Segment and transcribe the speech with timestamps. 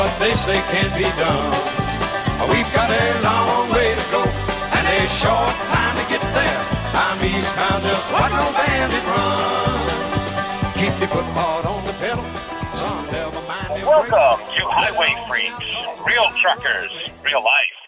[0.00, 1.52] what they say can't be done.
[2.48, 6.60] We've got a long way to go and a short time to get there.
[6.96, 9.76] I'm eastbound, just watch no bandit run.
[10.80, 12.24] Keep your foot hard on the pedal.
[12.80, 15.68] Son, never mind them Welcome to HiWay Freeks,
[16.08, 17.80] real truckers, real life.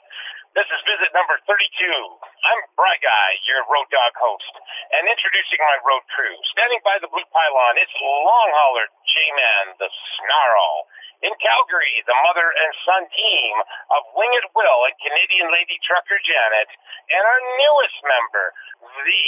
[0.53, 1.57] This is visit number 32.
[1.57, 4.53] I'm BriGuy, your road dog host,
[5.01, 6.37] and introducing my road crew.
[6.53, 10.92] Standing by the blue pylon, it's long hauler Jay-Man, the Snarl.
[11.23, 13.55] In Calgary, the mother and son team
[13.95, 16.71] of Wing It Will and Canadian Lady Trucker Janet,
[17.15, 18.47] and our newest member,
[18.83, 19.27] the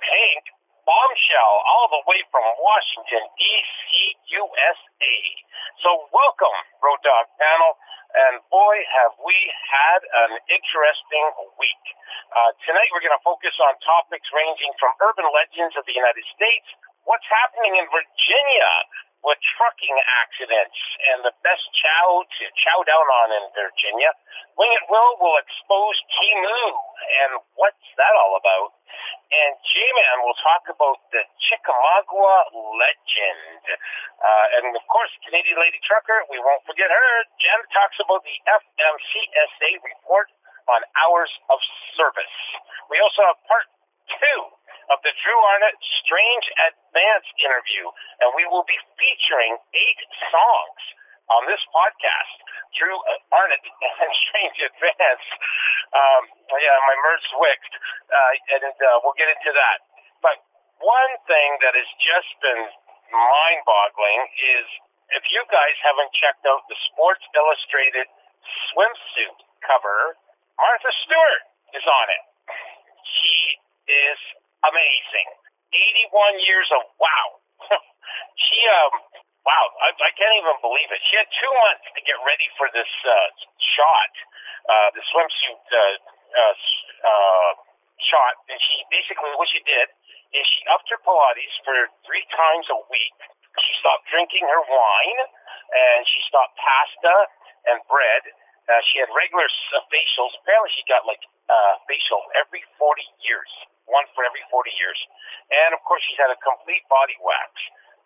[0.00, 0.42] Pink
[0.88, 3.88] Bombshell, all the way from Washington, D.C.,
[4.40, 5.16] USA.
[5.84, 7.76] So welcome, Road Dog panel,
[8.24, 9.36] and boy, have we
[9.68, 11.26] had an interesting
[11.60, 11.84] week.
[12.32, 16.24] Uh, tonight we're going to focus on topics ranging from urban legends of the United
[16.32, 16.72] States,
[17.04, 18.70] what's happening in Virginia
[19.24, 20.76] with trucking accidents,
[21.10, 24.12] and the best chow to chow down on in Virginia.
[24.60, 26.60] Wing It Will will expose Temu,
[27.24, 28.76] and what's that all about?
[29.32, 33.64] And Jay-Man will talk about the Chickamauga legend.
[34.20, 37.10] Uh, and of course, Canadian Lady Trucker, we won't forget her.
[37.40, 40.28] Jen talks about the FMCSA report
[40.68, 41.58] on hours of
[41.96, 42.36] service.
[42.92, 43.66] We also have part
[44.20, 44.40] two
[44.92, 47.84] of the Drew Arnott Strange Advance interview,
[48.20, 50.00] and we will be featuring eight
[50.30, 50.82] songs
[51.32, 52.36] on this podcast.
[52.76, 52.96] Drew
[53.32, 53.64] Arnott
[54.02, 55.26] and Strange Advance.
[55.94, 56.22] Um,
[56.58, 57.74] yeah, my merch wicked,
[58.10, 59.78] uh, and uh, we'll get into that.
[60.20, 60.42] But
[60.82, 62.62] one thing that has just been
[63.14, 64.20] mind-boggling
[64.58, 64.66] is
[65.14, 68.08] if you guys haven't checked out the Sports Illustrated
[68.72, 70.18] swimsuit cover,
[70.58, 71.44] Martha Stewart
[71.76, 72.24] is on it.
[73.04, 73.36] She
[73.86, 74.18] is
[74.70, 75.28] amazing.
[75.74, 77.26] 81 years of wow.
[78.44, 78.94] she um
[79.44, 81.00] wow, I, I can't even believe it.
[81.08, 83.28] She had two months to get ready for this uh,
[83.76, 84.12] shot,
[84.66, 85.96] uh, the swimsuit uh,
[86.34, 86.54] uh,
[87.04, 87.52] uh,
[88.08, 89.86] shot, and she basically what she did
[90.34, 91.76] is she upped her Pilates for
[92.08, 93.18] three times a week.
[93.54, 95.20] She stopped drinking her wine,
[95.70, 97.16] and she stopped pasta
[97.70, 98.22] and bread.
[98.66, 100.34] Uh, she had regular uh, facials.
[100.42, 103.52] Apparently, she got like uh, facial every 40 years
[103.86, 104.98] one for every 40 years.
[105.52, 107.50] And of course, she's had a complete body wax.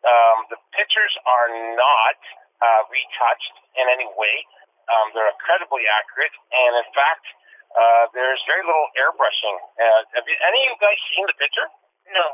[0.02, 2.18] Um, the pictures are not
[2.62, 4.36] uh, retouched in any way.
[4.88, 7.24] Um, they're incredibly accurate, and in fact,
[7.76, 9.56] uh, there's very little airbrushing.
[9.76, 11.68] Uh, have you, any of you guys seen the picture?
[12.08, 12.24] No,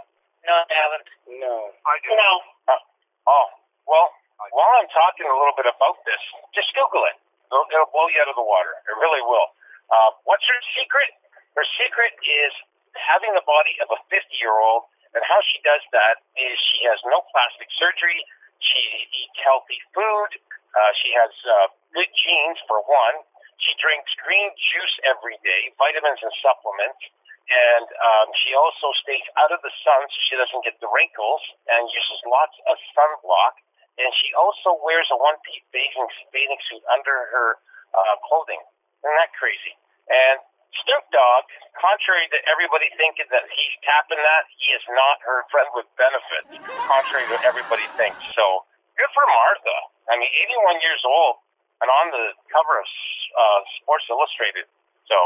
[0.46, 1.06] no, I haven't.
[1.42, 1.54] No.
[1.82, 2.14] I do.
[2.14, 2.32] No.
[2.70, 2.82] Uh,
[3.26, 3.46] oh,
[3.90, 4.06] well,
[4.54, 6.22] while I'm talking a little bit about this,
[6.54, 7.18] just Google it.
[7.50, 8.70] It'll, it'll blow you out of the water.
[8.86, 9.48] It really will.
[9.90, 11.10] Uh, what's her secret?
[11.58, 12.52] Her secret is
[12.98, 16.82] having the body of a 50 year old, and how she does that is she
[16.90, 18.18] has no plastic surgery.
[18.58, 18.82] She
[19.14, 20.30] eats healthy food.
[20.74, 21.54] Uh, she has uh,
[21.94, 23.22] good genes, for one.
[23.62, 26.98] She drinks green juice every day, vitamins and supplements.
[27.44, 31.44] And um, she also stays out of the sun so she doesn't get the wrinkles
[31.68, 33.54] and uses lots of sunblock.
[34.00, 37.48] And she also wears a one piece bathing, bathing suit under her
[37.94, 38.58] uh, clothing.
[39.04, 39.78] Isn't that crazy?
[40.10, 40.42] And
[40.82, 41.44] Snoop Dogg,
[41.78, 46.58] contrary to everybody thinking that he's tapping that, he is not her friend with benefits,
[46.90, 48.18] contrary to everybody thinks.
[48.34, 48.66] So
[48.98, 49.76] good for Martha.
[50.10, 51.40] I mean, 81 years old
[51.80, 54.66] and on the cover of uh, Sports Illustrated.
[55.06, 55.16] So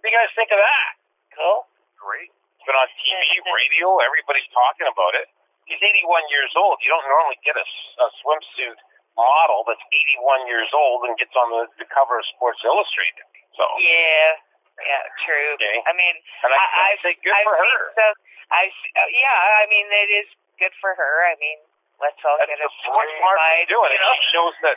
[0.00, 0.90] what do you guys think of that?
[1.36, 1.68] Cool.
[2.00, 2.30] Great.
[2.56, 5.32] It's been on TV, radio, everybody's talking about it.
[5.64, 6.76] He's 81 years old.
[6.84, 8.78] You don't normally get a, a swimsuit
[9.16, 9.82] model that's
[10.18, 13.26] 81 years old and gets on the, the cover of Sports Illustrated.
[13.54, 14.49] So Yeah,
[14.84, 15.52] yeah, true.
[15.56, 15.78] Okay.
[15.86, 16.14] I mean,
[16.44, 17.86] And I, I, I I've, say good I've for seen her.
[17.96, 18.14] Some,
[18.50, 21.12] I've, uh, yeah, I mean, it is good for her.
[21.30, 21.58] I mean,
[22.02, 23.90] let's all That's get the a what Martha's side, doing.
[23.92, 24.12] you It know?
[24.16, 24.76] just shows that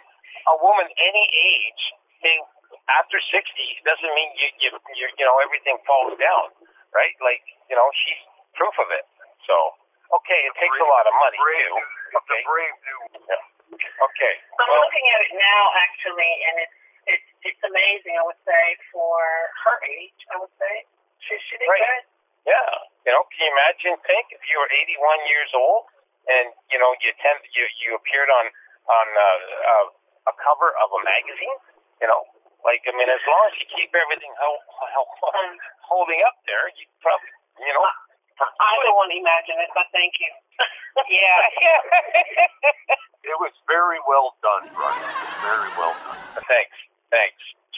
[0.51, 1.83] a woman any age,
[2.21, 2.35] they,
[2.99, 3.31] after 60,
[3.87, 6.51] doesn't mean you, you, you, you know, everything falls down,
[6.91, 7.15] right?
[7.23, 8.21] Like, you know, she's
[8.59, 9.05] proof of it.
[9.47, 9.55] So,
[10.19, 11.75] okay, it takes a lot of money, brave too.
[11.75, 12.41] new, it's a Okay.
[12.43, 12.99] brave new.
[13.79, 14.33] Okay.
[14.59, 16.77] I'm Well, looking at it now, actually, and it's
[17.07, 18.15] it's it's amazing.
[18.19, 19.17] I would say for
[19.67, 20.73] her age, I would say
[21.23, 21.81] she she did Right.
[21.83, 22.03] good.
[22.51, 22.71] yeah.
[23.03, 25.91] You know, can you imagine, Pink, if you were 81 years old
[26.31, 28.45] and, you know, you attend, you, you appeared on,
[28.87, 29.39] on, uh,
[29.91, 31.59] uh, a cover of a magazine,
[31.99, 32.23] you know,
[32.63, 34.63] like, I mean, as long as you keep everything hel-
[34.95, 35.11] hel-
[35.83, 37.27] holding up there, you probably,
[37.59, 37.83] you know,
[38.39, 40.31] I don't want to imagine it, but thank you.
[41.09, 41.81] Yeah, yeah.
[43.23, 45.09] It was very well done, Brian.
[45.09, 46.19] It was very well done.
[46.45, 46.75] thanks,
[47.13, 47.43] thanks,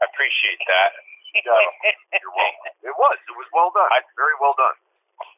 [0.00, 0.90] I appreciate that.
[1.34, 1.44] Yeah,
[2.20, 2.72] you're welcome.
[2.80, 3.16] It was.
[3.28, 3.90] It was well done.
[4.16, 4.78] Very well done.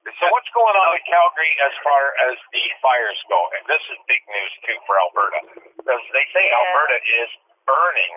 [0.06, 3.40] So what's going on in Calgary as far as the fires go?
[3.58, 5.40] And this is big news too for Alberta,
[5.76, 6.56] because they say Yeah.
[6.62, 7.31] Alberta is
[7.67, 8.12] burning.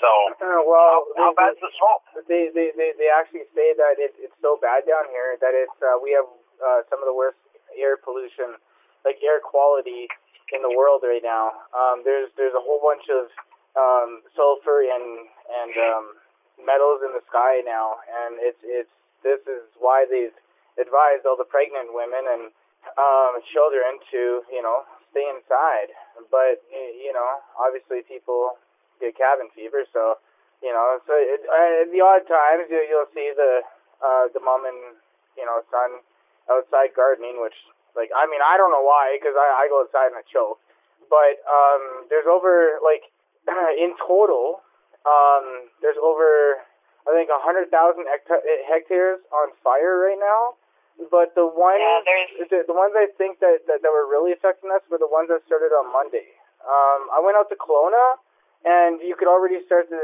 [0.00, 0.10] So
[0.42, 2.04] Uh, well, how, how they- bad's the smoke?
[2.28, 5.76] they, they, they, they actually say that it, it's so bad down here that it's
[5.84, 6.26] uh, we have
[6.60, 7.38] uh, some of the worst
[7.76, 8.56] air pollution,
[9.04, 10.08] like air quality
[10.56, 11.52] in the world right now.
[11.76, 13.28] Um, there's there's a whole bunch of
[13.76, 16.04] um, sulfur and and um,
[16.64, 18.92] metals in the sky now, and it's it's
[19.22, 20.34] this is why they've
[20.80, 22.42] advised all the pregnant women and
[22.96, 25.92] um, children to you know stay inside.
[26.32, 28.56] But you know, obviously people
[29.00, 30.20] get cabin fever, so
[30.64, 33.60] you know, so it, uh, at the odd times you, you'll see the
[34.00, 34.96] uh, the mom and
[35.36, 36.00] you know son
[36.48, 37.56] outside gardening, which
[37.92, 40.60] like I mean I don't know why because I, I go outside and I choke,
[41.12, 43.12] but um, there's over like
[43.78, 44.62] in total
[45.06, 46.60] um, there's over
[47.06, 50.58] I think a hundred thousand hecta- hectares on fire right now.
[50.96, 54.72] But the ones, Yeah, the, the ones I think that, that that were really affecting
[54.72, 56.34] us were the ones that started on Monday.
[56.64, 58.18] Um, I went out to Kelowna,
[58.64, 60.00] and you could already start to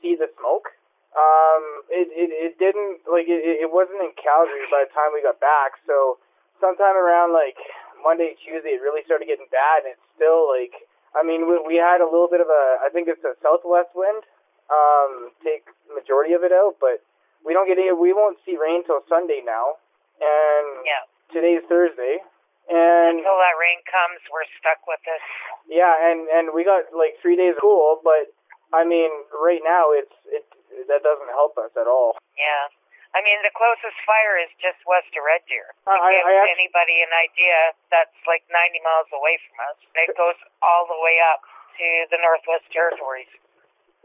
[0.00, 0.72] see the smoke.
[1.12, 5.20] Um, it, it, it didn't like it, it wasn't in Calgary by the time we
[5.20, 5.76] got back.
[5.84, 6.22] So
[6.62, 7.58] sometime around like
[8.00, 10.86] Monday, Tuesday, it really started getting bad, and it's still like
[11.16, 13.92] I mean we we had a little bit of a I think it's a southwest
[13.94, 14.22] wind
[14.68, 15.64] um take
[15.94, 17.00] majority of it out, but
[17.44, 19.78] we don't get any we won't see rain till Sunday now,
[20.20, 21.04] and Yeah.
[21.32, 22.20] today's Thursday,
[22.68, 25.22] and Until that rain comes, we're stuck with this.
[25.68, 28.28] yeah, and and we got like three days of cool, but
[28.74, 30.44] I mean, right now it's it
[30.88, 32.16] that doesn't help us at all.
[32.36, 32.68] Yeah.
[33.16, 35.72] I mean, the closest fire is just west of Red Deer.
[35.88, 39.78] I- To I- give I anybody an idea, that's like 90 miles away from us.
[39.96, 41.40] It goes all the way up
[41.80, 43.28] to the Northwest Territories.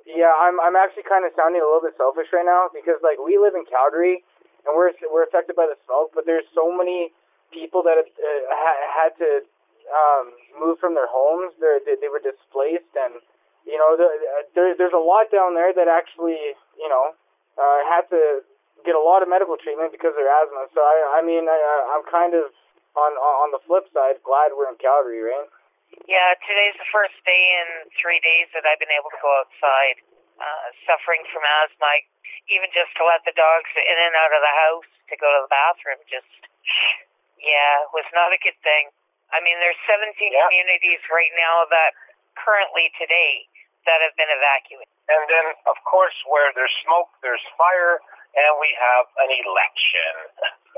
[0.06, 3.20] Yeah, I'm I'm actually kind of sounding a little bit selfish right now because like
[3.24, 4.24] we live in Calgary
[4.68, 7.12] and we're we're affected by the smoke, but there's so many
[7.56, 9.30] people that have uh, ha- had to
[9.92, 11.54] um, move from their homes.
[11.60, 13.16] They're, they they were displaced, and
[13.64, 17.16] you know the, uh, there there's a lot down there that actually you know
[17.56, 18.44] uh, had to
[18.84, 20.68] get a lot of medical treatment because of their asthma.
[20.76, 21.58] So I I mean I
[21.96, 22.52] I'm kind of
[22.96, 25.50] on on the flip side glad we're in Calgary, right?
[26.10, 30.02] Yeah, today's the first day in three days that I've been able to go outside.
[30.34, 32.10] Uh, suffering from asthma, I-
[32.50, 35.40] even just to let the dogs in and out of the house to go to
[35.46, 36.28] the bathroom, just
[37.38, 38.90] yeah, was not a good thing.
[39.32, 40.42] I mean, there's 17 Yeah.
[40.50, 41.94] communities right now that
[42.36, 43.46] currently today
[43.86, 44.92] that have been evacuated.
[45.12, 48.00] And then, of course, where there's smoke, there's fire,
[48.34, 50.14] and we have an election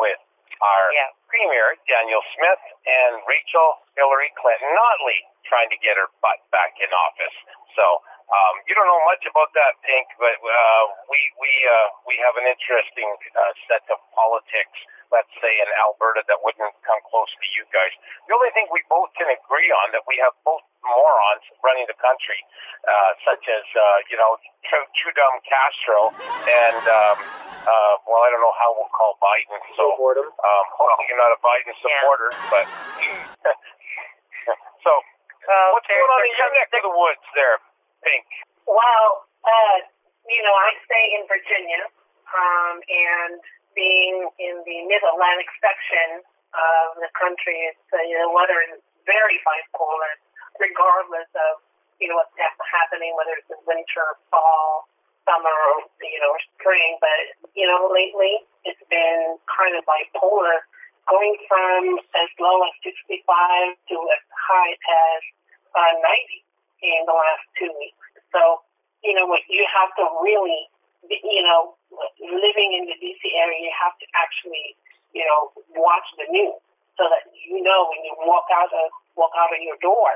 [0.02, 0.20] with
[0.64, 1.12] our Yeah.
[1.28, 6.88] Premier, Danielle Smith, and Rachel Hillary Clinton Notley trying to get her butt back in
[6.94, 7.36] office.
[7.76, 7.84] So,
[8.32, 12.36] um, you don't know much about that, Pink, but uh, we we uh, we have
[12.40, 13.06] an interesting
[13.36, 14.80] uh, set of politics.
[15.14, 17.92] Let's say in Alberta that wouldn't come close to you guys.
[18.28, 21.98] The only thing we both can agree on that we have both morons running the
[21.98, 22.38] country,
[22.86, 26.14] uh, such as uh, you know Ch- Chudum Castro
[26.46, 27.18] and um,
[27.66, 29.58] uh, well, I don't know how we'll call Biden.
[29.78, 30.30] So Support 'em.
[30.30, 32.66] um, hopefully you're not a Biden supporter, but
[34.86, 34.92] so
[35.46, 37.58] Well, what's going on in your neck of the woods there,
[38.06, 38.26] Pink?
[38.70, 39.78] Well, uh,
[40.30, 41.82] you know, I stay in Virginia,
[42.34, 43.38] um, and
[43.76, 46.24] being in the mid-Atlantic section
[46.56, 50.16] of the country, it's, uh, you know, weather is very bipolar,
[50.58, 51.62] regardless of,
[52.00, 52.34] you know, what's
[52.72, 54.88] happening, whether it's in winter, fall,
[55.28, 56.98] summer, or, you know, or spring.
[57.04, 60.64] But, you know, lately it's been kind of bipolar,
[61.06, 63.22] going from as low as 65
[63.92, 65.22] to as high as
[65.76, 66.42] uh, 90
[66.82, 68.06] in the last two weeks.
[68.34, 68.66] So,
[69.06, 70.66] you know, what you have to really,
[71.10, 71.76] you know,
[72.20, 74.76] living in the DC area, you have to actually,
[75.14, 76.60] you know, watch the news
[76.96, 78.88] so that you know when you walk out of
[79.20, 80.12] walk out of your door,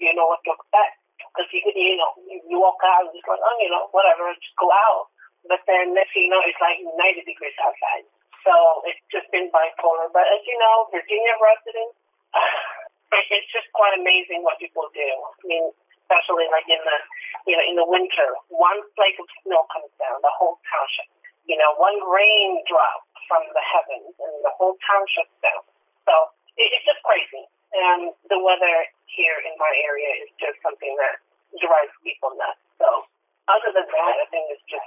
[0.00, 0.98] you know what to expect.
[1.32, 4.32] Because you you know, you you walk out and just like, oh, you know, whatever,
[4.36, 5.12] just go out.
[5.46, 8.06] But then next thing you know, it's like 90 degrees outside.
[8.46, 8.54] So
[8.86, 10.10] it's just been bipolar.
[10.10, 11.98] But as you know, Virginia residents,
[13.34, 15.08] it's just quite amazing what people do.
[15.08, 15.66] I mean,
[16.02, 16.98] especially like in the,
[17.46, 21.08] you know, in the winter, one flake of snow comes down, the whole township.
[21.46, 25.62] You know, one raindrop from the heavens, and the whole township's down.
[26.06, 26.14] So
[26.58, 27.46] it, it's just crazy.
[27.72, 31.18] And the weather here in my area is just something that
[31.58, 32.60] drives people nuts.
[32.78, 33.08] So
[33.48, 34.86] other than that, I think it's just,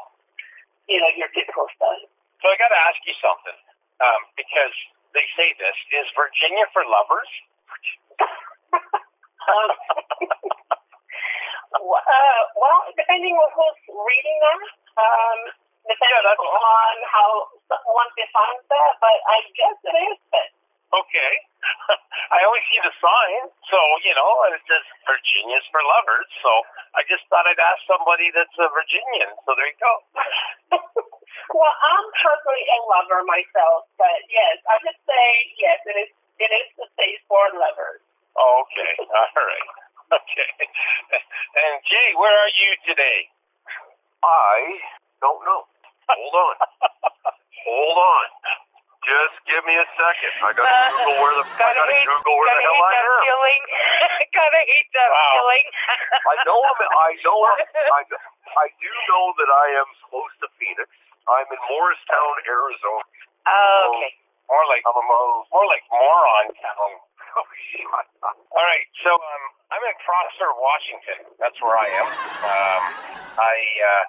[0.87, 2.07] you know, your typical stuff.
[2.39, 3.57] So I got to ask you something,
[3.99, 4.75] um, because
[5.17, 7.31] they say this: is Virginia for lovers?
[9.45, 9.69] Um,
[11.73, 14.59] uh, well, depending on who's reading them,
[14.99, 15.39] um,
[15.87, 17.29] depending on how
[17.67, 20.19] one defines that, but I guess it is.
[20.29, 20.47] But
[20.95, 21.33] Okay.
[22.35, 26.29] I always see the sign, so you know, it says Virginia's for lovers.
[26.39, 26.51] So
[26.95, 29.33] I just thought I'd ask somebody that's a Virginian.
[29.43, 29.93] So there you go.
[31.57, 35.25] well, I'm personally a lover myself, but yes, I just say
[35.59, 35.79] yes.
[35.89, 36.11] It is.
[36.35, 38.03] It is the state for lovers.
[38.35, 38.91] Okay.
[39.19, 39.84] All right.
[40.15, 40.51] Okay.
[41.55, 43.19] And Jay, where are you today?
[44.21, 44.57] I
[45.21, 45.65] don't know.
[46.09, 46.55] Hold on.
[47.65, 48.25] Hold on.
[49.05, 50.33] Just give me a second.
[50.45, 52.81] I gotta Uh, Google where the I gotta gotta hate, Google where the gotta hell
[52.85, 53.21] I hate that am.
[53.25, 53.61] feeling.
[54.37, 55.29] gotta hate that Wow.
[55.29, 55.65] feeling.
[56.25, 56.79] I know I'm.
[56.85, 57.37] I know.
[57.45, 58.01] I'm, I
[58.65, 60.89] I do know that I am close to Phoenix.
[61.29, 63.05] I'm in Morristown, Arizona.
[63.45, 64.13] Oh, okay.
[64.49, 65.05] More like I'm a
[65.53, 66.91] more like moron town.
[67.35, 67.43] Oh.
[68.55, 71.19] All right, so um, I'm in Prosser, Washington.
[71.37, 72.07] That's where I am.
[72.07, 72.83] Um,
[73.35, 74.03] I uh,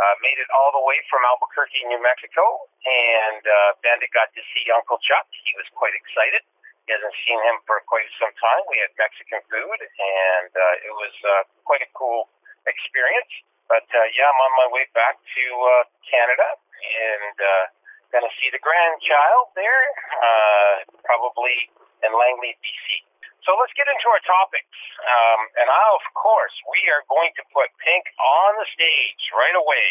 [0.00, 4.42] uh, made it all the way from Albuquerque, New Mexico, and uh, Bandit got to
[4.56, 5.28] see Uncle Chuck.
[5.44, 6.40] He was quite excited.
[6.88, 8.64] He hasn't seen him for quite some time.
[8.72, 11.32] We had Mexican food, and uh, it was uh,
[11.68, 12.32] quite a cool
[12.64, 13.30] experience.
[13.68, 15.72] But uh, yeah, I'm on my way back to uh,
[16.08, 17.64] Canada, and uh,
[18.10, 19.84] gonna see the grandchild there,
[20.18, 21.70] uh, probably
[22.04, 23.04] in Langley, BC.
[23.44, 24.68] So let's get into our topics.
[25.00, 29.56] Um, and I, of course, we are going to put Pink on the stage right
[29.56, 29.88] away.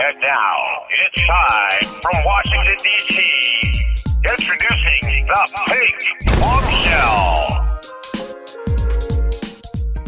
[0.00, 0.56] And now
[0.88, 3.20] it's time from Washington, D.C.
[4.24, 6.00] Introducing the Pink
[6.40, 7.68] Bombshell.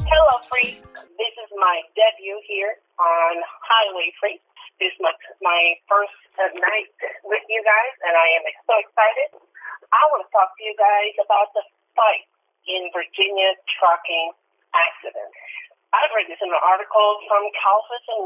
[0.09, 0.81] Hello, Freak.
[0.97, 3.35] This is my debut here on
[3.69, 4.41] Highway Freak.
[4.81, 5.13] This is my,
[5.45, 6.89] my first uh, night
[7.29, 9.52] with you guys, and I am so excited.
[9.93, 12.25] I want to talk to you guys about the fight
[12.65, 14.33] in Virginia trucking
[14.73, 15.33] accident.
[15.93, 18.25] I've read this in an article from Kalfus and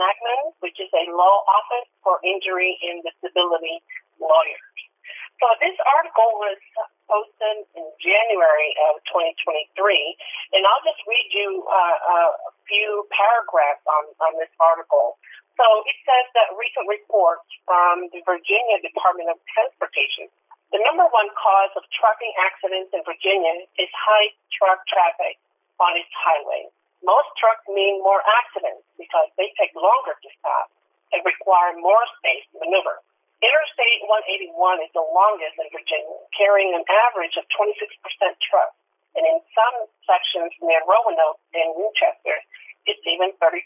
[0.63, 3.83] which is a law office for injury and disability
[4.23, 4.77] lawyers.
[5.43, 6.57] So this article was
[7.11, 9.75] posted in January of 2023,
[10.55, 11.97] and I'll just read you uh,
[12.49, 15.19] a few paragraphs on, on this article.
[15.59, 20.31] So it says that recent reports from the Virginia Department of Transportation,
[20.75, 25.39] the number one cause of trucking accidents in Virginia is high truck traffic
[25.79, 26.75] on its highways.
[27.07, 30.75] Most trucks mean more accidents because they take longer to stop
[31.15, 32.99] and require more space to maneuver.
[33.39, 37.77] Interstate 181 is the longest in Virginia, carrying an average of 26%
[38.43, 38.79] trucks,
[39.15, 42.37] and in some sections near Roanoke and Winchester,
[42.89, 43.63] it's even 35%.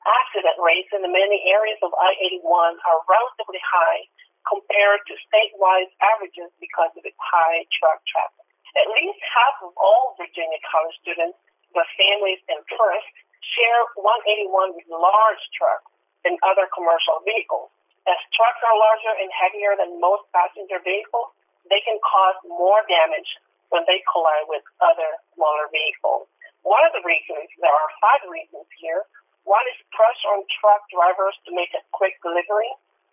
[0.00, 4.08] Accident rates in the many areas of I-81 are relatively high
[4.46, 8.46] compared to statewide averages because of its high truck traffic.
[8.78, 11.38] At least half of all Virginia college students,
[11.74, 15.90] their families, and tourists share 181 with large trucks
[16.24, 17.72] and other commercial vehicles.
[18.06, 21.34] As trucks are larger and heavier than most passenger vehicles,
[21.68, 23.28] they can cause more damage
[23.70, 26.26] when they collide with other smaller vehicles.
[26.62, 29.04] One of the reasons, there are five reasons here.
[29.44, 32.68] One is pressure on truck drivers to make a quick delivery.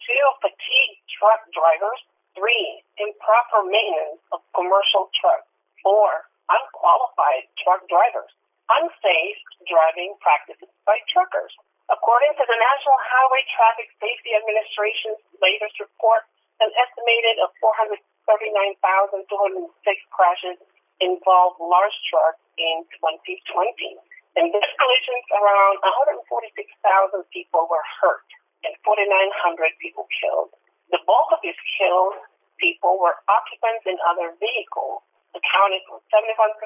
[0.06, 2.00] Two, fatigued truck drivers.
[2.38, 5.50] Three, improper maintenance of commercial trucks.
[5.82, 8.30] Four, unqualified truck drivers.
[8.70, 11.50] Unsafe driving practices by truckers.
[11.90, 16.28] According to the National Highway Traffic Safety Administration's latest report,
[16.60, 20.60] an estimated of 439,206 crashes
[21.00, 23.98] involved large trucks in 2020.
[24.38, 28.28] In these collisions, around 146,000 people were hurt
[28.66, 30.54] and 4,900 people killed.
[30.90, 32.18] The bulk of these killed
[32.58, 35.04] people were occupants in other vehicles,
[35.36, 36.58] accounting for 71%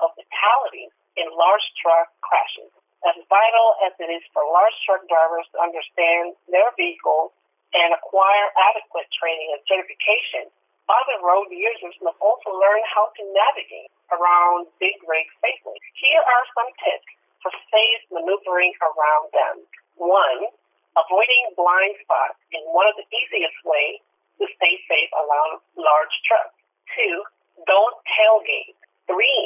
[0.00, 2.72] of fatalities in large truck crashes.
[3.04, 7.30] As vital as it is for large truck drivers to understand their vehicles
[7.76, 10.48] and acquire adequate training and certification,
[10.86, 15.74] other road users must also learn how to navigate around big rigs safely.
[15.98, 17.10] Here are some tips
[17.42, 19.56] for safe maneuvering around them.
[19.98, 20.50] One,
[20.96, 24.00] avoiding blind spots is one of the easiest ways
[24.40, 26.56] to stay safe around large trucks.
[26.92, 27.16] Two,
[27.64, 28.76] don't tailgate.
[29.08, 29.44] Three,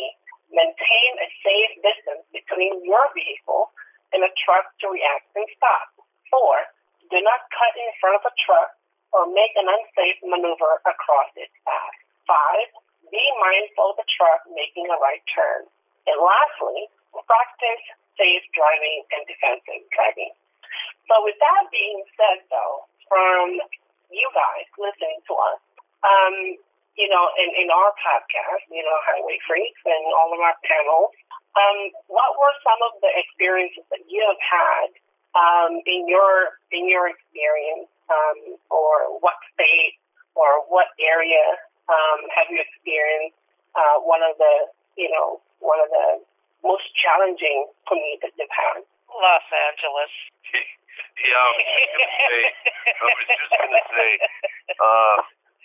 [0.51, 3.71] maintain a safe distance between your vehicle
[4.11, 5.95] and a truck to react and stop.
[6.31, 6.57] Four,
[7.11, 8.71] do not cut in front of a truck
[9.15, 11.97] or make an unsafe maneuver across its path.
[12.27, 12.71] Five,
[13.11, 15.67] be mindful of the truck making a right turn.
[16.07, 16.91] And lastly,
[17.27, 17.85] practice
[18.19, 20.35] safe driving and defensive driving.
[21.09, 23.59] So with that being said though, from
[24.11, 25.61] you guys listening to us,
[26.03, 26.35] um,
[26.99, 31.15] you know, in, in our podcast, you know, Highway Freaks and all of our panels,
[31.57, 31.79] um,
[32.11, 34.89] what were some of the experiences that you have had
[35.35, 39.99] um, in your in your experience, um, or what state
[40.35, 41.59] or what area
[41.91, 43.39] um, have you experienced
[43.75, 44.55] uh, one of the,
[44.95, 46.23] you know, one of the
[46.63, 48.83] most challenging commutes that you've had?
[49.15, 50.13] Los Angeles.
[51.21, 52.41] Yeah, I was just gonna say,
[52.97, 54.11] I was just gonna say,
[54.81, 55.17] uh,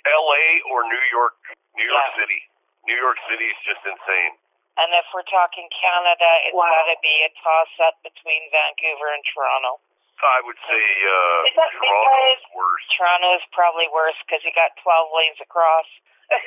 [0.06, 0.44] L.A.
[0.72, 1.36] or New York,
[1.76, 2.20] New York Yeah.
[2.20, 2.40] City.
[2.88, 4.36] New York City is just insane.
[4.80, 6.68] And if we're talking Canada, it's Wow.
[6.72, 9.80] got to be a toss up between Vancouver and Toronto.
[10.24, 12.86] I would say uh, Is that Toronto's worse.
[12.96, 15.88] Toronto is probably worse because you got 12 lanes across.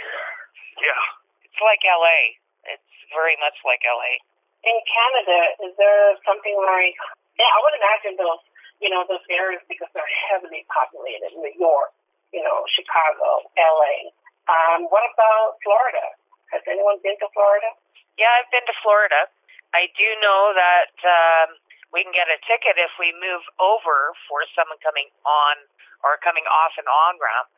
[0.78, 1.02] Yeah.
[1.44, 2.38] it's like LA.
[2.70, 4.22] It's very much like LA.
[4.68, 6.96] In Canada, is there something like,
[7.40, 8.44] yeah, I would imagine those,
[8.84, 11.96] you know, those areas because they're heavily populated, New York,
[12.36, 14.12] you know, Chicago, LA.
[14.44, 16.12] Um, what about Florida?
[16.52, 17.72] Has anyone been to Florida?
[18.20, 19.32] Yeah, I've been to Florida.
[19.72, 21.56] I do know that um,
[21.92, 25.64] we can get a ticket if we move over for someone coming on
[26.04, 27.48] or coming off an on ramp.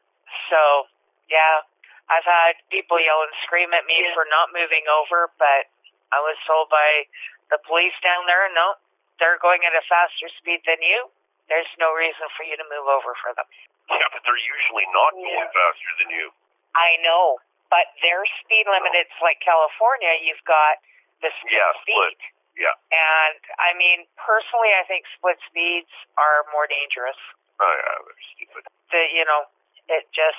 [0.47, 0.87] So,
[1.27, 1.67] yeah,
[2.11, 4.15] I've had people yell and scream at me Yeah.
[4.15, 5.71] for not moving over, but
[6.11, 7.07] I was told by
[7.51, 8.79] the police down there, no,
[9.19, 11.11] they're going at a faster speed than you.
[11.51, 13.47] There's no reason for you to move over for them.
[13.91, 16.31] Yeah, but they're usually not going faster than you.
[16.79, 20.79] I know, but their speed limit, it's like California, you've got
[21.23, 21.95] the split Yeah, speed.
[21.99, 22.19] split.
[22.55, 22.75] Yeah.
[22.95, 27.19] And I mean, personally, I think split speeds are more dangerous.
[27.59, 28.63] Oh, yeah, they're stupid.
[28.95, 29.51] The you know,
[29.91, 30.39] it just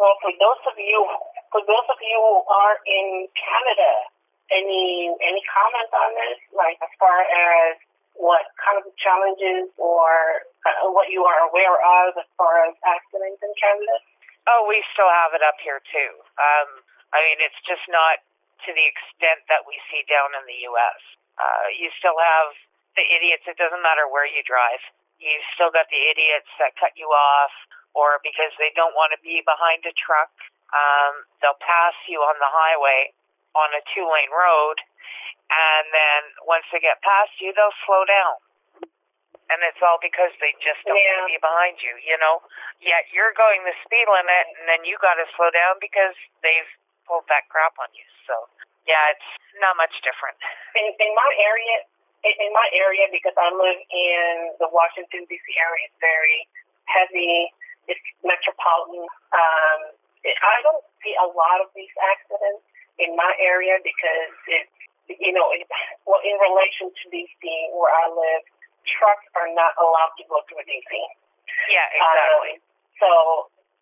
[0.00, 1.00] Well, for those of you,
[1.52, 3.92] for those of you who are in Canada,
[4.50, 6.40] any any comment on this?
[6.50, 7.78] Like as far as
[8.18, 13.40] what kind of challenges or uh, what you are aware of as far as accidents
[13.40, 13.96] in Canada?
[14.48, 16.12] oh, we still have it up here too.
[16.38, 16.82] Um,
[17.14, 18.22] I mean, it's just not
[18.66, 21.00] to the extent that we see down in the U.S.
[21.38, 22.54] Uh, you still have
[22.98, 23.46] the idiots.
[23.46, 24.82] It doesn't matter where you drive.
[25.18, 27.54] You still got the idiots that cut you off,
[27.94, 30.32] or because they don't want to be behind a truck,
[30.72, 33.12] um, they'll pass you on the highway
[33.54, 34.80] on a two-lane road,
[35.52, 38.40] and then once they get past you, they'll slow down.
[39.52, 42.40] And it's all because they just don't want to be behind you, you know?
[42.80, 46.70] Yet you're going the speed limit, and then you got to slow down because they've
[47.04, 48.06] pulled that crap on you.
[48.24, 48.48] So,
[48.88, 50.40] yeah, it's not much different.
[50.72, 51.84] In in my area,
[52.24, 55.46] in, in my area, because I live in the Washington D.C.
[55.60, 56.48] area, it's very
[56.88, 57.52] heavy.
[57.92, 59.04] It's metropolitan.
[59.36, 59.80] Um,
[60.24, 62.62] I don't see a lot of these accidents
[63.00, 64.76] in my area because it's
[65.08, 65.66] you know, it,
[66.06, 67.42] well, in relation to D.C.
[67.74, 68.42] where I live,
[68.86, 70.90] trucks are not allowed to go through D.C.
[71.68, 72.54] Yeah, exactly.
[72.56, 72.64] Um,
[72.98, 73.10] so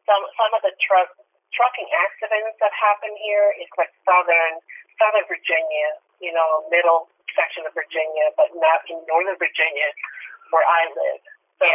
[0.08, 1.12] some some of the truck
[1.52, 4.60] trucking accidents that happen here is like southern
[4.96, 9.88] southern Virginia, you know, middle section of Virginia, but not in northern Virginia
[10.50, 11.20] where I live.
[11.62, 11.70] So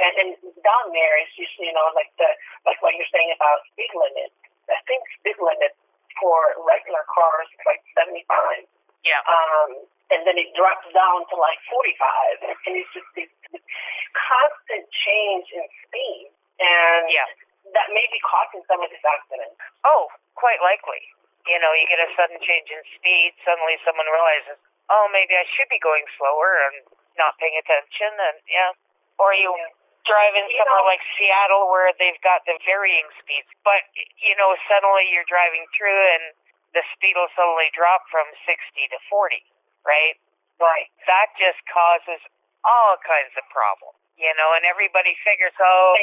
[0.00, 0.30] and, and
[0.64, 2.28] down there is just you know like the
[2.64, 4.30] like what you're saying about speed limit.
[4.70, 5.74] I think speed limit
[6.18, 8.66] for regular cars like seventy five
[9.04, 9.20] yeah.
[9.24, 13.64] um, and then it drops down to like 45, and it's just this, this
[14.12, 16.28] constant change in speed,
[16.60, 17.24] and Yeah.
[17.72, 19.56] that may be causing some of these accidents.
[19.86, 21.00] Oh, quite likely.
[21.48, 24.60] You know, you get a sudden change in speed, suddenly someone realizes,
[24.92, 26.84] oh, maybe I should be going slower and
[27.16, 28.72] not paying attention, and yeah.
[29.16, 29.79] Or you Yeah.
[30.08, 33.84] Drive in somewhere like Seattle where they've got the varying speeds, but,
[34.20, 36.24] you know, suddenly you're driving through and
[36.72, 38.54] the speed will suddenly drop from 60
[38.94, 39.42] to 40,
[39.84, 40.16] right?
[40.60, 40.88] Right.
[41.08, 42.20] That just causes
[42.62, 45.96] all kinds of problems, you know, and everybody figures, oh,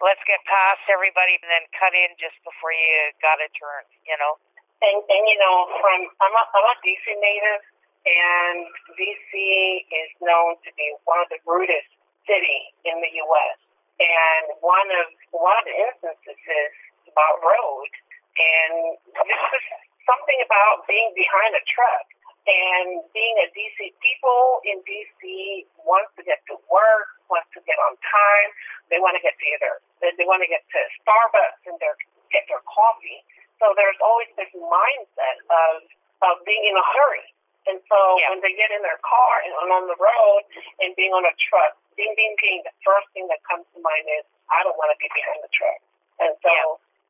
[0.00, 4.16] let's get past everybody and then cut in just before you got to turn, you
[4.16, 4.40] know?
[4.82, 7.62] and, and you know, from I'm a, I'm a DC native,
[8.06, 8.58] and
[8.94, 9.32] DC
[9.90, 11.90] is known to be one of the rudest
[12.28, 13.56] city in the U.S.
[13.98, 16.72] And one of one of the instances is
[17.10, 17.90] about road,
[18.38, 18.72] and
[19.26, 19.64] this is
[20.06, 22.06] something about being behind a truck
[22.46, 23.90] and being a DC.
[23.98, 28.48] People in DC want to get to work, want to get on time.
[28.88, 29.48] They want to get to
[30.00, 31.94] they, they want to get to Starbucks and their
[32.30, 33.24] get their coffee.
[33.58, 35.82] So there's always this mindset of
[36.22, 37.26] of being in a hurry.
[37.68, 38.32] And so Yeah.
[38.32, 40.42] when they get in their car and on the road
[40.80, 44.06] and being on a truck, ding ding ding, the first thing that comes to mind
[44.06, 45.80] is I don't want to be behind the truck.
[46.22, 46.50] And so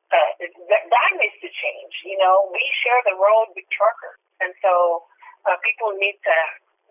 [0.09, 0.17] Yeah.
[0.17, 0.29] uh,
[0.73, 1.93] that, that needs to change.
[2.03, 5.05] You know, we share the road with truckers, and so
[5.45, 6.35] uh, people need to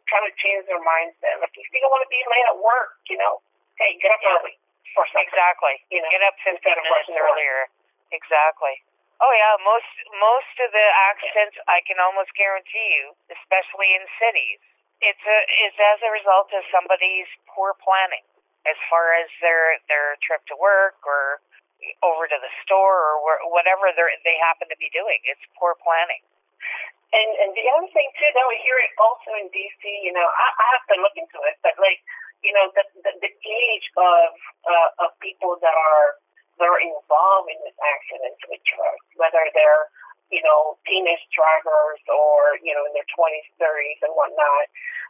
[0.07, 1.43] try to change their mindset.
[1.43, 3.43] Like if you don't want to be late at work, you know,
[3.83, 4.39] hey, get up Yeah.
[4.39, 4.55] early
[4.97, 5.05] or.
[5.19, 5.75] Exactly.
[5.93, 7.69] You know, Get up 15 minutes earlier.
[8.15, 8.75] Exactly.
[9.21, 9.91] Oh yeah, most
[10.23, 14.63] most of the accidents I can almost guarantee you, especially in cities,
[15.01, 18.25] it's a is as a result of somebody's poor planning
[18.67, 21.41] as far as their their trip to work or
[22.03, 25.23] over to the store or whatever they they happen to be doing.
[25.27, 26.23] It's poor planning.
[27.15, 30.27] And and the other thing too that we hear it also in DC, you know,
[30.27, 32.03] I, I have to look into it, but like,
[32.43, 34.35] you know, the the, the age of
[34.67, 36.21] uh, of people that are
[36.59, 39.87] that are involved in this accidents with drugs, whether they're
[40.29, 44.67] you know, teenage drivers or, you know, in their 20s, 30s, and whatnot.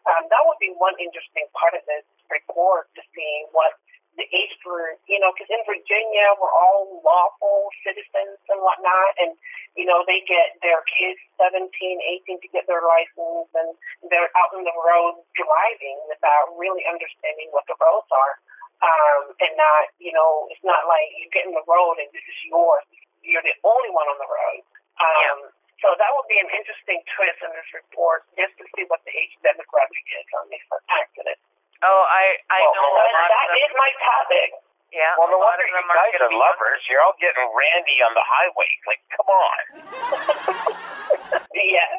[0.06, 3.74] Um, that would be one interesting part of this report to see what
[4.18, 9.38] the age group, you know, because in Virginia, we're all lawful citizens and whatnot, and,
[9.78, 13.78] you know, they get their kids 17, 18 to get their license, and
[14.10, 18.42] they're out on the road driving without really understanding what the roads are.
[18.78, 22.22] Um, and not, you know, it's not like you get in the road and this
[22.22, 22.86] is yours.
[23.26, 24.62] You're the only one on the road.
[24.98, 28.98] Um, So that will be an interesting twist in this report, just to see what
[29.06, 31.38] the age demographic is on these accidents.
[31.86, 34.48] Oh, I I Well, know well, a lot that of is my topic.
[34.90, 36.80] Yeah, Well, no a lot wonder of you them are guys are lovers.
[36.90, 38.70] You're all getting randy on the highway.
[38.90, 39.58] Like, come on.
[41.54, 41.90] yeah,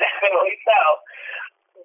[0.00, 0.80] definitely so.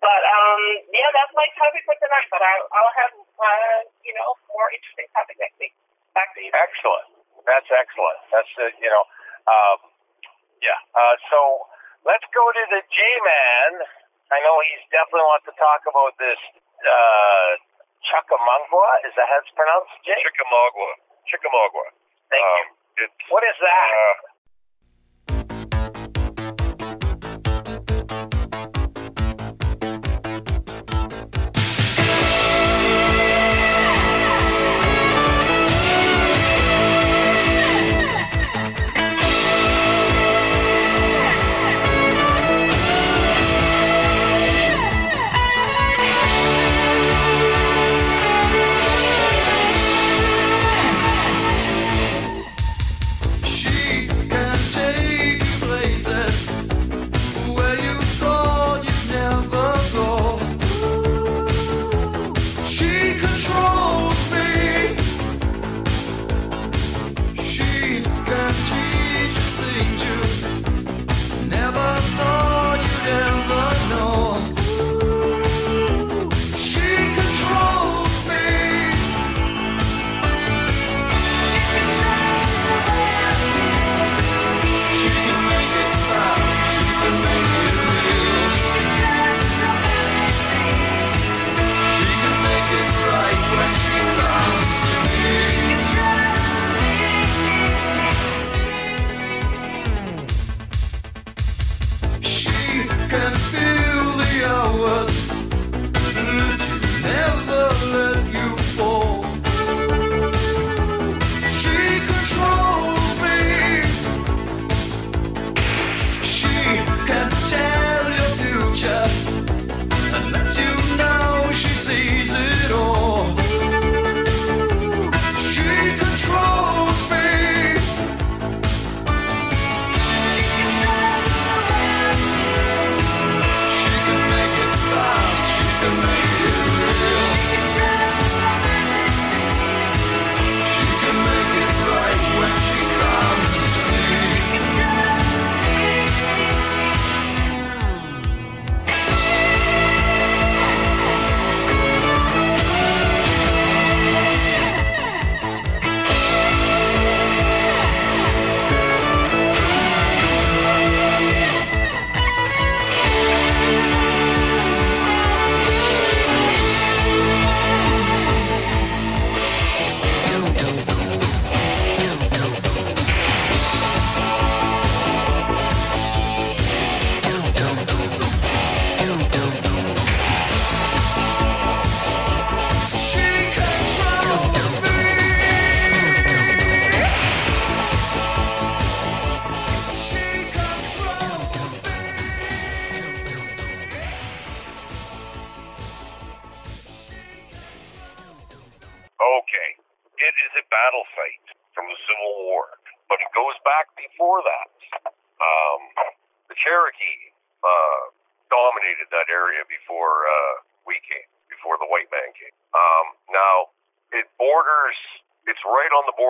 [0.01, 2.27] But um, yeah, that's my topic for tonight.
[2.33, 5.75] But I'll, I'll have uh, you know more interesting topic next week.
[6.17, 6.49] Back to you.
[6.49, 7.07] Excellent.
[7.45, 8.19] That's excellent.
[8.33, 9.03] That's uh, you know,
[9.51, 9.77] um,
[10.65, 10.79] yeah.
[10.97, 11.39] Uh, so
[12.09, 13.71] let's go to the J-man.
[14.33, 16.41] I know he's definitely wants to talk about this
[16.81, 17.49] uh,
[18.09, 19.05] Chickamauga.
[19.05, 19.93] Is that how it's pronounced?
[20.01, 20.17] Jay?
[20.25, 20.87] Chickamauga.
[21.29, 21.83] Chickamauga.
[22.33, 22.65] Thank um,
[22.97, 23.05] you.
[23.29, 23.89] What is that?
[23.93, 24.34] uh,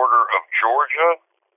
[0.06, 1.10] border of Georgia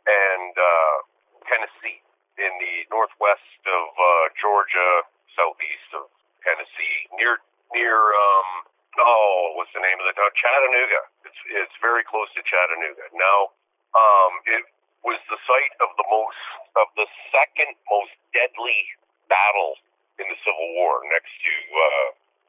[0.10, 0.98] and uh,
[1.46, 2.02] Tennessee
[2.42, 4.06] in the northwest of uh,
[4.42, 5.06] Georgia,
[5.38, 6.10] southeast of
[6.42, 7.38] Tennessee, near
[7.78, 8.50] near um
[8.98, 11.02] oh what's the name of the town Chattanooga.
[11.30, 13.06] It's it's very close to Chattanooga.
[13.14, 13.54] Now
[13.94, 14.66] Um, it
[15.06, 16.42] was the site of the most
[16.82, 18.82] of the second most deadly
[19.30, 19.78] battle
[20.18, 22.08] in the Civil War, next to uh,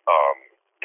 [0.08, 0.38] um,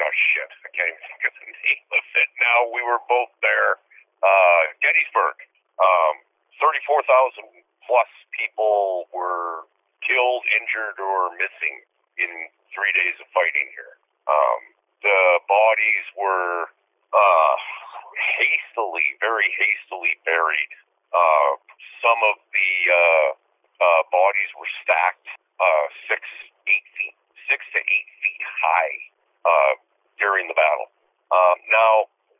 [0.04, 2.58] oh shit, I can't even think of the name of it now.
[2.76, 3.80] We were both there.
[4.22, 5.36] Uh, Gettysburg.
[5.80, 6.14] Um,
[6.56, 7.52] Thirty-four thousand
[7.84, 9.68] plus people were
[10.00, 11.84] killed, injured, or missing
[12.16, 12.32] in
[12.72, 14.00] three days of fighting here.
[14.24, 14.60] Um,
[15.04, 16.72] the bodies were
[17.12, 17.56] uh,
[18.40, 20.72] hastily, very hastily buried.
[21.12, 21.60] Uh,
[22.00, 23.28] some of the uh,
[23.84, 25.28] uh, bodies were stacked
[25.60, 26.24] uh, six,
[26.72, 27.16] eight feet,
[27.52, 28.96] six to eight feet high
[29.44, 29.72] uh,
[30.16, 30.88] during the battle.
[31.28, 31.92] Um, now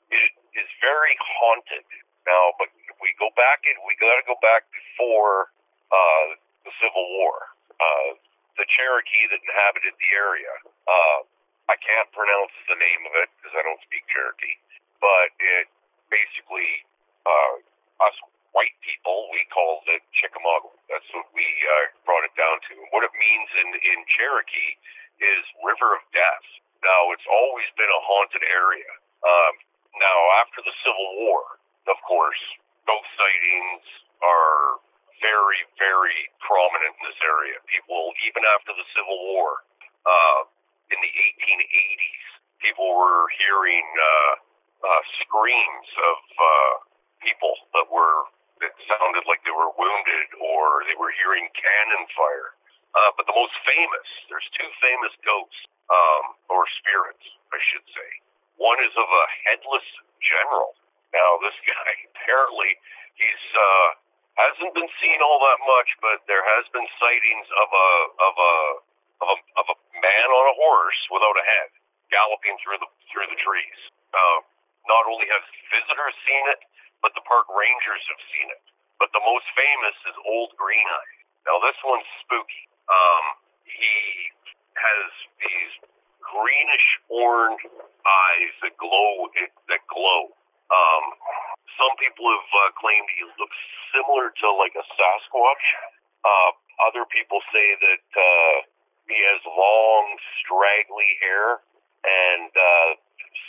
[0.08, 1.86] it is very haunted
[2.26, 5.52] now, but we go back and we got to go back before
[5.92, 6.26] uh,
[6.66, 7.36] the Civil War.
[7.76, 8.18] Uh,
[8.56, 10.52] the Cherokee that inhabited the area.
[10.88, 11.18] Uh,
[11.68, 14.56] I can't pronounce the name of it because I don't speak Cherokee,
[14.96, 15.68] but it
[16.08, 16.86] basically
[17.28, 17.60] uh,
[18.00, 18.16] us
[18.56, 20.72] white people we called it Chickamauga.
[20.88, 22.74] That's what we uh, brought it down to.
[22.96, 24.72] What it means in in Cherokee
[25.20, 26.46] is River of Death.
[26.80, 28.90] Now it's always been a haunted area.
[29.20, 29.54] Um,
[30.00, 31.42] now after the Civil War,
[31.88, 32.40] of course,
[32.86, 33.84] ghost sightings
[34.22, 34.80] are
[35.20, 37.56] very, very prominent in this area.
[37.70, 39.64] People, even after the Civil War,
[40.04, 40.40] uh,
[40.92, 42.26] in the 1880s,
[42.60, 44.32] people were hearing uh,
[44.86, 46.74] uh, screams of uh,
[47.24, 48.30] people that were
[48.60, 52.56] that sounded like they were wounded, or they were hearing cannon fire.
[52.96, 55.60] Uh, but the most famous, there's two famous ghosts
[55.92, 58.10] um, or spirits, I should say.
[58.56, 59.86] One is of a headless
[60.20, 60.72] general.
[61.12, 62.70] Now, this guy apparently
[63.16, 63.88] he's uh,
[64.36, 67.88] hasn't been seen all that much, but there has been sightings of a
[68.20, 68.54] of a
[69.16, 71.70] of a, of a man on a horse without a head
[72.12, 73.80] galloping through the through the trees.
[74.12, 74.38] Uh,
[74.86, 75.42] not only have
[75.72, 76.60] visitors seen it,
[77.02, 78.62] but the park rangers have seen it.
[79.00, 81.16] But the most famous is Old Green Eye.
[81.48, 82.64] Now this one's spooky.
[82.86, 83.24] Um,
[83.66, 83.96] he
[84.76, 85.08] has
[85.42, 85.72] these
[86.32, 87.62] greenish orange
[88.06, 89.30] eyes that glow
[89.70, 90.34] that glow.
[90.70, 91.04] Um,
[91.78, 93.60] some people have uh, claimed he looks
[93.94, 95.66] similar to like a Sasquatch.
[96.24, 96.50] Uh,
[96.90, 98.56] other people say that uh,
[99.06, 100.04] he has long,
[100.42, 101.62] straggly hair,
[102.02, 102.90] and uh,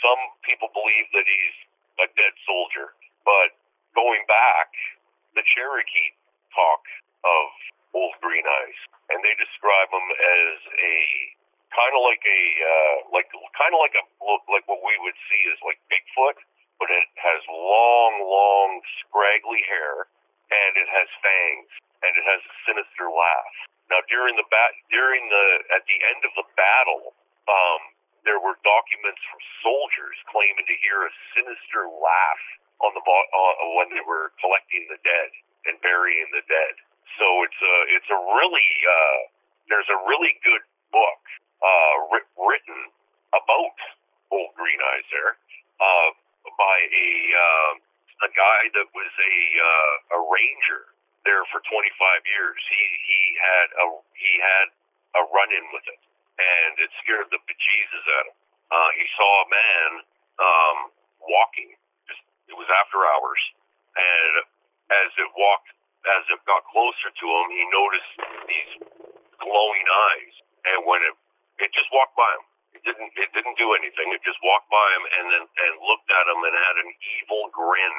[0.04, 1.58] some people believe that he's
[2.04, 2.94] a dead soldier.
[3.26, 3.58] But
[3.98, 4.70] going back,
[5.34, 6.14] the Cherokee
[6.54, 6.82] talk
[7.26, 7.46] of
[7.96, 8.78] Old Green Eyes,
[9.10, 10.96] and they describe him as a
[11.72, 14.04] kind of like a uh, like kind of like a
[14.48, 16.38] like what we would see as like Bigfoot,
[16.80, 18.70] but it has long, long,
[19.04, 20.08] scraggly hair,
[20.52, 21.70] and it has fangs,
[22.04, 23.54] and it has a sinister laugh.
[23.88, 27.16] Now, during the bat, during the at the end of the battle,
[27.48, 27.80] um,
[28.24, 32.44] there were documents from soldiers claiming to hear a sinister laugh
[32.84, 35.30] on the bo- uh, when they were collecting the dead
[35.66, 36.74] and burying the dead.
[37.18, 39.18] So it's a it's a really uh,
[39.68, 41.20] there's a really good book
[41.62, 42.80] uh, writ- written
[43.34, 43.76] about
[44.32, 45.34] Old Green Eyes there
[45.80, 46.08] uh,
[46.56, 47.72] by a uh,
[48.26, 50.82] a guy that was a uh, a ranger
[51.26, 51.70] there for 25
[52.26, 52.60] years.
[52.68, 54.66] He he had a he had
[55.18, 56.02] a run in with it,
[56.38, 58.38] and it scared the bejesus out of him.
[58.70, 59.90] Uh, he saw a man
[60.38, 60.78] um,
[61.24, 61.72] walking.
[62.10, 63.42] Just it was after hours,
[63.96, 64.34] and
[64.92, 65.70] as it walked,
[66.18, 68.14] as it got closer to him, he noticed
[68.48, 68.72] these
[69.40, 70.34] glowing eyes,
[70.74, 71.16] and when it
[71.58, 72.44] it just walked by him.
[72.78, 74.12] It didn't it didn't do anything.
[74.14, 77.50] It just walked by him and then and looked at him and had an evil
[77.50, 77.96] grin,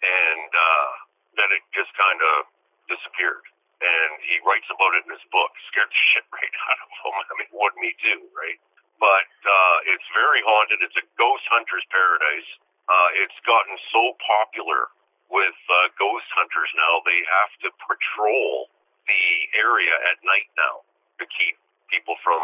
[0.00, 0.90] and uh,
[1.36, 2.48] then it just kind of
[2.88, 3.44] disappeared.
[3.84, 5.52] And he writes about it in his book.
[5.68, 7.14] Scared the shit right out of him.
[7.20, 8.58] I mean, would me too, right?
[8.96, 10.80] But uh, it's very haunted.
[10.80, 12.48] It's a ghost hunter's paradise.
[12.86, 14.88] Uh, it's gotten so popular
[15.28, 17.02] with uh, ghost hunters now.
[17.04, 18.70] They have to patrol
[19.04, 19.26] the
[19.60, 20.86] area at night now
[21.20, 21.58] to keep
[21.92, 22.40] people from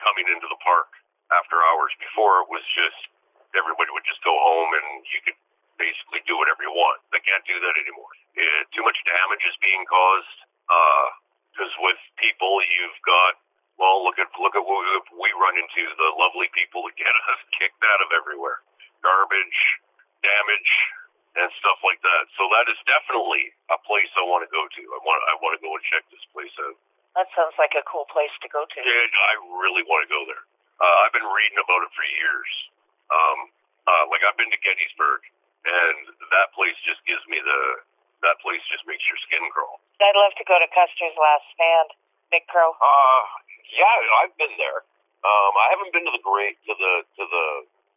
[0.00, 0.90] coming into the park
[1.30, 1.92] after hours.
[2.00, 3.00] Before it was just
[3.54, 5.38] everybody would just go home and you could
[5.80, 7.00] basically do whatever you want.
[7.10, 8.12] They can't do that anymore.
[8.36, 10.38] It, too much damage is being caused.
[10.70, 11.08] Uh,
[11.50, 13.36] because with people, you've got
[13.80, 14.84] well, look at look at what
[15.16, 18.60] we run into the lovely people that get us kicked out of everywhere,
[19.00, 19.60] garbage,
[20.20, 20.72] damage,
[21.40, 22.24] and stuff like that.
[22.36, 24.82] So that is definitely a place I want to go to.
[24.84, 26.76] I want I want to go and check this place out.
[27.18, 28.78] That sounds like a cool place to go to.
[28.78, 30.44] And I really want to go there.
[30.80, 32.50] Uh, I've been reading about it for years.
[33.10, 33.38] Um,
[33.84, 35.20] uh, like I've been to Gettysburg,
[35.66, 35.98] and
[36.30, 37.60] that place just gives me the
[38.22, 39.80] that place just makes your skin crawl.
[39.98, 41.88] I'd love to go to Custer's Last Stand,
[42.30, 42.76] Big Crow.
[42.76, 43.22] Uh,
[43.72, 44.84] yeah, I've been there.
[45.24, 47.46] Um, I haven't been to the grave to the to the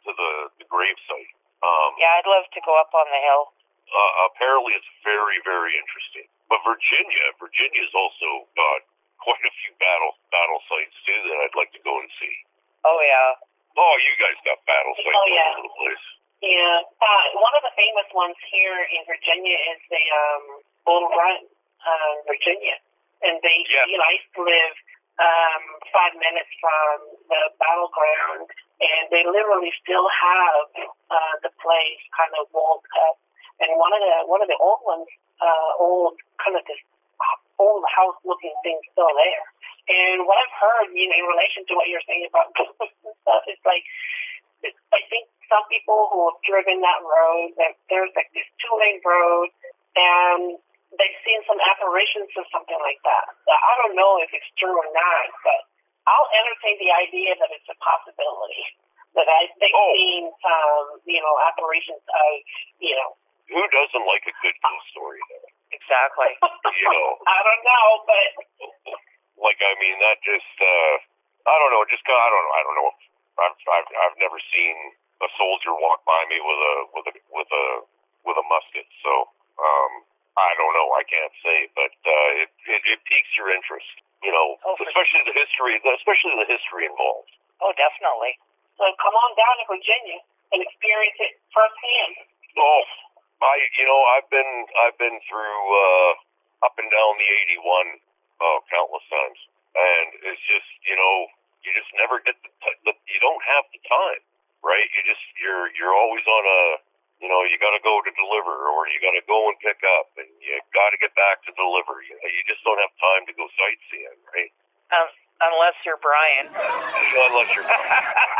[0.08, 0.32] to the
[0.63, 1.32] the grave site.
[1.63, 3.54] Um, Yeah, I'd love to go up on the hill.
[3.93, 6.28] uh, apparently it's very, very interesting.
[6.52, 8.80] But Virginia, Virginia has also got
[9.24, 12.36] quite a few battle battle sites too that I'd like to go and see.
[12.84, 13.40] Oh yeah.
[13.74, 15.50] Oh, you guys got battle sites Oh, yeah.
[15.50, 16.06] all over the place.
[16.46, 16.78] Yeah.
[17.02, 20.44] Uh, one of the famous ones here in Virginia is the um,
[20.86, 21.42] Bull Run,
[21.88, 22.78] um, Virginia.
[23.26, 23.88] And they, Yeah.
[23.90, 24.76] you know, I used to live
[25.18, 28.52] um, five minutes from the battleground,
[28.84, 30.68] and they literally still have
[31.10, 33.18] uh, the place kind of walled up.
[33.64, 35.08] And one of the one of the old ones,
[35.42, 36.82] uh, old kind of this
[37.60, 39.46] old house looking thing still there.
[39.89, 43.16] And what I've heard, you know, in relation to what you're saying about ghosts and
[43.26, 43.84] stuff, it's like
[44.96, 49.04] I think some people who have driven that road, that there's like this two lane
[49.04, 49.52] road,
[50.00, 50.56] and
[50.96, 53.26] they've seen some apparitions or something like that.
[53.52, 55.62] I don't know if it's true or not, but
[56.08, 58.63] I'll entertain the idea that it's a possibility
[59.20, 59.92] that I they've Oh.
[59.94, 62.32] seen um, you know apparitions of
[62.80, 63.20] you know
[63.52, 65.20] Who doesn't like a good ghost story?
[65.28, 65.43] Though?
[65.84, 66.32] Exactly.
[66.74, 68.28] You know, I don't know, but
[69.39, 70.93] like I mean that just uh,
[71.46, 72.89] I don't know, just I don't know, I don't know.
[73.39, 74.76] I've I've I've never seen
[75.22, 77.65] a soldier walk by me with a with a with a
[78.26, 79.12] with a musket, so
[79.62, 79.91] um,
[80.34, 80.88] I don't know.
[80.98, 83.88] I can't say, but uh, it, it it piques your interest.
[84.26, 87.32] You know, Oh, especially the history, especially the history involved.
[87.62, 88.34] Oh, definitely.
[88.82, 90.19] so come on down to Virginia
[90.56, 92.28] and experience it firsthand.
[92.58, 92.84] Oh,
[93.44, 94.54] I you know I've been
[94.88, 96.12] I've been through uh,
[96.68, 97.30] up and down the
[97.60, 98.00] 81
[98.40, 99.40] uh, countless times,
[99.76, 101.16] and it's just you know
[101.64, 104.24] you just never get the, t- the you don't have the time,
[104.64, 104.88] right?
[104.96, 106.62] You just you're you're always on a
[107.24, 109.80] you know you got to go to deliver or you got to go and pick
[110.00, 112.00] up and you got to get back to deliver.
[112.04, 114.52] You know, you just don't have time to go sightseeing, right?
[114.92, 115.08] Um,
[115.42, 116.48] unless you're Brian.
[117.34, 117.74] Unless you're yeah,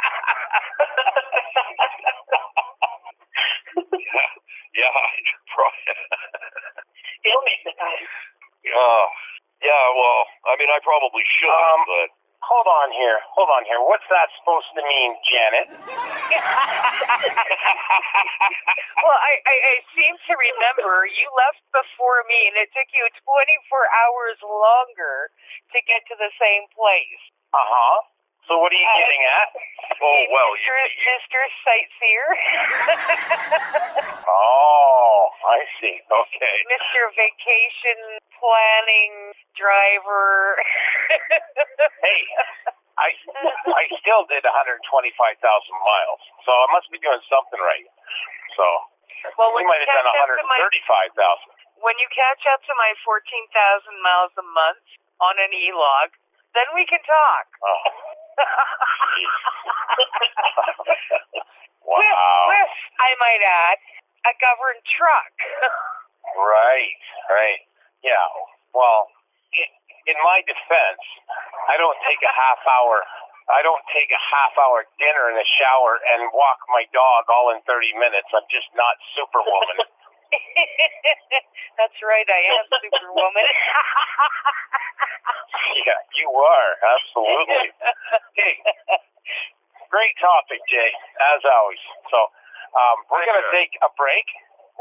[4.76, 5.00] yeah,
[5.54, 5.98] Brian.
[7.24, 8.08] He'll make the time.
[8.66, 9.04] Yeah,
[9.64, 9.86] yeah.
[9.96, 12.10] Well, I mean, I probably should, Um, but
[12.44, 13.24] Hold on here.
[13.40, 13.80] Hold on here.
[13.80, 15.68] What's that supposed to mean, Janet?
[19.00, 23.08] well, I, I, I seem to remember you left before me, and it took you
[23.16, 23.24] 24
[23.96, 25.32] hours longer
[25.72, 27.24] to get to the same place.
[27.56, 28.12] Uh huh.
[28.48, 29.50] So what are you getting at?
[30.04, 31.00] oh well, you, Mr.
[31.16, 31.40] Mr.
[31.64, 32.28] Sightseer,
[34.28, 35.96] Oh, I see.
[36.04, 36.56] Okay.
[36.68, 37.02] Mr.
[37.16, 38.00] Vacation
[38.36, 39.16] Planning
[39.56, 40.60] Driver.
[42.04, 42.22] Hey,
[43.00, 43.10] I
[43.72, 47.88] I still did 125,000 miles, so I must be doing something right.
[48.60, 48.66] So
[49.40, 51.80] well, we might have done up to my 135,000.
[51.80, 53.48] when you catch up to my 14,000
[54.04, 54.84] miles a month
[55.24, 56.12] on an e-log,
[56.52, 57.46] then we can talk.
[57.64, 58.13] Oh,
[61.86, 62.40] wow.
[62.50, 63.80] with, I might add,
[64.28, 65.34] a governed truck.
[66.34, 66.98] Right,
[67.30, 67.62] right.
[68.02, 68.26] Yeah.
[68.74, 69.12] Well,
[69.54, 69.70] in,
[70.10, 71.04] in my defense,
[71.70, 73.04] I don't take a half hour.
[73.52, 77.52] I don't take a half hour dinner in the shower and walk my dog all
[77.52, 78.32] in 30 minutes.
[78.32, 79.84] I'm just not Superwoman.
[81.80, 83.46] That's right, I am Superwoman.
[85.88, 87.66] yeah, you are absolutely.
[88.34, 88.58] Hey,
[89.94, 90.90] great topic, Jay,
[91.38, 91.82] as always.
[92.10, 92.18] So,
[92.74, 94.26] um, we're going to take a break.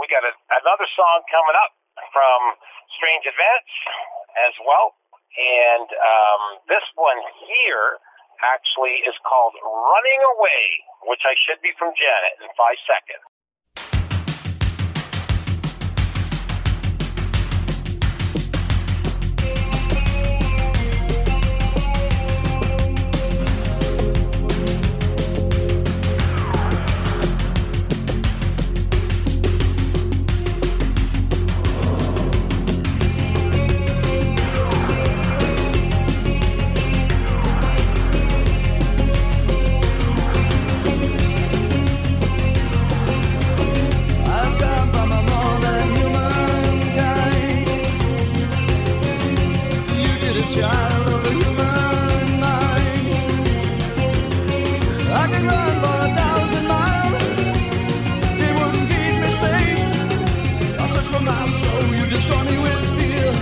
[0.01, 0.33] We got a,
[0.65, 1.77] another song coming up
[2.17, 2.57] from
[2.97, 3.73] Strange Advance
[4.49, 4.97] as well.
[5.37, 8.01] And um, this one here
[8.45, 10.65] actually is called Running Away,
[11.09, 13.25] which I should be from Janet in five seconds.
[60.83, 61.95] I search for my soul.
[61.95, 63.33] You destroy me with fear.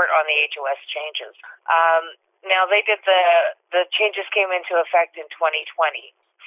[0.00, 1.36] Report on the HOS changes.
[1.68, 2.16] Um,
[2.48, 3.22] now they did the
[3.68, 5.68] the changes came into effect in 2020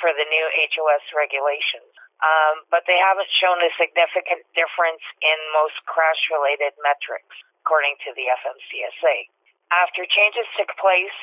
[0.01, 1.93] for the new HOS regulations,
[2.25, 8.09] um, but they haven't shown a significant difference in most crash related metrics, according to
[8.17, 9.29] the FMCSA.
[9.69, 11.19] After changes took place,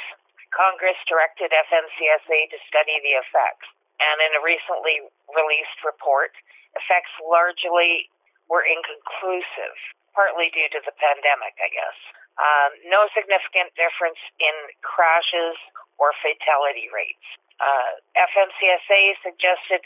[0.54, 3.66] Congress directed FMCSA to study the effects,
[3.98, 5.02] and in a recently
[5.34, 6.30] released report,
[6.78, 8.06] effects largely
[8.46, 9.78] were inconclusive,
[10.14, 11.98] partly due to the pandemic, I guess.
[12.38, 15.58] Um, no significant difference in crashes
[16.00, 17.26] or fatality rates.
[17.60, 19.84] Uh, FMCSA suggested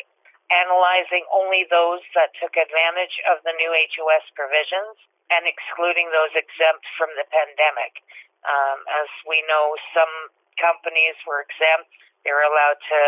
[0.53, 4.95] analyzing only those that took advantage of the new HOS provisions
[5.33, 8.05] and excluding those exempt from the pandemic.
[8.45, 10.31] Um, as we know, some
[10.61, 11.91] companies were exempt.
[12.23, 13.01] They were allowed to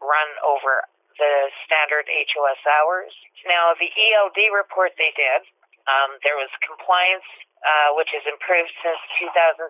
[0.00, 0.86] run over
[1.18, 1.34] the
[1.66, 3.12] standard HOS hours.
[3.46, 5.46] Now, the ELD report they did,
[5.84, 7.26] um, there was compliance,
[7.60, 9.68] uh, which has improved since 2017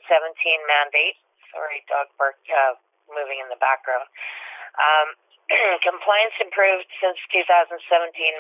[0.67, 1.19] mandate.
[1.51, 2.79] Sorry, dog bark uh,
[3.11, 4.07] moving in the background.
[4.79, 5.09] Um,
[5.87, 7.79] compliance improved since 2017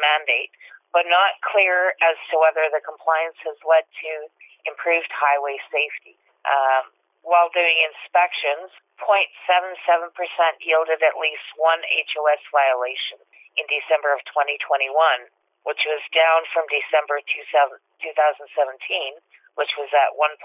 [0.00, 0.50] mandate,
[0.94, 4.12] but not clear as to whether the compliance has led to
[4.66, 6.16] improved highway safety.
[6.44, 6.94] Um,
[7.24, 8.68] while doing inspections,
[9.00, 10.12] 0.77%
[10.60, 13.18] yielded at least one HOS violation
[13.56, 14.92] in December of 2021,
[15.64, 17.60] which was down from December 2017,
[19.56, 20.38] which was at 1.19%.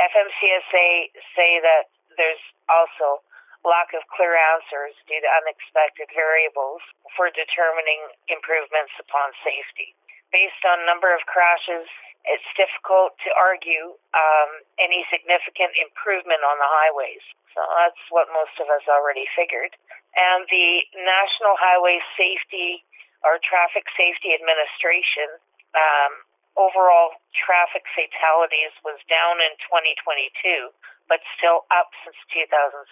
[0.00, 0.88] FMCSA
[1.36, 1.86] say that
[2.18, 3.22] there's also
[3.64, 6.84] lack of clear answers due to unexpected variables
[7.16, 9.96] for determining improvements upon safety.
[10.28, 11.88] Based on number of crashes,
[12.24, 14.50] it's difficult to argue um,
[14.80, 17.24] any significant improvement on the highways.
[17.52, 19.76] So that's what most of us already figured.
[20.16, 20.68] And the
[21.04, 22.82] National Highway Safety
[23.22, 25.38] or Traffic Safety Administration
[25.76, 26.12] um,
[26.56, 30.70] overall traffic fatalities was down in 2022,
[31.10, 32.88] but still up since 2017.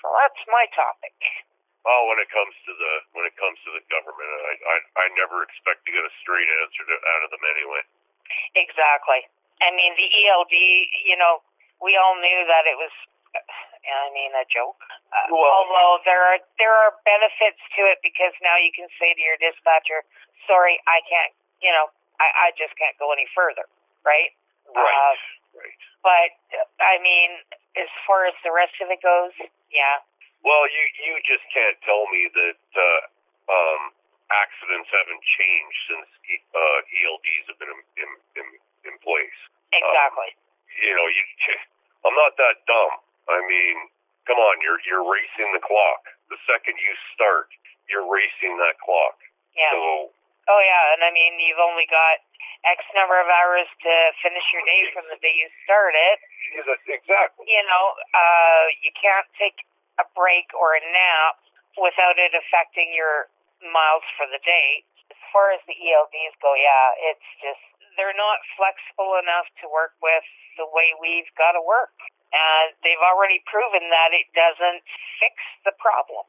[0.00, 1.14] So that's my topic.
[1.82, 5.06] Well, when it comes to the when it comes to the government, I I, I
[5.18, 7.82] never expect to get a straight answer to, out of them anyway.
[8.54, 9.26] Exactly.
[9.62, 10.54] I mean, the ELD,
[11.06, 11.42] you know,
[11.80, 12.90] we all knew that it was,
[13.34, 14.78] I mean, a joke.
[15.12, 19.14] Uh, Well- although there are there are benefits to it because now you can say
[19.14, 20.04] to your dispatcher,
[20.46, 23.66] "Sorry, I can't," you know, I I just can't go any further,
[24.04, 24.32] right?
[24.74, 25.18] Right.
[25.54, 25.78] right.
[26.02, 27.38] But uh, I mean,
[27.76, 29.32] as far as the rest of it goes,
[29.70, 30.00] yeah,
[30.42, 33.00] Well, you you just can't tell me that uh,
[33.52, 33.92] um,
[34.40, 38.10] accidents haven't changed since E- uh, ELDs have been in, in,
[38.40, 38.46] in,
[38.88, 39.38] in place.
[39.72, 40.32] exactly.
[40.80, 41.22] You know, you
[42.08, 42.94] I'm not that dumb.
[43.30, 43.76] I mean,
[44.26, 46.02] come on, you're you're racing the clock.
[46.32, 47.52] The second you start,
[47.86, 49.16] you're racing that clock.
[49.54, 49.70] yeah.
[49.70, 50.10] So
[50.50, 52.18] Oh yeah, and I mean, you've only got
[52.66, 56.18] X number of hours to finish your day from the day you start it.
[56.90, 57.46] exactly.
[57.46, 59.62] you know, uh, you can't take
[60.02, 61.38] a break or a nap
[61.78, 63.30] without it affecting your
[63.70, 64.82] miles for the day.
[65.10, 67.62] As far as the ELDs go, yeah, it's just
[67.96, 70.24] they're not flexible enough to work with
[70.56, 71.92] the way we've got to work.
[72.32, 74.84] And they've already proven that it doesn't
[75.20, 75.36] fix
[75.68, 76.24] the problem.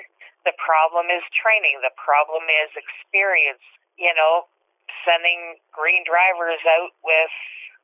[0.48, 1.78] the problem is training.
[1.86, 3.62] The problem is experience.
[3.94, 4.50] You know,
[5.06, 7.34] sending green drivers out with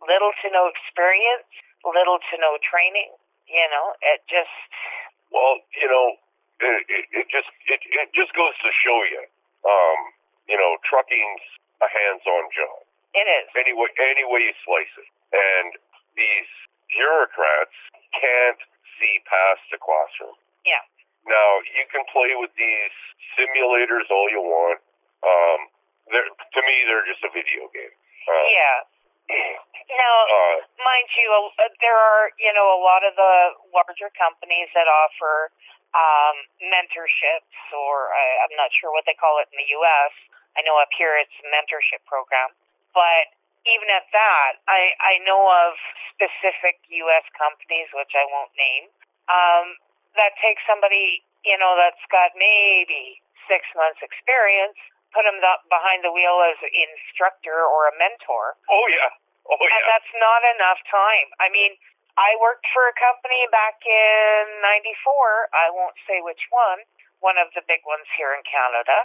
[0.02, 1.46] little to no experience,
[1.86, 3.14] little to no training.
[3.46, 4.50] You know, it just
[5.30, 6.18] Well, you know,
[6.60, 9.22] it, it, it just it, it just goes to show you,
[9.64, 9.98] um,
[10.48, 11.44] you know, trucking's
[11.80, 12.84] a hands-on job.
[13.16, 13.48] it is.
[13.56, 15.70] Any way, any way you slice it, and
[16.14, 16.50] these
[16.92, 17.74] bureaucrats
[18.12, 18.60] can't
[19.00, 20.36] see past the classroom.
[20.68, 20.82] Yeah.
[21.24, 22.94] Now you can play with these
[23.38, 24.80] simulators all you want.
[25.24, 25.60] Um,
[26.10, 27.94] they're, to me, they're just a video game.
[28.28, 28.78] Uh, Yeah.
[29.90, 30.56] Now, Uh,
[30.86, 33.34] mind you, uh, there are you know a lot of the
[33.74, 35.50] larger companies that offer
[35.94, 40.12] um, mentorships, or I, I'm not sure what they call it in the U.S.
[40.54, 42.54] I know up here it's a mentorship program,
[42.94, 43.34] but
[43.68, 45.76] even at that, I I know of
[46.14, 47.26] specific U.S.
[47.36, 48.84] companies, which I won't name,
[49.28, 49.66] um,
[50.16, 53.20] that take somebody you know that's got maybe
[53.50, 54.78] six months experience,
[55.10, 59.10] put them up behind the wheel as an instructor or a mentor, oh yeah.
[59.50, 59.74] Oh yeah.
[59.74, 59.90] and yeah.
[59.90, 61.28] that's not enough time.
[61.42, 61.74] I mean,
[62.18, 65.50] I worked for a company back in '94.
[65.54, 66.82] I won't say which one,
[67.22, 68.98] one of the big ones here in Canada,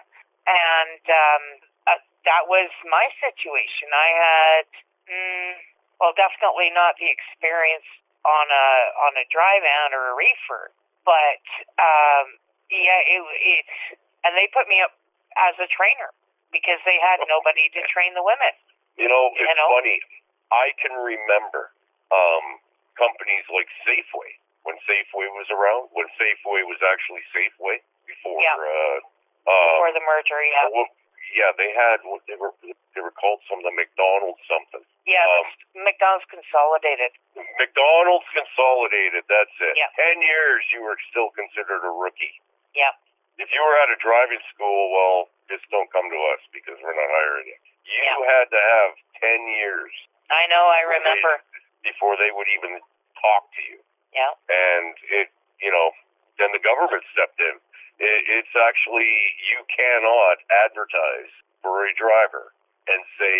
[0.47, 1.43] and um,
[1.89, 3.89] uh, that was my situation.
[3.93, 4.67] I had,
[5.09, 5.51] mm,
[6.01, 7.87] well, definitely not the experience
[8.25, 8.67] on a
[9.09, 10.73] on a dry van or a reefer,
[11.05, 11.43] but
[11.77, 12.25] um,
[12.73, 13.77] yeah, it, it's
[14.25, 14.97] and they put me up
[15.37, 16.09] as a trainer
[16.49, 18.53] because they had nobody to train the women.
[18.97, 19.69] You know, You it's know?
[19.75, 19.99] funny.
[20.49, 21.73] I can remember
[22.09, 22.45] um,
[22.97, 24.31] companies like Safeway
[24.67, 25.91] when Safeway was around.
[25.93, 27.79] When Safeway was actually Safeway
[28.09, 28.39] before.
[28.41, 28.55] Yeah.
[28.57, 28.99] Uh,
[29.45, 30.67] um, Before the merger, yeah.
[30.73, 30.89] well,
[31.37, 34.81] yeah, they had what they were they were called some of the McDonald's something.
[35.05, 37.11] Yeah, um, McDonald's consolidated.
[37.59, 39.21] McDonald's Consolidated.
[39.29, 39.75] That's it.
[39.77, 39.91] Yeah.
[39.99, 42.39] Ten years, you were still considered a rookie.
[42.73, 42.89] Yeah.
[43.37, 45.17] If you were at a driving school, well,
[45.51, 47.57] just don't come to us because we're not hiring you.
[47.85, 48.17] You Yeah.
[48.39, 48.91] had to have
[49.21, 49.93] ten years
[50.25, 51.37] I know, I remember.
[51.85, 52.81] Before they would even
[53.21, 53.77] talk to you.
[54.11, 54.33] Yeah.
[54.49, 55.27] And it,
[55.61, 55.87] you know,
[56.41, 57.55] then the government stepped in.
[58.01, 59.07] It, it's actually
[59.53, 61.31] you cannot advertise
[61.63, 62.51] for a driver
[62.91, 63.39] and say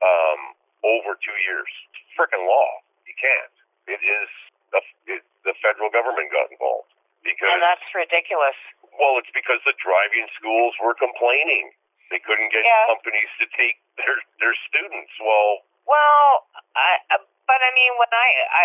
[0.00, 0.40] um,
[0.86, 1.68] over two years.
[2.16, 2.70] Frickin' law.
[3.04, 3.54] You can't.
[3.90, 4.30] It is
[4.72, 4.80] the,
[5.18, 6.94] it, the federal government got involved
[7.26, 8.56] because And that's ridiculous.
[8.96, 11.74] well, it's because the driving schools were complaining
[12.12, 12.84] they couldn't get Yeah.
[12.94, 15.10] companies to take their their students.
[15.18, 16.46] Well, Well,
[16.76, 18.64] I, but I mean, when I, I,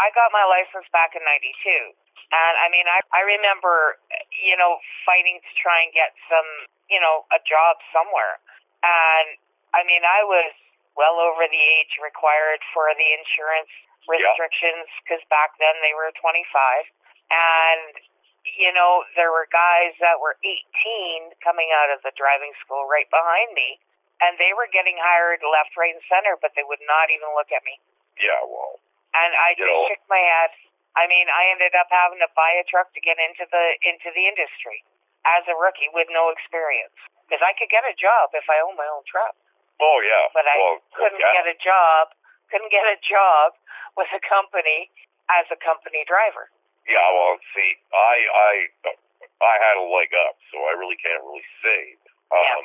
[0.00, 1.92] I got my license back in 92.
[2.32, 4.00] And I mean, I, I remember,
[4.32, 6.48] you know, fighting to try and get some,
[6.88, 8.40] you know, a job somewhere.
[8.82, 9.38] And
[9.76, 10.50] I mean, I was
[10.96, 13.70] well over the age required for the insurance
[14.08, 16.42] restrictions because back then they were 25.
[17.30, 17.92] And,
[18.44, 23.08] you know, there were guys that were 18 coming out of the driving school right
[23.08, 23.80] behind me.
[24.22, 27.50] And they were getting hired left, right, and center, but they would not even look
[27.50, 27.76] at me.
[28.20, 28.78] Yeah, well,
[29.14, 29.86] And I just know.
[29.90, 30.52] shook my head.
[30.94, 34.14] I mean, I ended up having to buy a truck to get into the into
[34.14, 34.86] the industry
[35.26, 36.94] as a rookie with no experience
[37.26, 39.34] because I could get a job if I owned my own truck,
[39.82, 41.34] oh yeah, but I well, couldn't yeah.
[41.42, 42.14] get a job.
[42.52, 43.58] Couldn't get a job
[43.98, 44.92] with a company
[45.32, 46.52] as a company driver.
[46.86, 48.52] Yeah, well, see, I I
[49.42, 51.98] I had a leg up, so I really can't really say.
[52.30, 52.60] Um, Yeah.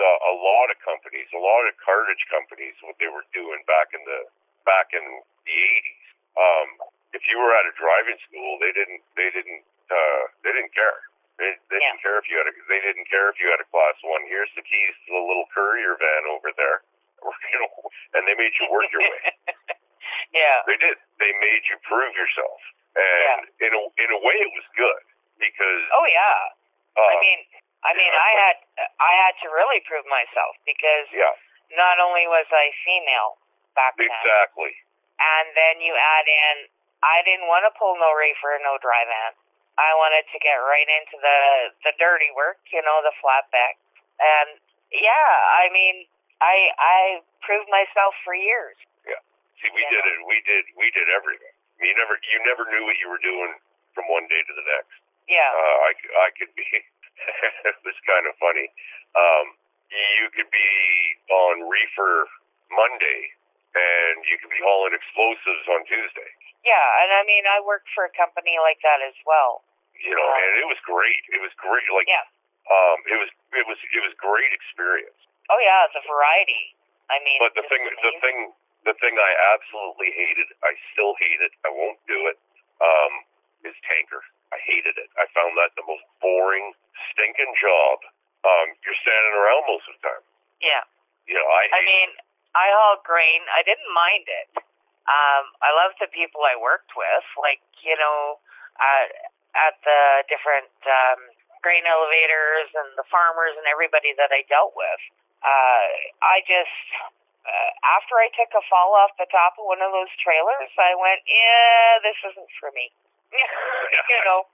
[0.00, 3.92] the a lot of companies, a lot of cartage companies, what they were doing back
[3.92, 4.20] in the
[4.64, 5.04] back in
[5.46, 6.04] the eighties.
[6.34, 6.68] Um,
[7.14, 10.98] if you were at a driving school, they didn't they didn't uh, they didn't care.
[11.38, 11.90] They, they Yeah.
[11.90, 14.22] didn't care if you had a they didn't care if you had a class one.
[14.30, 16.82] Here's the keys to the little courier van over there,
[17.52, 19.22] you know, and they made you work your way.
[20.34, 20.62] yeah.
[20.66, 20.96] They did.
[21.18, 22.58] They made you prove yourself,
[22.98, 25.02] and in a in a way, it was good
[25.38, 26.38] because Oh yeah.
[26.98, 27.38] uh, I mean,
[27.82, 28.56] I mean, I had
[29.02, 31.34] I had to really prove myself because yeah,
[31.78, 33.38] not only was I female
[33.74, 34.72] back then, exactly.
[35.20, 36.56] and then you add in,
[37.02, 39.34] I didn't want to pull no reefer, no dry van.
[39.74, 41.38] I wanted to get right into the
[41.90, 43.74] the dirty work, you know, the flatback.
[44.22, 44.62] And
[44.94, 46.06] yeah, I mean,
[46.38, 46.98] I I
[47.42, 48.78] proved myself for years.
[49.02, 49.18] Yeah.
[49.58, 50.18] See, we did it.
[50.30, 50.64] We did.
[50.78, 51.50] We did everything.
[51.82, 52.14] You never.
[52.22, 53.58] You never knew what you were doing
[53.98, 54.94] from one day to the next.
[55.26, 55.90] Yeah, Uh, I,
[56.22, 56.62] I could be.
[56.70, 58.68] it was kind of funny.
[59.16, 59.56] Um,
[59.90, 60.70] you could be
[61.32, 62.28] on reefer
[62.70, 63.32] Monday,
[63.74, 66.30] and you could be hauling explosives on Tuesday.
[66.64, 69.62] yeah, and I mean, I worked for a company like that as well.
[69.98, 70.38] You know, Wow.
[70.40, 71.22] and it was great.
[71.34, 71.86] It was great.
[71.90, 72.24] Like, Yeah.
[72.70, 73.30] um, it was.
[73.52, 73.78] It was.
[73.82, 75.16] It was great experience.
[75.50, 76.74] Oh yeah, the variety.
[77.12, 78.38] I mean, But the thing, the thing,
[78.88, 81.52] the thing I absolutely hated, I still hate it.
[81.64, 82.38] I won't do it.
[82.80, 83.12] Um,
[83.64, 84.20] is tanker.
[84.52, 85.08] I hated it.
[85.20, 86.72] I found that the most boring,
[87.12, 87.96] stinking job.
[88.44, 90.24] Um, you're standing around most of the time.
[90.60, 90.84] Yeah.
[91.28, 91.76] You know, I hate.
[91.76, 92.08] I mean,
[92.54, 93.42] I haul grain.
[93.50, 94.50] I didn't mind it.
[95.04, 98.40] Um, I loved the people I worked with, like you know,
[98.80, 99.06] uh,
[99.54, 101.20] at the different um,
[101.60, 105.02] grain elevators and the farmers and everybody that I dealt with.
[105.44, 105.88] Uh,
[106.24, 106.80] I just
[107.44, 110.96] uh, after I took a fall off the top of one of those trailers, I
[110.96, 112.88] went, yeah, this isn't for me.
[114.12, 114.48] you know,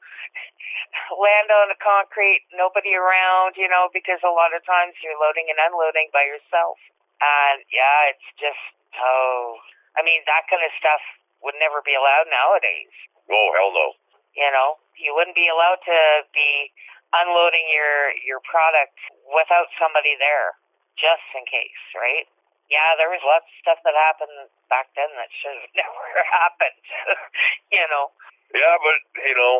[1.14, 5.46] land on the concrete, nobody around, you know, because a lot of times you're loading
[5.52, 6.80] and unloading by yourself.
[7.20, 8.64] And yeah, it's just
[8.96, 9.60] oh,
[9.96, 11.02] I mean that kind of stuff
[11.44, 12.92] would never be allowed nowadays.
[13.28, 13.88] oh hell no.
[14.36, 15.98] You know, you wouldn't be allowed to
[16.32, 16.70] be
[17.12, 18.96] unloading your your product
[19.28, 20.54] without somebody there,
[20.96, 22.26] just in case, right?
[22.70, 26.84] Yeah, there was lots of stuff that happened back then that should have never happened.
[27.74, 28.14] you know.
[28.54, 29.54] Yeah, but you know,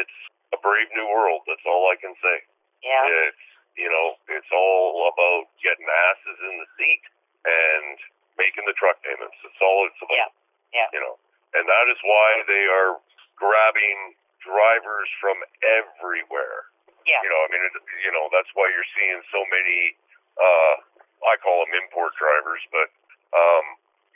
[0.00, 0.18] it's
[0.56, 1.44] a brave new world.
[1.44, 2.36] That's all I can say.
[2.80, 3.04] Yeah.
[3.28, 3.47] It's
[3.78, 7.04] you know, it's all about getting asses in the seat
[7.46, 7.96] and
[8.36, 9.38] making the truck payments.
[9.40, 10.18] That's all it's about.
[10.18, 10.30] Yeah.
[10.84, 10.88] Yeah.
[10.92, 11.14] You know,
[11.56, 12.98] and that is why they are
[13.38, 16.68] grabbing drivers from everywhere.
[17.06, 17.22] Yeah.
[17.24, 17.74] You know, I mean, it,
[18.04, 19.96] you know, that's why you're seeing so many.
[20.36, 20.74] uh
[21.18, 22.88] I call them import drivers, but
[23.34, 23.64] um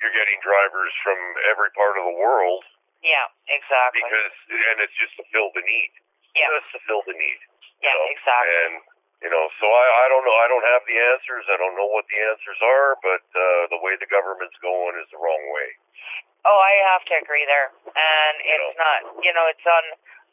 [0.03, 1.19] you're getting drivers from
[1.51, 2.67] every part of the world
[3.07, 4.03] Yeah, exactly.
[4.03, 4.35] because,
[4.75, 5.93] and it's just to fill the need.
[6.35, 6.51] Yeah.
[6.59, 7.39] just to fill the need.
[7.83, 8.07] Yeah, know?
[8.11, 8.55] exactly.
[8.67, 8.75] And
[9.23, 10.35] you know, so I, I don't know.
[10.35, 11.47] I don't have the answers.
[11.47, 15.07] I don't know what the answers are, but uh, the way the government's going is
[15.15, 15.69] the wrong way.
[16.43, 17.71] Oh, I have to agree there.
[17.87, 19.85] And You it's not, you know, it's on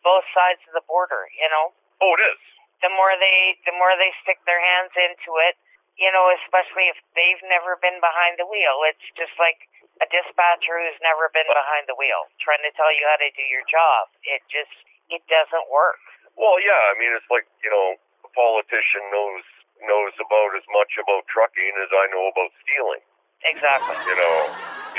[0.01, 1.69] both sides of the border, you know.
[2.01, 2.41] Oh, it is.
[2.81, 5.53] The more they the more they stick their hands into it,
[5.99, 8.81] you know, especially if they've never been behind the wheel.
[8.89, 9.69] It's just like
[10.01, 13.45] a dispatcher who's never been behind the wheel trying to tell you how to do
[13.45, 14.09] your job.
[14.25, 14.73] It just
[15.13, 16.01] it doesn't work.
[16.39, 16.89] Well, yeah.
[16.89, 17.99] I mean, it's like you know,
[18.36, 19.45] politician knows
[19.80, 23.03] knows about as much about trucking as I know about stealing.
[23.47, 23.95] Exactly.
[24.03, 24.36] You know,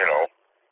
[0.01, 0.22] you know.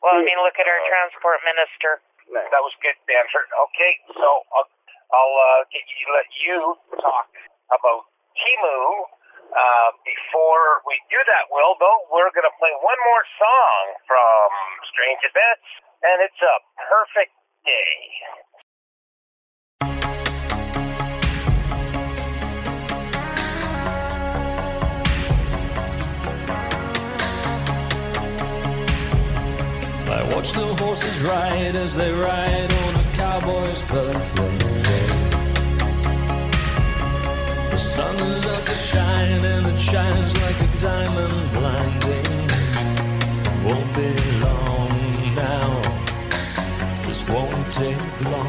[0.01, 2.01] Well, I mean, look at our transport minister.
[2.29, 3.49] That was good, Danford.
[3.49, 4.69] Okay, so I'll,
[5.11, 6.57] I'll uh, get you, let you
[7.01, 7.29] talk
[7.73, 9.09] about Temu.
[9.49, 14.45] Uh, before we do that, Will, though, we're going to play one more song from
[14.93, 15.65] Strange Advance,
[16.05, 16.55] and it's a
[16.85, 17.33] perfect
[17.65, 17.97] day.
[31.21, 34.57] Ride as they ride on a cowboy's birthday.
[37.69, 42.29] The sun is out to shine and it shines like a diamond blinding.
[43.65, 45.81] Won't be long now.
[47.03, 48.48] This won't take long.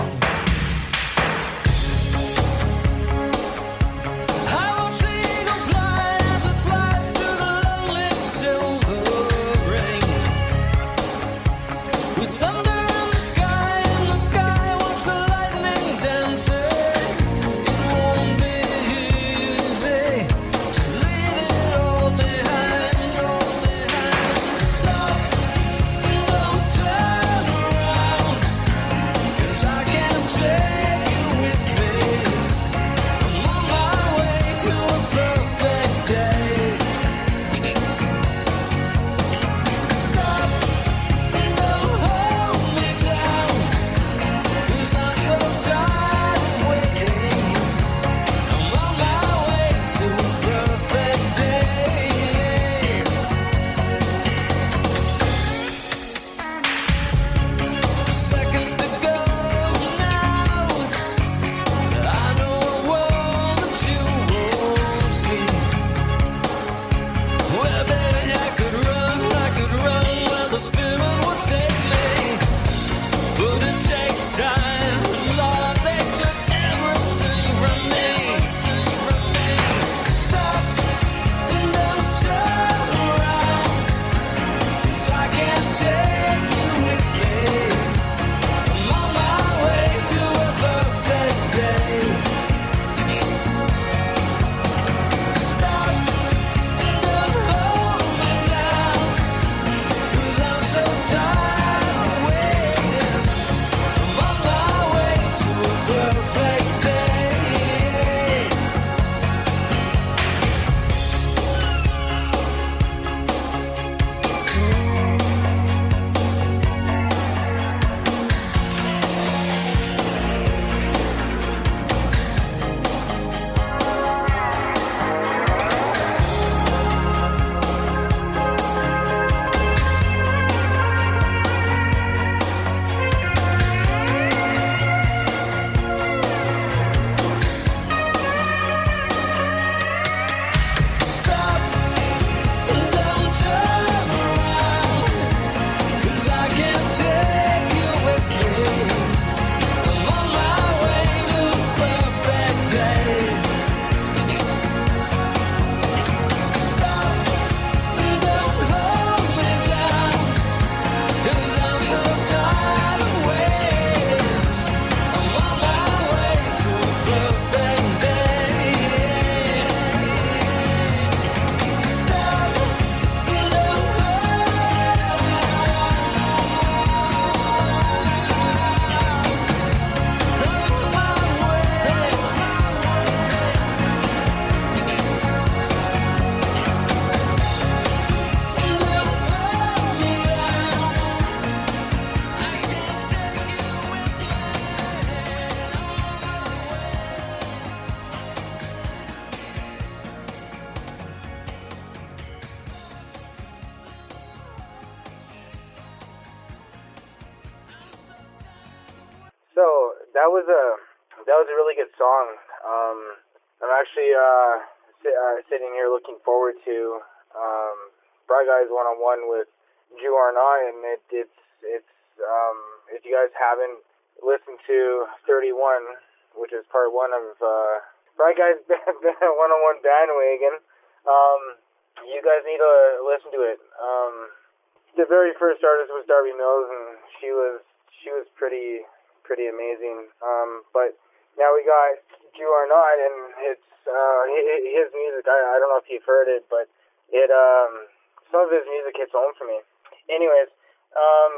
[240.01, 240.09] Amazing.
[240.25, 240.97] Um, but
[241.37, 242.01] now we got
[242.37, 243.19] Drew Arnott, and
[243.53, 245.29] it's uh, his music.
[245.29, 246.69] I, I don't know if you've heard it, but
[247.13, 247.89] it um,
[248.33, 249.61] some of his music hits home for me.
[250.09, 250.51] Anyways,
[250.97, 251.33] um,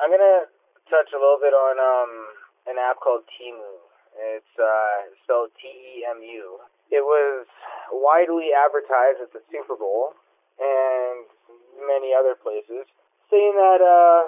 [0.00, 0.48] I'm gonna
[0.88, 2.12] touch a little bit on um,
[2.66, 3.84] an app called Temu.
[4.16, 6.44] It's uh, spelled T-E-M-U.
[6.88, 7.44] It was
[7.92, 10.16] widely advertised at the Super Bowl
[10.56, 11.28] and
[11.84, 12.88] many other places,
[13.28, 14.24] saying that uh,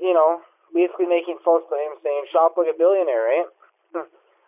[0.00, 0.40] you know,
[0.74, 3.48] basically making false claims, saying shop like a billionaire, right?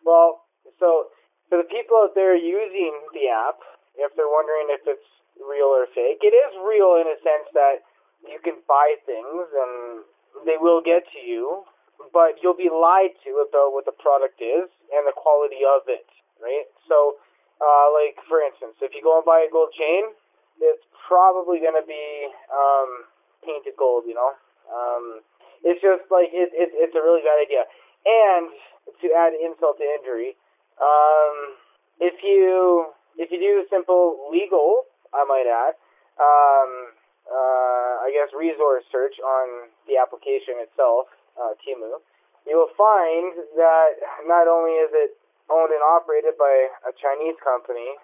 [0.08, 0.46] well,
[0.78, 1.12] so
[1.48, 3.58] for the people out there using the app,
[3.96, 5.10] if they're wondering if it's
[5.40, 7.82] real or fake, it is real in a sense that
[8.26, 10.02] you can buy things and
[10.46, 11.64] they will get to you,
[12.12, 16.06] but you'll be lied to about what the product is and the quality of it,
[16.38, 16.66] right?
[16.86, 17.18] So,
[17.58, 20.14] uh, like for instance, if you go and buy a gold chain,
[20.60, 23.06] it's probably going to be um,
[23.42, 24.32] painted gold, you know.
[24.68, 25.22] Um,
[25.64, 27.64] it's just like it, it, it's a really bad idea.
[28.06, 28.50] And
[29.02, 30.38] to add insult to injury,
[30.78, 31.58] um,
[31.98, 35.74] if you if you do simple legal, I might add,
[36.22, 36.70] um,
[37.26, 41.98] uh, I guess resource search on the application itself, uh, Temu,
[42.46, 45.18] you will find that not only is it
[45.50, 47.98] owned and operated by a Chinese company,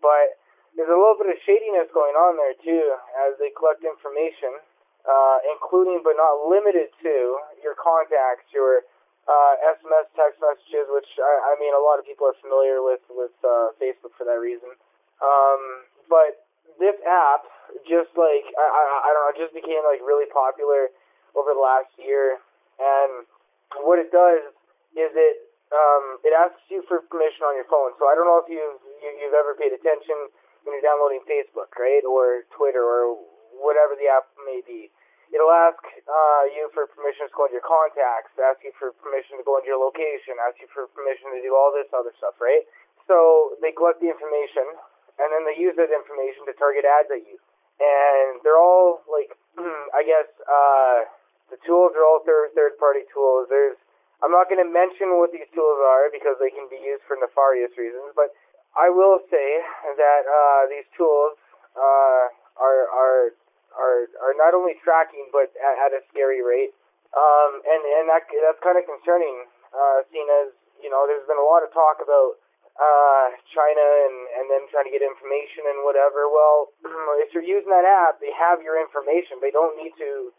[0.00, 0.38] but
[0.76, 2.94] there's a little bit of shadiness going on there too,
[3.26, 4.62] as they collect information,
[5.10, 7.14] uh, including but not limited to
[7.58, 8.86] your contacts, your
[9.26, 13.02] uh, SMS text messages, which I, I mean a lot of people are familiar with
[13.10, 14.70] with uh, Facebook for that reason.
[15.18, 16.46] Um, but
[16.78, 17.42] this app,
[17.90, 20.94] just like I, I, I don't know, just became like really popular
[21.34, 22.38] over the last year,
[22.78, 23.26] and
[23.82, 24.46] what it does
[24.94, 25.36] is it
[25.70, 27.94] um, it asks you for permission on your phone.
[27.98, 30.30] So I don't know if you've you, you've ever paid attention
[30.62, 33.18] when you're downloading Facebook, right, or Twitter, or
[33.58, 34.90] whatever the app may be.
[35.30, 35.78] It'll ask
[36.10, 39.62] uh, you for permission to go into your contacts, ask you for permission to go
[39.62, 42.66] into your location, ask you for permission to do all this other stuff, right?
[43.06, 44.66] So they collect the information,
[45.22, 47.38] and then they use that information to target ads at you.
[47.78, 49.30] And they're all like,
[49.98, 51.06] I guess, uh,
[51.54, 53.46] the tools are all third third party tools.
[53.50, 53.78] There's,
[54.22, 57.14] I'm not going to mention what these tools are because they can be used for
[57.18, 58.34] nefarious reasons, but
[58.78, 59.62] I will say
[59.94, 61.34] that uh, these tools
[61.74, 62.24] uh,
[62.58, 63.34] are are
[63.76, 66.74] are are not only tracking but at, at a scary rate,
[67.14, 69.46] um, and and that that's kind of concerning.
[69.70, 70.50] Uh, seeing as
[70.82, 72.40] you know, there's been a lot of talk about
[72.80, 76.26] uh, China and and them trying to get information and whatever.
[76.26, 76.72] Well,
[77.22, 79.38] if you're using that app, they have your information.
[79.38, 80.32] They don't need to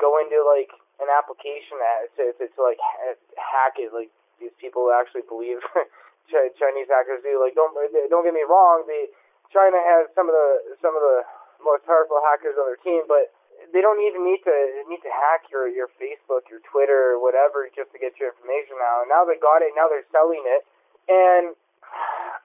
[0.00, 4.10] go into like an application that to, to, to like ha- hack it like
[4.42, 5.62] these people actually believe
[6.30, 7.38] Ch- Chinese hackers do.
[7.38, 7.74] Like don't
[8.10, 9.08] don't get me wrong, the
[9.54, 11.22] China has some of the some of the
[11.62, 13.30] most powerful hackers on their team, but
[13.72, 14.56] they don't even need to
[14.90, 18.76] need to hack your your Facebook, your Twitter, or whatever just to get your information
[18.78, 19.06] now.
[19.06, 20.62] Now they got it, now they're selling it,
[21.08, 21.54] and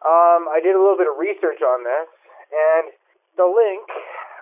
[0.05, 2.09] um, I did a little bit of research on this,
[2.53, 2.85] and
[3.35, 3.85] the link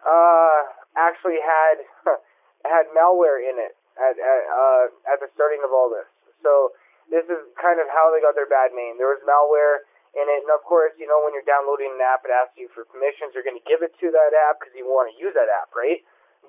[0.05, 0.59] uh,
[0.95, 1.82] actually had
[2.65, 6.07] had malware in it at at, uh, at the starting of all this.
[6.45, 6.78] So
[7.09, 8.99] this is kind of how they got their bad name.
[8.99, 9.88] There was malware
[10.26, 12.89] it, and of course, you know when you're downloading an app, it asks you for
[12.89, 13.38] permissions.
[13.38, 15.70] You're going to give it to that app because you want to use that app,
[15.78, 16.01] right?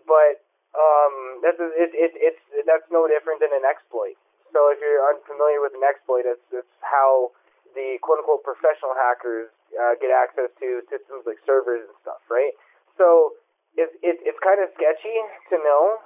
[0.08, 0.40] But
[0.72, 4.16] um, that's it, it, it's that's no different than an exploit.
[4.56, 7.36] So if you're unfamiliar with an exploit, it's it's how
[7.76, 12.56] the quote unquote professional hackers uh, get access to systems like servers and stuff, right?
[12.96, 13.36] So
[13.76, 15.18] it's it, it's kind of sketchy
[15.52, 16.00] to know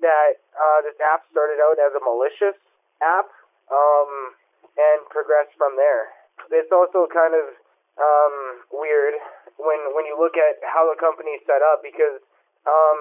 [0.00, 2.56] that uh, this app started out as a malicious
[3.04, 3.28] app
[3.68, 4.36] um,
[4.78, 6.21] and progressed from there.
[6.50, 7.44] It's also kind of
[7.96, 8.36] um,
[8.72, 9.14] weird
[9.56, 12.20] when when you look at how the company is set up because
[12.68, 12.98] um,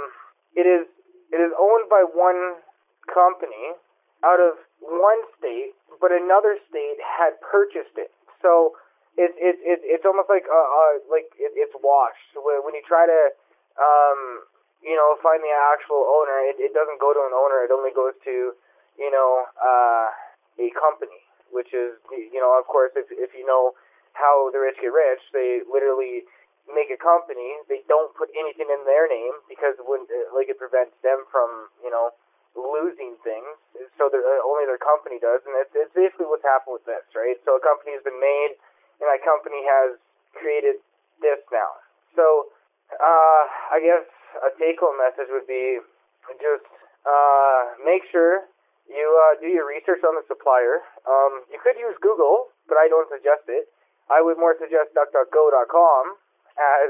[0.56, 0.88] it is
[1.32, 2.60] it is owned by one
[3.08, 3.76] company
[4.24, 8.12] out of one state, but another state had purchased it.
[8.42, 8.76] So
[9.18, 12.36] it's it, it, it's almost like uh, uh like it, it's washed.
[12.36, 13.22] When when you try to
[13.80, 14.46] um
[14.84, 17.64] you know find the actual owner, it, it doesn't go to an owner.
[17.64, 18.56] It only goes to
[19.00, 20.08] you know uh
[20.60, 21.22] a company,
[21.52, 23.76] which is you know of course if if you know
[24.14, 26.28] how the rich get rich, they literally
[26.68, 27.60] make a company.
[27.68, 31.92] They don't put anything in their name because when like it prevents them from you
[31.92, 32.12] know
[32.56, 33.56] losing things.
[33.96, 37.40] so uh, only their company does, and it's, it's basically what's happened with this, right?
[37.48, 38.60] So a company has been made,
[39.00, 39.96] and that company has
[40.36, 40.84] created
[41.24, 41.72] this now.
[42.12, 42.52] So
[42.92, 44.04] uh, I guess
[44.44, 45.80] a take-home message would be
[46.44, 46.68] just
[47.08, 48.52] uh, make sure
[48.92, 50.84] you uh, do your research on the supplier.
[51.08, 53.72] Um, you could use Google, but I don't suggest it.
[54.12, 56.04] I would more suggest DuckDuckGo.com
[56.60, 56.90] as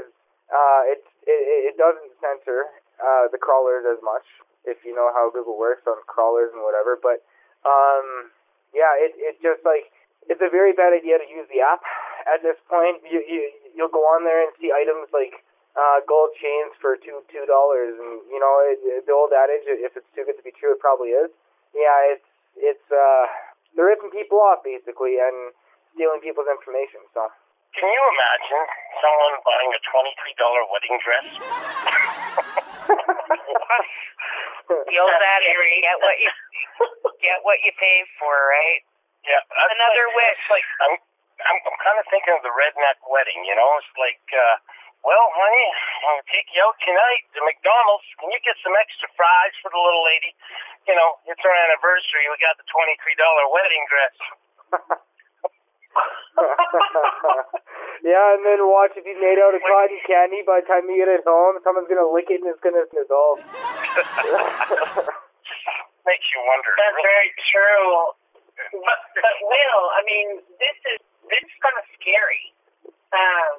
[0.50, 2.66] uh, it, it it doesn't censor
[2.98, 4.26] uh, the crawlers as much
[4.66, 6.98] if you know how Google works on crawlers and whatever.
[6.98, 7.22] But
[7.62, 8.34] um,
[8.74, 9.90] yeah, it it just like
[10.26, 11.82] it's a very bad idea to use the app
[12.26, 13.02] at this point.
[13.06, 13.40] You you
[13.74, 15.42] you'll go on there and see items like
[15.74, 19.94] uh, gold chains for two two dollars, and you know it, the old adage, if
[19.96, 21.30] it's too good to be true, it probably is.
[21.72, 23.24] Yeah, it's it's uh,
[23.74, 25.52] they're ripping people off basically and
[25.96, 27.00] stealing people's information.
[27.16, 27.28] So
[27.76, 28.64] Can you imagine
[29.00, 31.26] someone buying a twenty-three dollar wedding dress?
[34.72, 36.30] The old adage, get what you
[37.20, 38.80] get what you pay for, right?
[39.26, 40.38] Yeah, that's Another like, wish.
[40.38, 40.94] It's like I'm,
[41.44, 43.42] I'm, I'm kind of thinking of the redneck wedding.
[43.44, 44.56] You know, it's like, uh,
[45.02, 45.66] well, honey,
[46.06, 48.06] I'm gonna take you out tonight to McDonald's.
[48.22, 50.30] Can you get some extra fries for the little lady?
[50.86, 52.30] You know, it's our anniversary.
[52.30, 54.14] We got the twenty-three dollar wedding dress.
[58.06, 60.42] yeah, and then watch if you made out of cotton candy.
[60.46, 63.42] By the time you get it home, someone's gonna lick it and it's gonna dissolve.
[66.06, 66.70] Makes you wonder.
[66.78, 67.06] That's really.
[67.06, 68.14] very true.
[68.74, 72.52] But, but Will, I mean, this is this is kind of scary
[73.12, 73.52] um,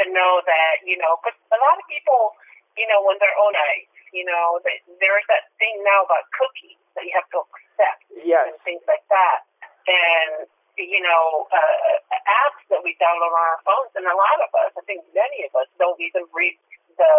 [0.00, 2.34] to know that you know, because a lot of people,
[2.76, 6.80] you know, when they're on ice, you know, that there's that thing now about cookies
[6.98, 8.50] that you have to accept yes.
[8.50, 9.44] and things like that,
[9.86, 10.48] and
[10.80, 14.72] you know, uh, apps that we download on our phones, and a lot of us,
[14.72, 16.56] I think many of us, don't even read
[16.96, 17.12] the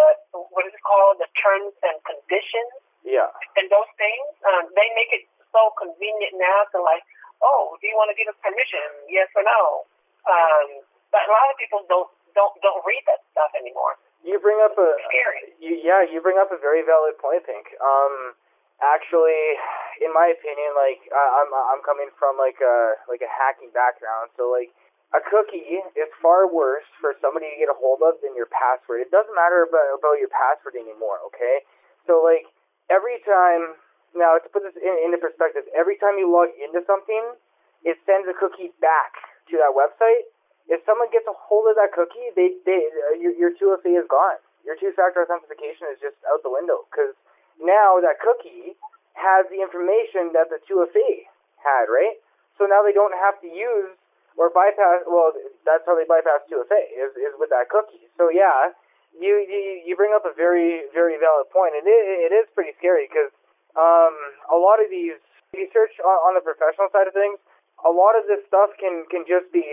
[0.50, 3.30] what is it called, the terms and conditions Yeah.
[3.58, 7.02] and those things, um, they make it so convenient now to like,
[7.42, 8.82] oh, do you want to give us permission?
[9.10, 9.86] Yes or no?
[10.26, 13.98] Um, but a lot of people don't don't don't read that stuff anymore.
[14.22, 15.58] You bring up a Scary.
[15.58, 17.74] you, yeah, you bring up a very valid point, Pink.
[17.82, 18.38] Um,
[18.78, 19.58] actually,
[19.98, 24.30] in my opinion, like I, I'm I'm coming from like a like a hacking background,
[24.38, 24.70] so like
[25.12, 29.04] a cookie is far worse for somebody to get a hold of than your password.
[29.04, 31.66] It doesn't matter about about your password anymore, okay?
[32.08, 32.48] So like
[32.88, 33.76] every time
[34.16, 37.36] now to put this in, into perspective, every time you log into something,
[37.84, 39.18] it sends a cookie back
[39.52, 40.30] to that website.
[40.70, 44.06] If someone gets a hold of that cookie, they they uh, your your 2FA is
[44.08, 44.38] gone.
[44.62, 47.18] Your two-factor authentication is just out the window because
[47.58, 48.78] now that cookie
[49.18, 51.26] has the information that the 2FA
[51.58, 52.22] had, right?
[52.58, 53.90] So now they don't have to use
[54.38, 55.04] or bypass.
[55.04, 55.34] Well,
[55.66, 58.06] that's how they bypass 2FA is is with that cookie.
[58.16, 58.72] So yeah,
[59.18, 62.72] you you you bring up a very very valid point, and it it is pretty
[62.78, 63.32] scary because
[63.76, 64.14] um
[64.52, 65.18] a lot of these
[65.52, 67.36] research on, on the professional side of things,
[67.84, 69.64] a lot of this stuff can can just be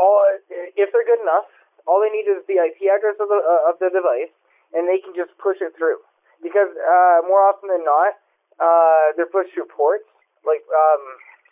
[0.00, 1.44] all if they're good enough.
[1.84, 4.32] All they need is the IP address of the uh, of the device,
[4.72, 6.00] and they can just push it through.
[6.40, 8.16] Because uh, more often than not,
[8.56, 10.08] uh, they're pushed through ports.
[10.44, 11.02] Like um,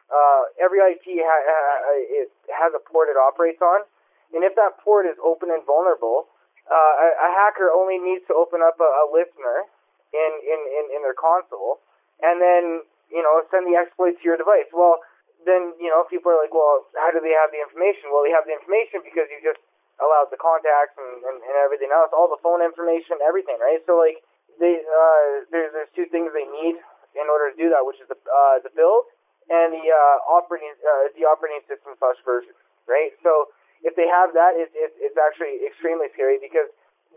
[0.09, 3.85] uh, every IP ha- ha- it has a port it operates on,
[4.33, 6.33] and if that port is open and vulnerable,
[6.69, 9.69] uh, a, a hacker only needs to open up a, a listener
[10.13, 11.81] in, in, in, in their console,
[12.25, 14.69] and then you know send the exploit to your device.
[14.73, 15.01] Well,
[15.47, 18.11] then you know people are like, well, how do they have the information?
[18.11, 19.62] Well, they have the information because you just
[19.99, 23.82] allowed the contacts and, and, and everything else, all the phone information, everything, right?
[23.86, 24.22] So like
[24.59, 26.78] they uh, there's there's two things they need
[27.18, 29.11] in order to do that, which is the uh, the build
[29.49, 32.55] and the uh, operating uh, the operating system slash version,
[32.86, 33.14] right?
[33.22, 33.51] So
[33.82, 36.68] if they have that, it's it's, it's actually extremely scary because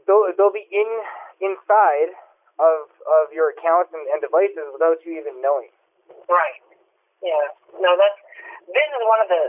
[0.07, 0.89] they'll they'll be in
[1.41, 2.13] inside
[2.61, 5.73] of of your accounts and, and devices without you even knowing.
[6.29, 6.61] Right.
[7.21, 7.45] Yeah.
[7.77, 8.19] No, that's
[8.69, 9.41] this is one of the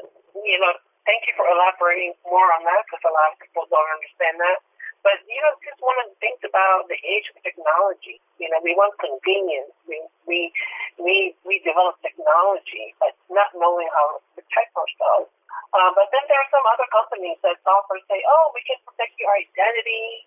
[0.44, 0.72] you know.
[1.02, 4.62] Thank you for elaborating more on that because a lot of people don't understand that.
[5.02, 8.22] But you know, just one of the things about the age of technology.
[8.38, 9.74] You know, we want convenience.
[9.90, 9.98] We
[10.30, 10.54] we
[11.02, 15.34] we we develop technology, but not knowing how to protect ourselves.
[15.74, 19.16] Uh, but then there are some other companies that offer say, oh, we can protect
[19.18, 20.22] your identity,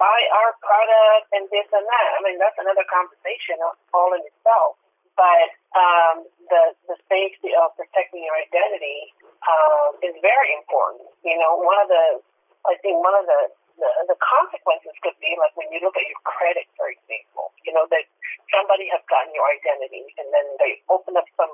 [0.00, 2.08] buy our product, and this and that.
[2.16, 3.62] I mean, that's another conversation
[3.94, 4.80] all in itself.
[5.16, 6.16] But um,
[6.52, 9.16] the the safety of protecting your identity
[9.48, 11.08] um, is very important.
[11.24, 12.20] You know, one of the
[12.68, 13.40] I think one of the
[13.80, 17.72] the, the consequences could be like when you look at your credit, for example, you
[17.76, 18.08] know, that
[18.48, 21.52] somebody has gotten your identity and then they open up some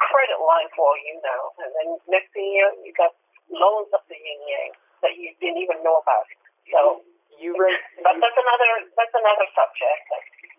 [0.00, 1.42] credit line for you know.
[1.60, 3.12] And then next thing you know, you got
[3.52, 4.72] loans up the yin yang
[5.04, 6.24] that you didn't even know about.
[6.70, 7.04] So,
[7.40, 10.04] you bring But that's another that's another subject.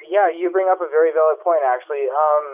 [0.09, 2.11] Yeah, you bring up a very valid point, actually.
[2.11, 2.45] Um,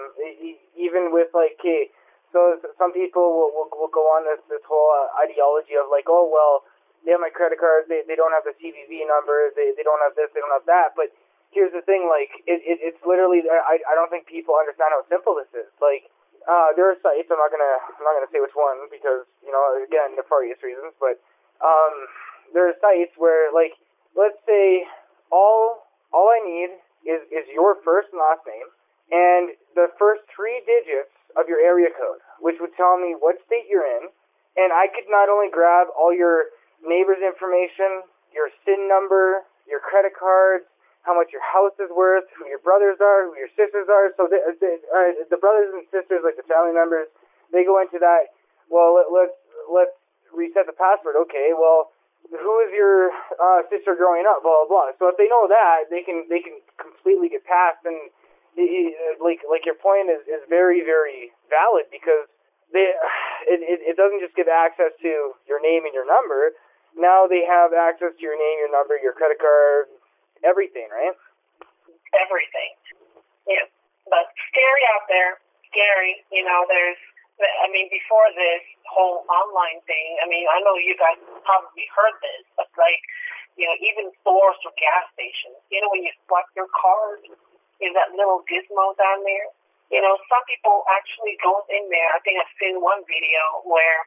[0.78, 1.90] even with like, okay,
[2.30, 6.06] so some people will, will will go on this this whole uh, ideology of like,
[6.06, 6.68] oh well,
[7.06, 10.02] they have my credit card, they they don't have the CVV number, they they don't
[10.04, 10.94] have this, they don't have that.
[10.94, 11.10] But
[11.50, 15.02] here's the thing, like, it, it it's literally, I I don't think people understand how
[15.10, 15.70] simple this is.
[15.82, 16.06] Like,
[16.46, 17.28] uh, there are sites.
[17.34, 20.94] I'm not gonna I'm not gonna say which one because you know again nefarious reasons,
[21.02, 21.18] but
[21.66, 21.94] um,
[22.54, 23.76] there are sites where like
[24.16, 24.86] let's say
[25.32, 26.70] all all I need
[27.06, 28.70] is is your first and last name
[29.12, 33.70] and the first three digits of your area code, which would tell me what state
[33.70, 34.10] you're in,
[34.58, 36.54] and I could not only grab all your
[36.86, 40.66] neighbor's information, your SIN number, your credit cards,
[41.06, 44.14] how much your house is worth, who your brothers are, who your sisters are.
[44.18, 47.10] So the the, uh, the brothers and sisters, like the family members,
[47.54, 48.34] they go into that.
[48.70, 49.38] Well, let, let's
[49.70, 49.98] let's
[50.34, 51.18] reset the password.
[51.30, 51.90] Okay, well,
[52.32, 53.12] who is your
[53.42, 54.42] uh, sister growing up?
[54.46, 54.88] Blah blah blah.
[55.02, 57.82] So if they know that, they can they can completely get past.
[57.86, 57.98] And
[58.58, 62.30] y- y- like like your point is is very very valid because
[62.74, 62.94] they
[63.52, 65.12] it, it it doesn't just give access to
[65.50, 66.54] your name and your number.
[66.98, 69.90] Now they have access to your name, your number, your credit card,
[70.46, 71.14] everything, right?
[72.18, 72.72] everything.
[73.46, 73.66] Yeah,
[74.10, 75.38] but scary out there.
[75.70, 76.26] Scary.
[76.34, 76.98] You know, there's.
[77.40, 81.16] I mean, before this whole online thing, I mean, I know you guys
[81.48, 83.00] probably heard this, but like,
[83.56, 85.56] you know, even stores or gas stations.
[85.72, 87.24] You know, when you swipe your card,
[87.80, 89.48] is that little gizmo down there?
[89.88, 92.12] You know, some people actually go in there.
[92.14, 94.00] I think I've seen one video where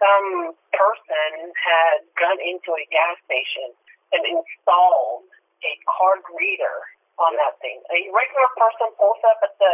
[0.00, 3.74] some person had gone into a gas station
[4.14, 5.28] and installed
[5.64, 7.80] a card reader on that thing.
[7.92, 9.72] A regular person pulls up at the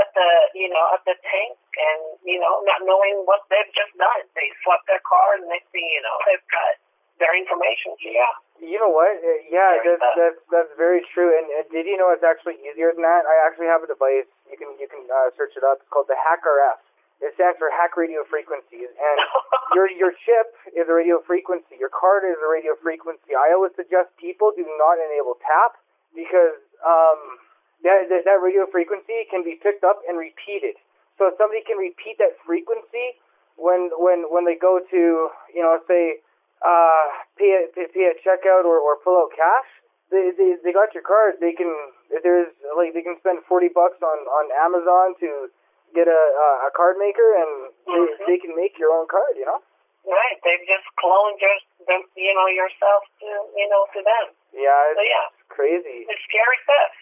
[0.00, 3.92] at the you know at the tank and you know not knowing what they've just
[3.98, 4.22] done.
[4.32, 6.72] They swipe their card and next thing you know they've got
[7.18, 7.98] their information.
[8.00, 8.30] Yeah.
[8.62, 9.10] You know what?
[9.22, 11.30] Uh, Yeah, that's that's that's very true.
[11.34, 13.26] And, and did you know it's actually easier than that?
[13.26, 14.26] I actually have a device.
[14.50, 15.82] You can you can uh, search it up.
[15.82, 16.78] It's called the HackRF.
[17.18, 19.16] It stands for Hack Radio Frequencies, and
[19.74, 21.74] your your chip is a radio frequency.
[21.78, 23.34] Your card is a radio frequency.
[23.34, 25.74] I always suggest people do not enable tap
[26.14, 27.38] because um,
[27.82, 30.74] that, that that radio frequency can be picked up and repeated.
[31.18, 33.18] So if somebody can repeat that frequency
[33.58, 35.00] when when when they go to
[35.54, 36.22] you know say
[36.62, 37.04] uh,
[37.38, 39.70] pay at pay, pay at checkout or, or pull out cash,
[40.10, 41.38] they, they they got your card.
[41.42, 41.70] They can
[42.10, 45.50] if there's like they can spend forty bucks on on Amazon to
[45.94, 48.26] get a a, a card maker and they, Mhm.
[48.26, 49.34] they can make your own card.
[49.38, 49.60] You know.
[50.06, 50.36] Right.
[50.44, 54.26] They've just cloned your them, you know yourself to you know to them.
[54.54, 55.98] Yeah, So it's yeah, crazy.
[56.08, 56.92] it's scary stuff.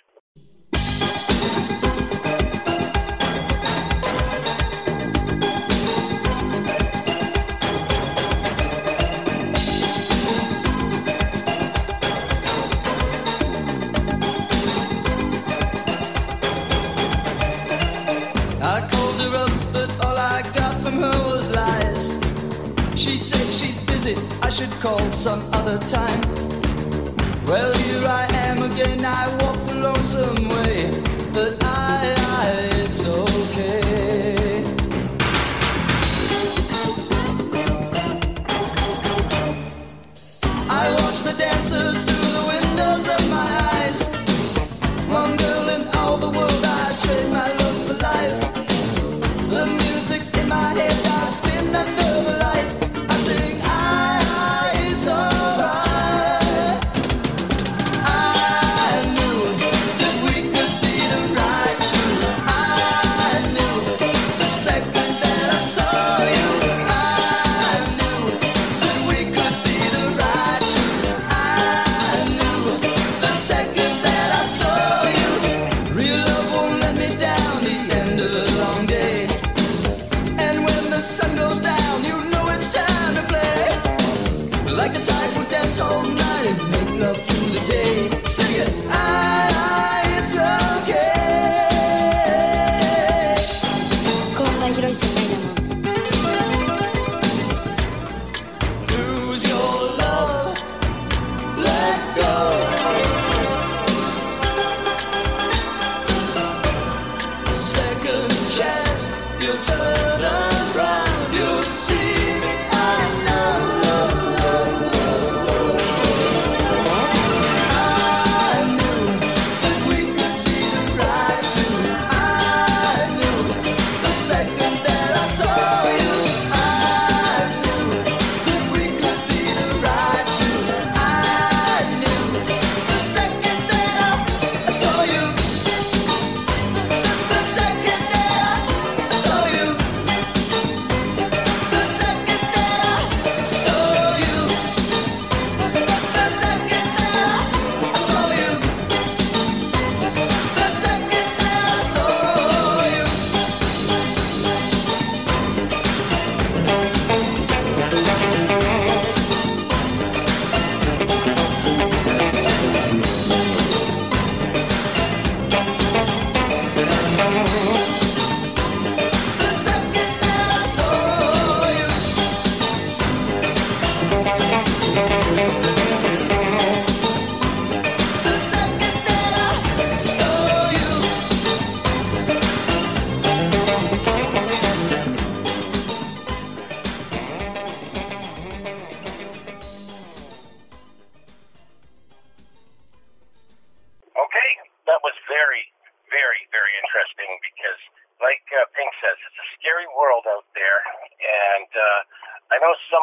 [24.15, 26.21] I should call some other time.
[27.45, 30.93] Well, here I am again, I walk the lonesome way,
[31.33, 32.51] but I, I
[32.85, 34.63] it's okay.
[40.71, 44.09] I watch the dancers through the windows of my eyes.
[45.09, 47.56] One girl in all the world, I trade my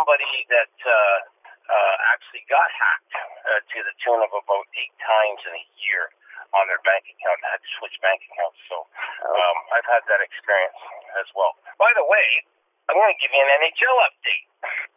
[0.04, 0.92] somebody that uh,
[1.72, 6.12] uh, actually got hacked uh, to the tune of about eight times in a year
[6.52, 7.40] on their bank account.
[7.48, 10.76] Had to switch bank accounts, so um, I've had that experience
[11.24, 11.56] as well.
[11.80, 12.28] By the way,
[12.92, 14.48] I'm going to give you an NHL update,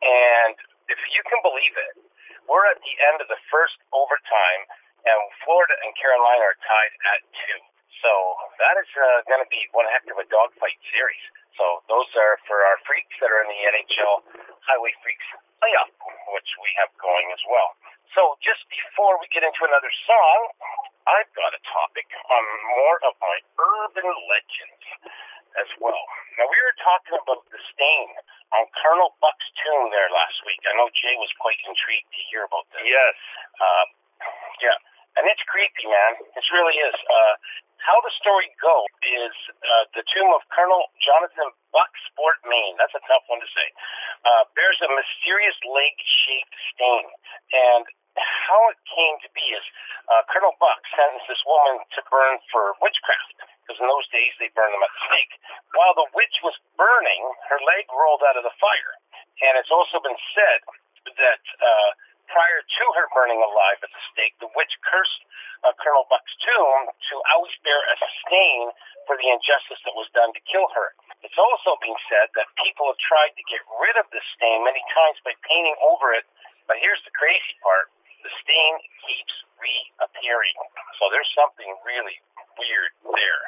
[0.03, 0.59] and
[0.91, 1.95] if you can believe it,
[2.51, 4.63] we're at the end of the first overtime,
[5.07, 7.59] and Florida and Carolina are tied at two.
[8.03, 8.11] So
[8.59, 11.23] that is uh, going to be one heck of a dogfight series.
[11.57, 14.15] So those are for our freaks that are in the NHL
[14.69, 15.29] HiWay Freeks
[15.61, 15.93] playoff,
[16.37, 17.73] which we have going as well.
[18.13, 20.39] So just before we get into another song,
[21.09, 22.45] I've got a topic on
[22.77, 24.85] more of my urban legends
[25.57, 26.05] as well.
[26.37, 28.09] Now we were talking about the stain
[28.53, 30.61] on Colonel Buck's tomb there last week.
[30.69, 32.85] I know Jay was quite intrigued to hear about this.
[32.85, 33.17] Yes.
[33.57, 33.87] Um,
[34.61, 34.77] yeah,
[35.21, 36.13] and it's creepy, man.
[36.21, 36.97] It really is.
[37.09, 37.35] Uh,
[37.87, 42.75] how the story goes is uh, the tomb of Colonel Jonathan Bucksport, Maine.
[42.83, 43.69] That's a tough one to say.
[44.27, 47.07] Uh, bears a mysterious leg-shaped stain,
[47.55, 47.87] and
[48.19, 49.63] how it came to be is
[50.11, 54.51] uh, Colonel Buck sentenced this woman to burn for witchcraft, because in those days they
[54.59, 55.35] burned them at the stake.
[55.79, 57.23] While the witch was burning,
[57.55, 58.93] her leg rolled out of the fire,
[59.47, 60.61] and it's also been said
[61.07, 61.91] that uh,
[62.31, 65.23] prior to her burning alive at the stake, the witch cursed
[65.65, 67.97] uh, Colonel Buck's tomb to always bear a
[68.27, 68.71] stain
[69.09, 70.95] for the injustice that was done to kill her.
[71.23, 74.83] It's also been said that people have tried to get rid of the stain many
[74.93, 76.27] times by painting over it,
[76.67, 77.91] but here's the crazy part
[78.27, 78.75] the stain
[79.07, 80.59] keeps reappearing.
[80.99, 82.19] So there's something really
[82.59, 83.43] weird there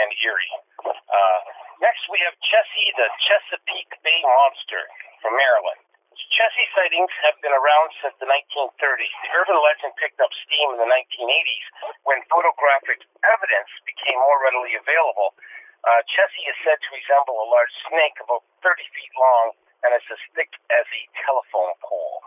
[0.00, 0.56] and eerie.
[0.88, 1.40] Uh,
[1.84, 4.82] next, we have Chessie, the Chesapeake Bay Monster
[5.20, 5.91] from Maryland.
[6.30, 9.14] Chessie sightings have been around since the 1930s.
[9.26, 11.66] The urban legend picked up steam in the 1980s
[12.06, 15.34] when photographic evidence became more readily available.
[15.82, 19.46] Uh, Chessie is said to resemble a large snake about 30 feet long
[19.82, 22.22] and is as thick as a telephone pole.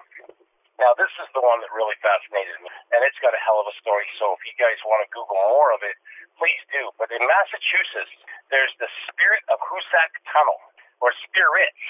[0.75, 3.67] Now, this is the one that really fascinated me, and it's got a hell of
[3.71, 4.03] a story.
[4.19, 5.95] So, if you guys want to Google more of it,
[6.35, 6.91] please do.
[6.99, 8.11] But in Massachusetts,
[8.51, 10.59] there's the Spirit of Hoosac Tunnel,
[11.01, 11.85] or Spirits,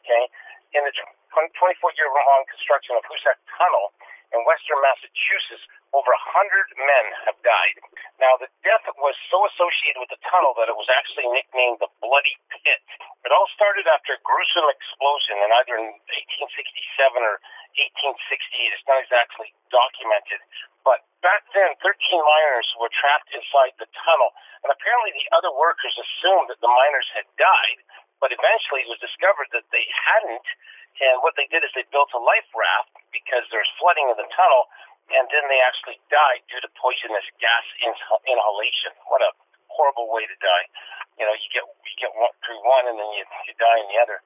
[0.00, 0.24] okay?
[0.74, 3.92] In the 24 year long construction of Hoosac Tunnel
[4.34, 5.64] in western Massachusetts,
[5.94, 7.76] over 100 men have died.
[8.18, 11.88] Now, the death was so associated with the tunnel that it was actually nicknamed the
[12.02, 12.82] Bloody Pit.
[13.22, 17.38] It all started after a gruesome explosion in either 1867 or
[17.78, 18.74] 1868.
[18.74, 20.40] It's not exactly documented.
[20.82, 24.30] But back then, 13 miners were trapped inside the tunnel,
[24.62, 27.78] and apparently the other workers assumed that the miners had died,
[28.20, 30.46] but eventually it was discovered that they hadn't.
[30.96, 34.28] And what they did is they built a life raft because there's flooding in the
[34.32, 34.72] tunnel,
[35.12, 38.96] and then they actually died due to poisonous gas inhal- inhalation.
[39.12, 39.30] What a
[39.68, 40.66] horrible way to die.
[41.20, 43.88] You know, you get you get one through one, and then you you die in
[43.92, 44.18] the other.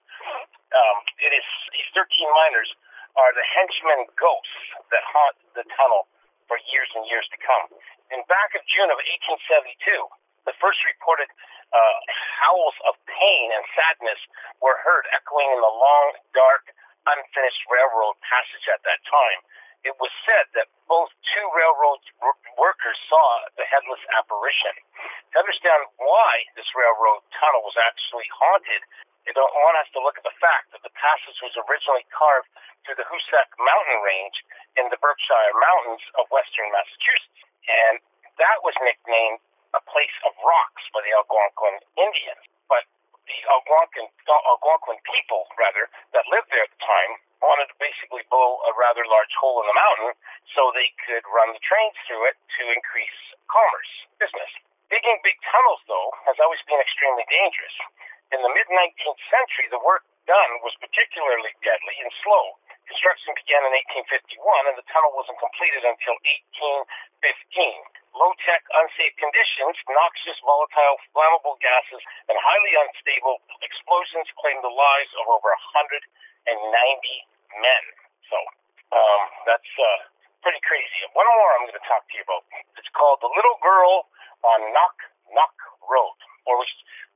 [0.71, 2.71] Um, it is these 13 miners
[3.19, 4.59] are the henchmen ghosts
[4.95, 6.07] that haunt the tunnel
[6.47, 7.67] for years and years to come.
[8.15, 10.07] In back of June of 1872,
[10.49, 11.29] the first reported
[11.71, 11.99] uh,
[12.43, 14.21] howls of pain and sadness
[14.59, 16.73] were heard echoing in the long, dark,
[17.07, 19.41] unfinished railroad passage at that time.
[19.81, 22.05] It was said that both two railroad
[22.61, 23.27] workers saw
[23.57, 24.77] the headless apparition.
[25.33, 28.85] To understand why this railroad tunnel was actually haunted,
[29.25, 32.49] you don't want us to look at the fact that the passage was originally carved
[32.85, 34.37] through the Hoosac mountain range
[34.77, 37.41] in the Berkshire Mountains of western Massachusetts.
[37.65, 38.05] And
[38.37, 39.41] that was nicknamed
[39.74, 42.42] a place of rocks by the Algonquin Indians.
[42.66, 42.86] But
[43.26, 48.60] the Algonquin, Algonquin people, rather, that lived there at the time, wanted to basically blow
[48.68, 50.12] a rather large hole in the mountain
[50.52, 53.18] so they could run the trains through it to increase
[53.48, 54.52] commerce, business.
[54.92, 57.76] Digging big tunnels, though, has always been extremely dangerous.
[58.34, 62.59] In the mid 19th century, the work done was particularly deadly and slow.
[62.91, 63.71] Construction began in
[64.03, 66.19] 1851, and the tunnel wasn't completed until
[67.23, 67.87] 1815.
[68.19, 75.12] Low tech, unsafe conditions, noxious, volatile, flammable gases, and highly unstable explosions claimed the lives
[75.23, 76.03] of over 190
[77.62, 77.85] men.
[78.27, 78.39] So,
[78.91, 80.11] um, that's uh,
[80.43, 81.07] pretty crazy.
[81.15, 82.43] One more I'm going to talk to you about.
[82.75, 84.11] It's called The Little Girl
[84.43, 84.99] on Knock
[85.31, 85.55] Knock
[85.87, 86.19] Road.
[86.43, 86.67] Or we,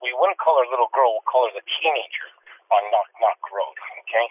[0.07, 2.31] we wouldn't call her little girl, we'll call her the teenager
[2.73, 3.77] on Knock Knock Road.
[4.07, 4.27] Okay?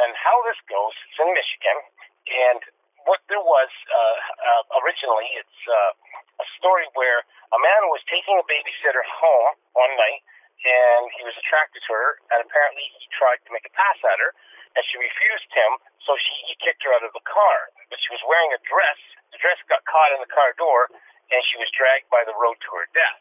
[0.00, 1.78] And how this goes, it's in Michigan.
[2.24, 2.60] And
[3.04, 5.92] what there was uh, uh, originally, it's uh,
[6.40, 7.20] a story where
[7.52, 10.24] a man was taking a babysitter home one night,
[10.64, 14.18] and he was attracted to her, and apparently he tried to make a pass at
[14.18, 14.32] her,
[14.74, 17.70] and she refused him, so she he kicked her out of the car.
[17.92, 19.00] But she was wearing a dress.
[19.30, 20.88] The dress got caught in the car door,
[21.30, 23.20] and she was dragged by the road to her death.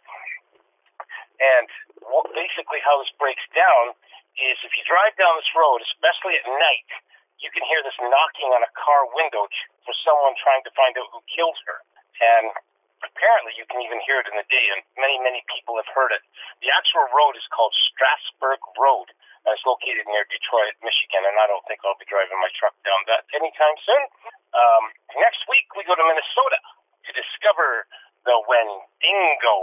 [1.44, 1.68] And
[2.34, 3.94] basically how this breaks down
[4.40, 6.90] is if you drive down this road, especially at night,
[7.42, 9.46] you can hear this knocking on a car window
[9.84, 11.78] for someone trying to find out who killed her.
[12.24, 12.56] And
[13.04, 16.16] apparently you can even hear it in the day, and many, many people have heard
[16.16, 16.24] it.
[16.64, 19.12] The actual road is called Strasburg Road,
[19.44, 22.74] and it's located near Detroit, Michigan, and I don't think I'll be driving my truck
[22.88, 24.04] down that anytime soon.
[24.56, 24.84] Um,
[25.20, 26.60] next week, we go to Minnesota
[27.04, 27.86] to discover
[28.24, 29.58] the Wendigo.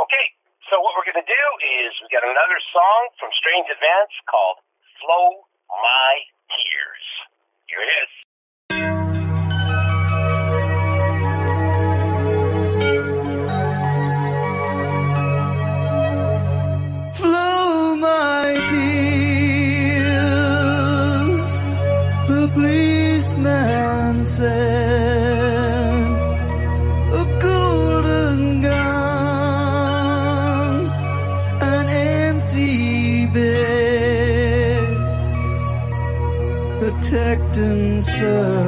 [0.00, 0.26] Okay,
[0.68, 1.44] so what we're going to do
[1.80, 4.60] is we got another song from Strange Advance called
[5.00, 6.12] Flow My
[6.52, 7.06] Tears.
[7.70, 8.29] Here it is.
[38.20, 38.59] Protecting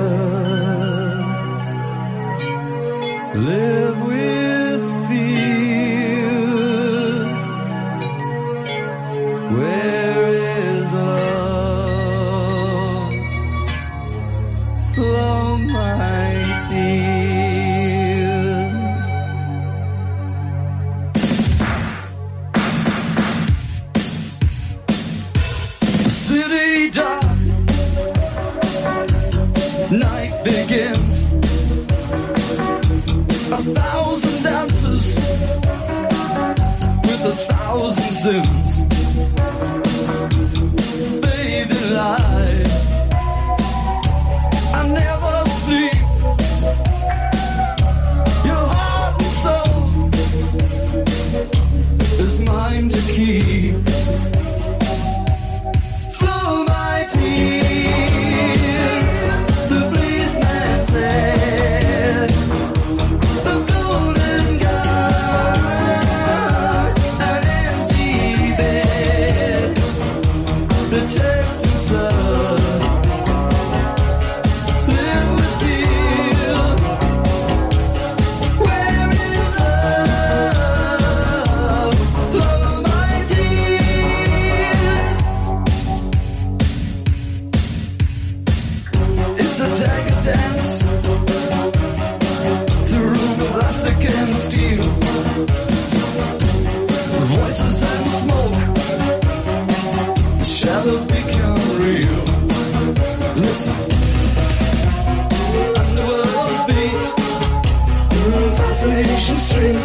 [108.73, 109.77] fascination street.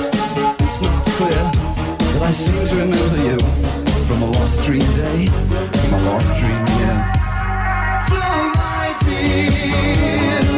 [0.65, 1.51] It's not clear,
[2.13, 3.37] but I seem to remember you
[4.07, 6.97] from a lost dream day, from a lost dream year.
[8.07, 10.56] Flow my tears,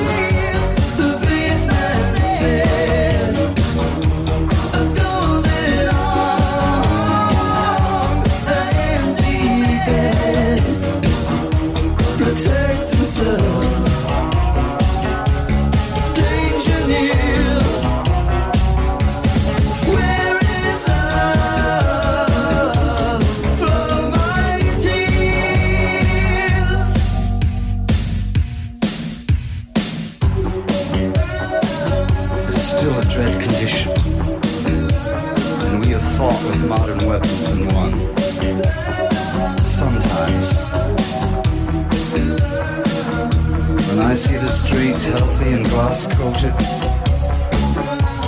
[45.80, 46.54] glass coated,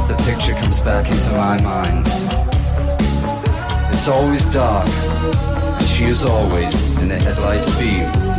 [0.08, 2.08] the picture comes back into my mind.
[3.94, 8.31] It's always dark, and she is always in the headlights beam.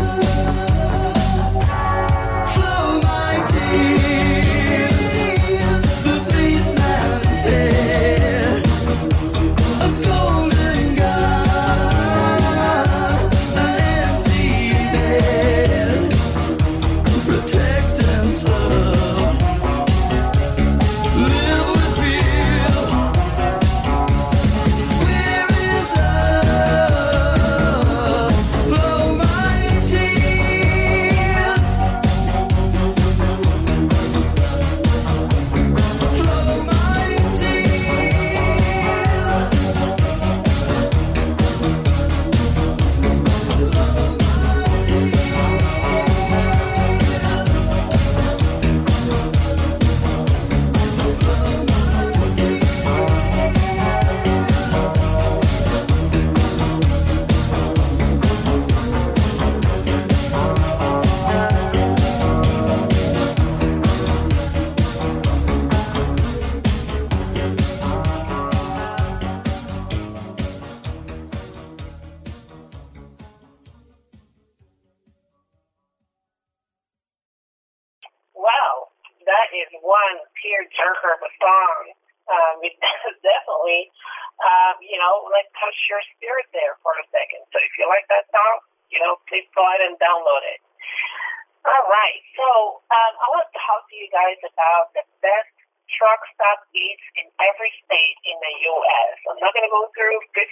[96.53, 99.17] Stop eats in every state in the U.S.
[99.25, 100.45] I'm not going to go through 50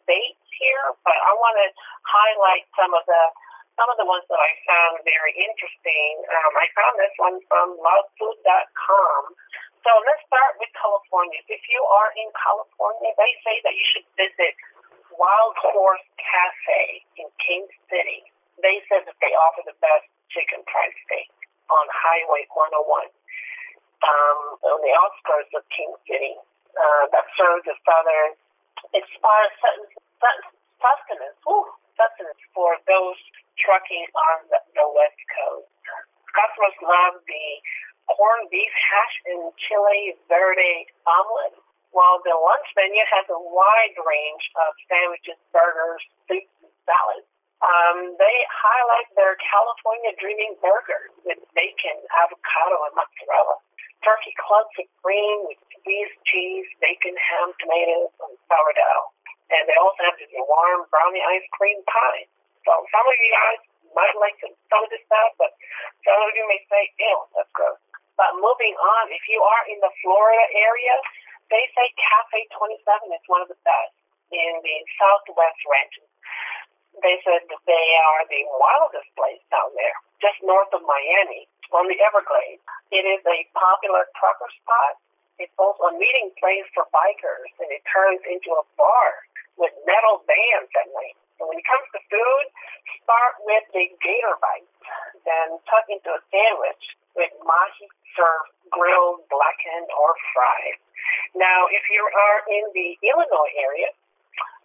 [0.00, 1.68] states here, but I want to
[2.08, 3.24] highlight some of the
[3.74, 6.12] some of the ones that I found very interesting.
[6.30, 9.22] Um, I found this one from lovefood.com.
[9.82, 11.42] So let's start with California.
[11.50, 14.54] If you are in California, they say that you should visit
[15.10, 18.30] Wild Horse Cafe in King City.
[18.62, 21.34] They said that they offer the best chicken fried steak
[21.66, 23.10] on Highway 101
[24.02, 26.34] um, on the outskirts of King City
[26.74, 28.34] uh, that serves as southern
[28.92, 29.52] inspired
[30.80, 33.18] sustenance, ooh, sustenance for those
[33.58, 35.70] trucking on the, the West Coast.
[36.34, 37.46] Customers love the
[38.10, 41.54] corned beef hash and chile verde omelet,
[41.94, 47.30] while the lunch menu has a wide range of sandwiches, burgers, soups, and salads.
[47.64, 53.56] Um, they highlight their California Dreaming Burger with bacon, avocado, and mozzarella.
[54.04, 59.04] Turkey clubs of green with squeezed cheese, bacon, ham, tomatoes, and sourdough.
[59.48, 62.28] And they also have this warm brownie ice cream pie.
[62.68, 63.60] So some of you guys
[63.96, 65.56] might like some, of this stuff, but
[66.04, 67.80] some of you may say, ew, that's gross.
[68.20, 70.94] But moving on, if you are in the Florida area,
[71.48, 73.94] they say Cafe 27 is one of the best
[74.32, 76.13] in the Southwest ranches.
[77.02, 81.90] They said that they are the wildest place down there, just north of Miami, on
[81.90, 82.62] the Everglades.
[82.94, 85.00] It is a popular trucker spot.
[85.42, 89.10] It's also a meeting place for bikers, and it turns into a bar
[89.58, 91.18] with metal bands at night.
[91.42, 92.44] And when it comes to food,
[93.02, 94.70] start with the gator bite,
[95.26, 96.84] then tuck into a sandwich
[97.18, 100.78] with mahi served grilled, blackened, or fried.
[101.34, 103.90] Now, if you are in the Illinois area,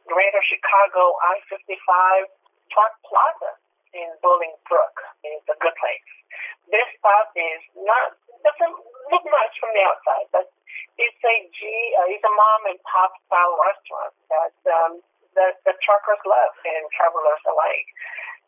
[0.10, 1.70] Greater Chicago I-55
[2.74, 3.54] Truck Plaza
[3.94, 6.10] in Bolingbrook is a good place.
[6.74, 8.78] This spot is not doesn't
[9.14, 10.50] look much from the outside, but
[10.98, 11.62] it's a G
[12.02, 14.94] uh, it's a mom and pop style restaurant that um,
[15.38, 17.90] that the truckers love and travelers alike.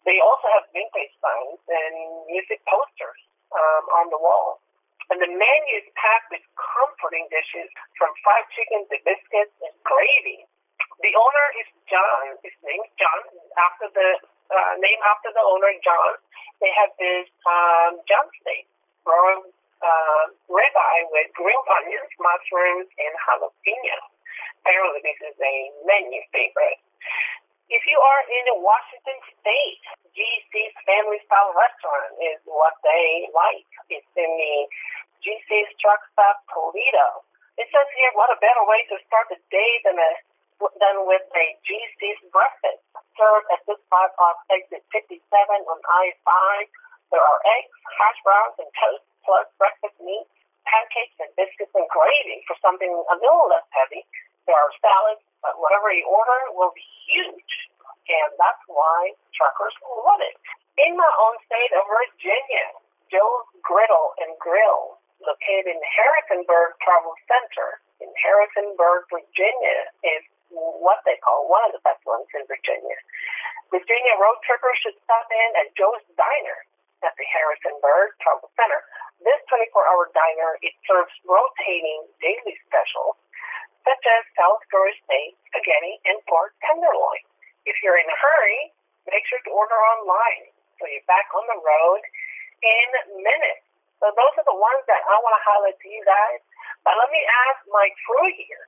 [0.02, 1.94] They also have vintage signs and
[2.26, 3.22] music posters
[3.54, 4.58] um, on the wall.
[5.14, 7.70] And the menu is packed with comforting dishes
[8.00, 10.48] from fried chicken to biscuits and gravy.
[11.02, 12.38] The owner is John.
[12.46, 13.22] His name is John.
[13.58, 14.10] After the
[14.52, 16.20] uh, name after the owner, John.
[16.60, 18.70] They have this um, John steak,
[19.02, 19.50] grilled
[19.82, 23.98] uh, ribeye with grilled onions, mushrooms, and jalapeno.
[24.62, 25.56] Apparently, this is a
[25.90, 26.78] menu favorite.
[27.72, 33.66] If you are in Washington State, GC's Family Style Restaurant is what they like.
[33.90, 34.56] It's in the
[35.24, 37.26] GC's Truck Stop Toledo.
[37.58, 40.12] It says here, what a better way to start the day than a
[40.78, 42.84] than with a GC's breakfast.
[43.18, 46.70] Served at this spot off exit 57 on I-5.
[47.12, 50.26] There are eggs, hash browns, and toast, plus breakfast meat,
[50.64, 54.06] pancakes, and biscuits and gravy for something a little less heavy.
[54.48, 57.54] There are salads, but whatever you order will be huge.
[58.08, 60.38] And that's why truckers love it.
[60.82, 62.68] In my own state of Virginia,
[63.12, 71.18] Joe's Griddle and Grill, located in Harrisonburg Travel Center in Harrisonburg, Virginia, is what they
[71.24, 72.98] call one of the best ones in Virginia.
[73.72, 76.60] Virginia road trippers should stop in at Joe's Diner
[77.02, 78.82] at the Harrisonburg Travel Center.
[79.26, 83.18] This 24-hour diner, it serves rotating daily specials
[83.86, 87.26] such as Salisbury steak, spaghetti, and pork tenderloin.
[87.66, 88.74] If you're in a hurry,
[89.10, 92.02] make sure to order online so you're back on the road
[92.62, 92.88] in
[93.22, 93.66] minutes.
[94.02, 96.42] So those are the ones that I want to highlight to you guys.
[96.82, 98.66] But let me ask my crew here,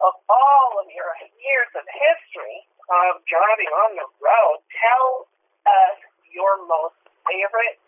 [0.00, 5.28] of all of your years of history of driving on the road, tell
[5.68, 5.98] us
[6.32, 6.96] your most
[7.28, 7.78] favorite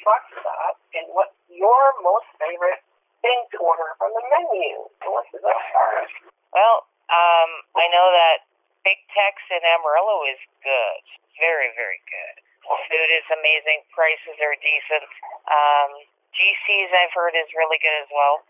[0.00, 2.80] truck stop and what's your most favorite
[3.22, 4.88] thing to order from the menu.
[5.02, 6.16] To go first?
[6.52, 8.44] Well, um, I know that
[8.84, 11.02] Big Tex in Amarillo is good.
[11.38, 12.36] Very, very good.
[12.66, 13.86] Food is amazing.
[13.94, 15.08] Prices are decent.
[15.48, 15.90] Um,
[16.34, 18.44] GC's I've heard is really good as well.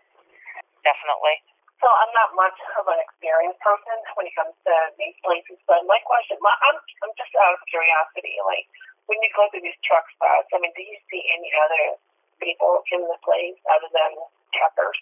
[0.82, 1.42] Definitely.
[1.82, 5.82] So I'm not much of an experienced person when it comes to these places, but
[5.90, 8.70] my question, my, I'm, I'm just out of curiosity, like
[9.10, 11.98] when you go to these truck stops, I mean, do you see any other
[12.38, 14.14] people in the place other than
[14.54, 14.98] truckers?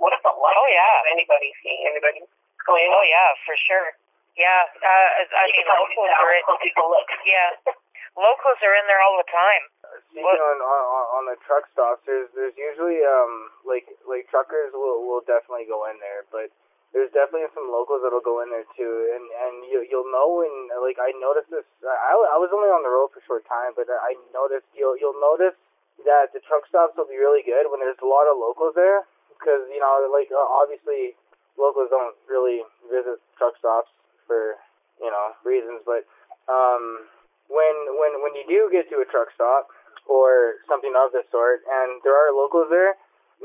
[0.00, 0.56] What is it like?
[0.56, 1.12] Oh, yeah.
[1.12, 2.24] Anybody see anybody
[2.64, 3.88] going Oh yeah, for sure.
[4.34, 7.08] Yeah, uh, I You mean, can always locals tell people look.
[7.28, 7.52] yeah.
[8.14, 9.64] locals are in there all the time.
[10.10, 15.06] Speaking on, on on the truck stops, there's there's usually um like like truckers will
[15.06, 16.50] will definitely go in there, but
[16.94, 20.70] there's definitely some locals that'll go in there too, and and you you'll know when
[20.78, 21.66] like I noticed this.
[21.82, 24.94] I I was only on the road for a short time, but I noticed you'll
[24.98, 25.58] you'll notice
[26.06, 29.06] that the truck stops will be really good when there's a lot of locals there,
[29.34, 31.18] because you know like uh, obviously
[31.58, 33.90] locals don't really visit truck stops
[34.26, 34.58] for
[35.02, 36.06] you know reasons, but
[36.46, 37.10] um
[37.48, 39.68] when when when you do get to a truck stop
[40.08, 42.96] or something of the sort, and there are locals there,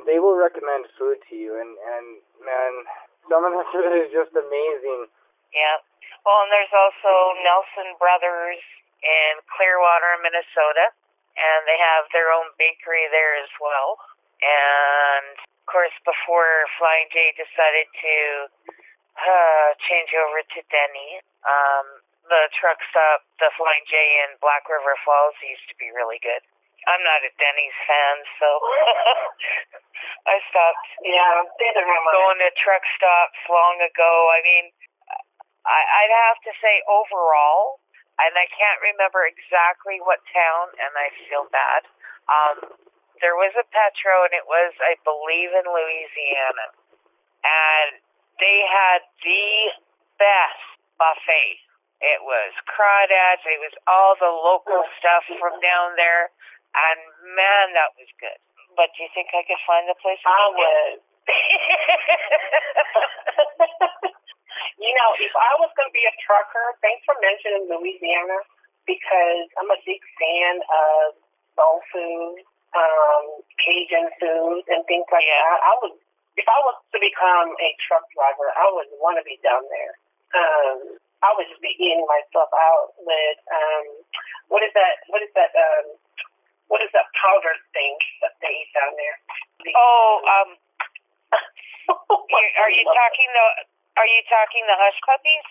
[0.04, 2.06] they will recommend food to you, and and
[2.44, 2.72] man,
[3.28, 5.08] some of the food is just amazing.
[5.52, 5.80] Yeah.
[6.28, 8.60] Well, and there's also Nelson Brothers
[9.00, 10.92] in Clearwater, Minnesota,
[11.40, 13.96] and they have their own bakery there as well.
[14.44, 18.16] And of course, before Flying J decided to
[19.20, 21.99] uh, change over to Denny, um,
[22.30, 23.98] the truck stop, the Flying J
[24.30, 26.42] in Black River Falls used to be really good.
[26.88, 28.48] I'm not a Denny's fan, so
[30.32, 32.12] I stopped Yeah, neither am I.
[32.16, 34.12] going to truck stops long ago.
[34.32, 34.66] I mean,
[35.68, 37.84] I, I'd have to say overall,
[38.22, 41.82] and I can't remember exactly what town, and I feel bad.
[42.32, 42.58] Um,
[43.20, 46.68] there was a Petro, and it was, I believe, in Louisiana,
[47.44, 48.00] and
[48.40, 49.76] they had the
[50.16, 50.64] best
[50.96, 51.60] buffet.
[52.00, 53.44] It was crawdads.
[53.44, 56.32] It was all the local stuff from down there,
[56.72, 57.00] and
[57.36, 58.40] man, that was good.
[58.80, 60.24] But do you think I could find the place?
[60.24, 61.04] I would.
[64.80, 68.48] you know, if I was going to be a trucker, thanks for mentioning Louisiana
[68.88, 71.20] because I'm a big fan of
[71.60, 75.60] soul food, um, Cajun food, and things like that.
[75.68, 76.00] I would,
[76.40, 80.00] if I was to become a truck driver, I would want to be down there.
[80.32, 83.86] Um, I would just be eating myself out with um,
[84.48, 85.04] what is that?
[85.12, 85.52] What is that?
[85.52, 86.00] Um,
[86.72, 89.18] what is that powder thing that they eat down there?
[89.66, 90.50] The- Oh, um,
[92.64, 93.46] are you talking the?
[94.00, 95.48] Are you talking the hush puppies?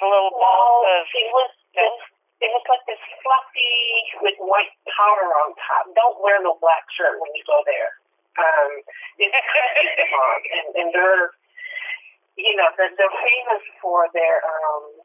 [0.00, 1.04] The little No, balls of.
[1.12, 1.96] it was this,
[2.40, 3.76] it was like this fluffy
[4.24, 5.84] with white powder on top.
[5.92, 7.92] Don't wear no black shirt when you go there.
[8.40, 8.70] Um,
[9.20, 11.32] it's and and they're
[12.36, 15.02] you know they're, they're famous for their um.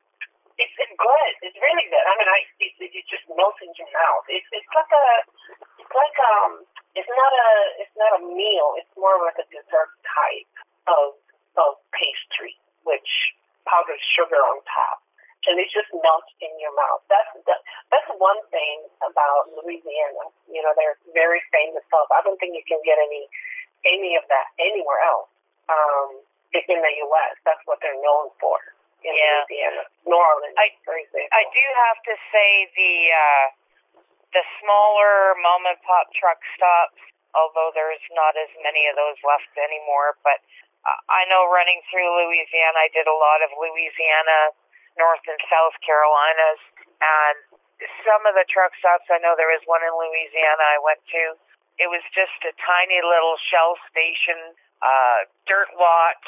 [0.60, 1.32] It's, it's good.
[1.42, 2.06] It's really good.
[2.06, 4.26] I mean, I it, it, just melts in your mouth.
[4.30, 5.08] It's it's like a
[5.82, 7.50] it's like um it's not a
[7.82, 8.78] it's not a meal.
[8.78, 10.52] It's more like a dessert type
[10.86, 11.18] of
[11.58, 13.10] of pastry, which
[13.66, 15.02] powdered sugar on top,
[15.48, 17.02] and it just melts in your mouth.
[17.08, 17.60] That's that,
[17.90, 20.30] that's one thing about Louisiana.
[20.46, 22.06] You know, they're very famous of.
[22.12, 23.26] I don't think you can get any
[23.88, 25.32] any of that anywhere else.
[25.72, 26.22] Um,
[26.54, 28.60] in the U.S., that's what they're known for.
[29.02, 29.42] In Yeah.
[29.50, 31.34] Louisiana, New Orleans, I- for example.
[31.34, 33.46] I do have to say the uh,
[34.32, 37.02] the smaller mom and pop truck stops,
[37.34, 40.16] although there's not as many of those left anymore.
[40.24, 40.40] But
[40.86, 44.54] uh, I know running through Louisiana, I did a lot of Louisiana,
[45.02, 46.62] North and South Carolinas,
[47.02, 47.38] and
[48.06, 49.10] some of the truck stops.
[49.10, 51.24] I know there was one in Louisiana I went to.
[51.82, 56.22] It was just a tiny little shell station, uh, dirt lot,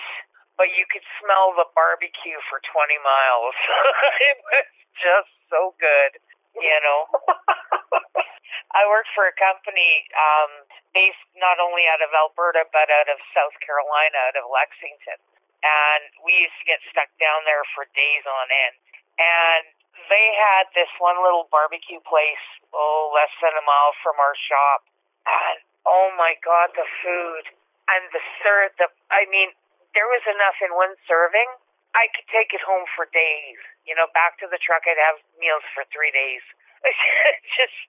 [0.55, 3.55] but you could smell the barbecue for 20 miles.
[4.29, 4.69] it was
[5.01, 6.21] just so good,
[6.57, 7.01] you know.
[8.77, 10.65] I worked for a company um,
[10.97, 15.21] based not only out of Alberta but out of South Carolina, out of Lexington,
[15.61, 18.77] and we used to get stuck down there for days on end.
[19.21, 19.65] And
[20.09, 24.89] they had this one little barbecue place, oh, less than a mile from our shop,
[25.25, 27.45] and oh my God, the food
[27.89, 29.51] and the sir, the I mean,
[29.93, 31.49] there was enough in one serving.
[31.93, 33.59] I could take it home for days.
[33.85, 36.41] You know, back to the truck, I'd have meals for three days.
[37.59, 37.87] Just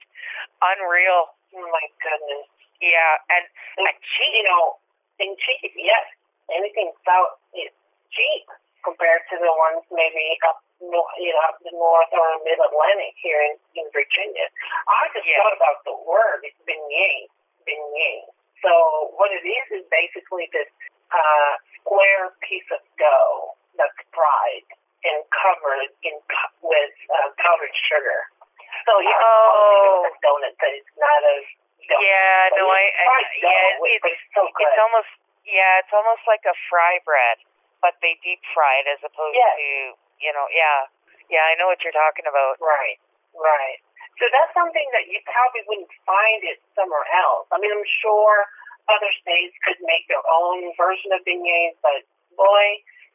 [0.60, 1.32] unreal.
[1.56, 2.46] oh my goodness.
[2.82, 3.44] Yeah, and
[3.80, 4.30] And, cheap.
[4.34, 4.76] you know,
[5.22, 6.04] and cheap, yes.
[6.52, 7.72] Anything south is
[8.12, 8.44] cheap
[8.84, 13.16] compared to the ones maybe up north, you know, up the north or mid Atlantic
[13.24, 14.46] here in, in Virginia.
[14.84, 15.40] I just Yeah.
[15.40, 17.32] thought about the word, it's beignet,
[17.64, 18.28] beignet.
[18.64, 18.72] So
[19.20, 20.70] what it is is basically this
[21.12, 21.52] uh,
[21.84, 24.66] square piece of dough that's fried
[25.04, 26.16] and covered in
[26.64, 28.20] with uh, powdered sugar.
[28.88, 30.08] So you Oh.
[30.08, 31.34] a donut, but it's not a
[31.88, 32.00] dough.
[32.00, 33.04] Yeah, But no, I, I
[33.44, 35.12] dough, yeah, but it's it's so it's almost
[35.44, 37.36] yeah, it's almost like a fry bread,
[37.84, 39.52] but they deep fry it as opposed Yes.
[39.60, 39.68] to
[40.24, 40.88] you know, yeah,
[41.28, 42.56] yeah, I know what you're talking about.
[42.64, 42.96] Right,
[43.36, 43.78] right.
[44.20, 47.50] So that's something that you probably wouldn't find it somewhere else.
[47.50, 48.46] I mean, I'm sure
[48.86, 52.04] other states could make their own version of beignets, but
[52.36, 52.64] boy,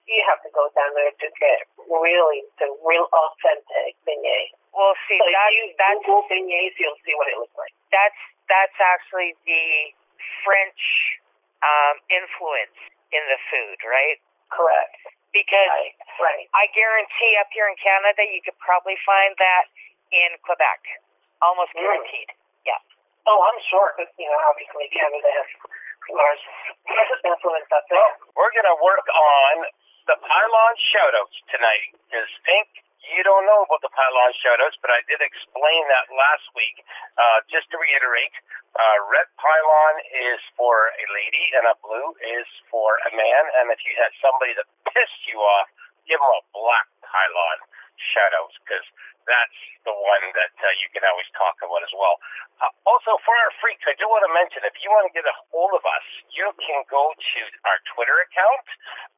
[0.10, 4.58] you have to go down there to get really the real authentic beignet.
[4.74, 7.72] Well, see, So if that, you that's Google beignets, you'll see what it looks like.
[7.94, 8.18] that's
[8.50, 9.94] that's actually the
[10.42, 10.82] French
[11.62, 12.78] um, influence
[13.14, 14.18] in the food, right?
[14.50, 14.98] Correct.
[15.30, 15.94] Because Right.
[16.18, 16.46] Right.
[16.58, 19.70] I guarantee up here in Canada, you could probably find that
[20.11, 20.81] in Quebec,
[21.41, 21.81] almost Mm.
[21.81, 22.30] guaranteed.
[22.65, 22.80] Yeah.
[23.27, 25.48] Oh, I'm sure, because, you know, obviously Canada has
[26.10, 26.44] large
[27.26, 28.10] influence up there.
[28.36, 29.53] We're going to work on
[30.07, 32.68] the pylon shoutouts tonight because Pink,
[33.14, 36.81] you don't know about the pylon shoutouts, but I did explain that last week.
[37.18, 38.34] Uh, just to reiterate,
[38.73, 39.95] uh, red pylon
[40.34, 43.44] is for a lady and a blue is for a man.
[43.61, 45.69] And if you had somebody that pissed you off,
[46.10, 47.57] give them a black pylon
[48.16, 48.88] shoutouts because
[49.28, 52.18] that's the one that uh, you can always talk about as well.
[52.60, 55.24] Uh, also, for our freaks, I do want to mention if you want to get
[55.24, 57.40] a hold of us, you can go to
[57.70, 58.66] our Twitter account.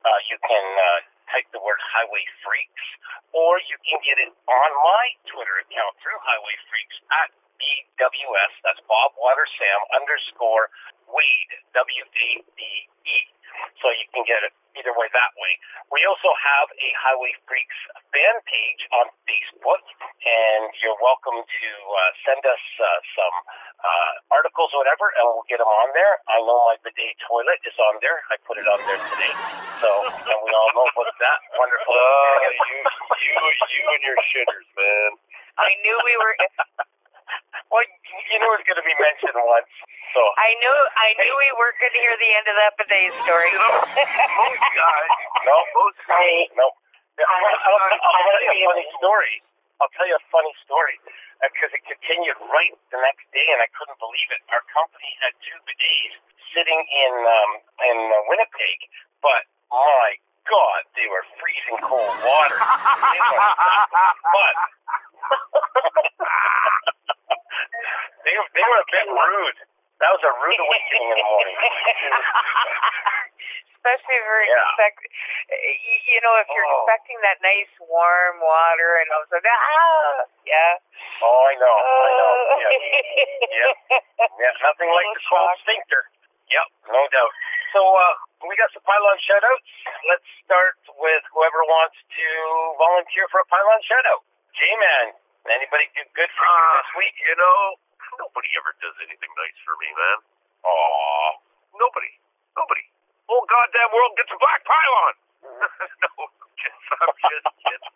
[0.04, 0.86] Uh, you can uh,
[1.32, 2.86] type the word HiWay Freeks,
[3.32, 7.30] or you can get it on my Twitter account through HiWay Freeks at
[7.62, 8.54] BWS.
[8.66, 10.74] That's Bob Water Sam underscore
[11.06, 12.62] Wade W A D
[13.06, 13.18] E.
[13.78, 15.54] So you can get it either way that way.
[15.92, 17.80] We also have a HiWay Freeks
[18.10, 19.84] fan page on Facebook,
[20.24, 23.36] and you're welcome to uh, send us uh, some
[23.84, 26.24] uh, articles or whatever, and we'll get them on there.
[26.32, 28.24] I know my bidet toilet is on there.
[28.32, 29.34] I put it on there today.
[29.84, 31.94] So, and we all know about that wonderful.
[31.94, 35.12] Uh, you, you, you and your shitters, man.
[35.60, 36.34] I knew we were.
[37.72, 39.72] Well, you knew it was going to be mentioned once.
[40.12, 40.78] So, I knew.
[41.00, 43.48] I knew we weren't going to hear the end of that bidet story.
[43.52, 45.12] You know, most guys,
[45.48, 46.68] no, most guys, no.
[47.22, 49.36] I'll, I'll, I'll tell you a funny story.
[49.80, 50.98] I'll tell you a funny story
[51.42, 54.42] because it continued right the next day, and I couldn't believe it.
[54.54, 56.16] Our company had two bidets
[56.54, 57.52] sitting in um,
[57.88, 58.78] in uh, Winnipeg,
[59.26, 62.58] but my God, they were freezing cold water.
[64.32, 64.56] But
[68.26, 69.60] they they were a bit rude.
[70.02, 71.58] That was a rude awakening in the morning.
[73.82, 74.62] Especially if you're Yeah.
[74.62, 74.98] expect,
[76.06, 76.86] you know, if you're Oh.
[76.86, 80.78] expecting that nice warm water, and all of a sudden, ah, yeah.
[81.26, 82.30] Oh, I know, I know.
[82.30, 82.62] Oh.
[82.62, 83.74] Yeah.
[84.38, 86.02] Yeah, nothing like the cold sphincter.
[86.54, 87.34] Yep, no doubt.
[87.74, 88.14] So uh,
[88.46, 89.66] we got some pylon shoutouts.
[90.06, 92.26] Let's start with whoever wants to
[92.78, 94.22] volunteer for a pylon shoutout.
[94.54, 95.16] Jay-Man,
[95.50, 97.16] anybody do good for you Uh, this week?
[97.18, 97.58] you know,
[98.20, 100.18] nobody ever does anything nice for me, man.
[100.66, 101.30] Aw.
[101.78, 102.12] Nobody.
[102.58, 102.84] Nobody.
[103.28, 105.14] Whole goddamn world gets a black pylon.
[106.04, 107.96] no, I'm just, I'm just kidding.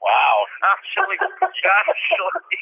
[0.00, 0.36] Wow.
[0.64, 2.60] actually, actually,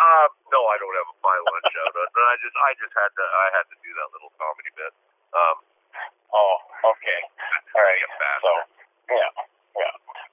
[0.00, 2.10] um, no, I don't have a pylon shout out.
[2.16, 4.92] I just, I just had to, I had to do that little comedy bit.
[5.36, 5.56] Um,
[6.28, 6.56] Oh,
[6.92, 7.20] okay.
[7.72, 8.04] All right.
[8.44, 8.52] So,
[9.08, 9.47] yeah.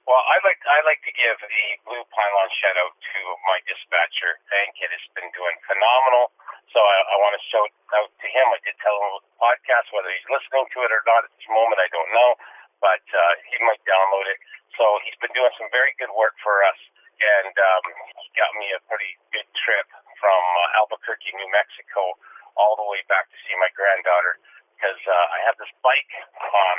[0.06, 4.38] Well, I like I like to give the Blue Pylon shout out to my dispatcher.
[4.54, 6.30] Hank it has been doing phenomenal.
[6.70, 8.46] So I, I want to shout out to him.
[8.54, 11.34] I did tell him about the podcast, whether he's listening to it or not at
[11.34, 12.30] this moment, I don't know.
[12.78, 14.38] But uh, he might download it.
[14.78, 16.78] So he's been doing some very good work for us,
[17.18, 17.84] and um,
[18.22, 19.90] he got me a pretty good trip
[20.22, 22.14] from uh, Albuquerque, New Mexico,
[22.54, 24.38] all the way back to see my granddaughter
[24.76, 26.76] because uh, I have this bike on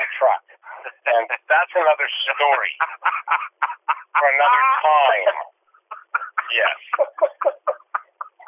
[0.00, 0.44] my truck,
[0.84, 2.72] and that's another story
[4.14, 5.36] for another time.
[6.54, 6.78] Yes,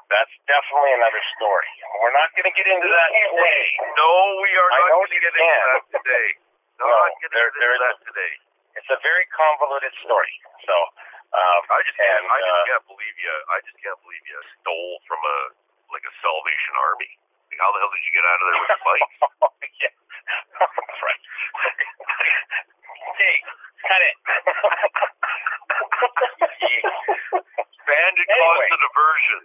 [0.07, 1.71] that's definitely another story.
[2.01, 3.65] We're not going to get into that today.
[3.99, 4.11] no,
[4.45, 6.29] we are not going to get into that today.
[6.77, 8.33] No, Not going to there- get there into is that today.
[8.77, 10.29] It's a very convoluted story.
[10.69, 10.77] So,
[11.33, 13.33] um, I just and I just uh, can't believe you.
[13.49, 15.39] I just can't believe you stole from a
[15.89, 17.13] like a Salvation Army.
[17.57, 19.09] Like, how the hell did you get out of there with a bike?
[19.81, 19.93] yeah.
[21.09, 21.23] right.
[23.17, 23.37] hey,
[23.81, 24.17] cut it.
[27.89, 28.45] Bandit Anyway.
[28.45, 29.41] caused a diversion.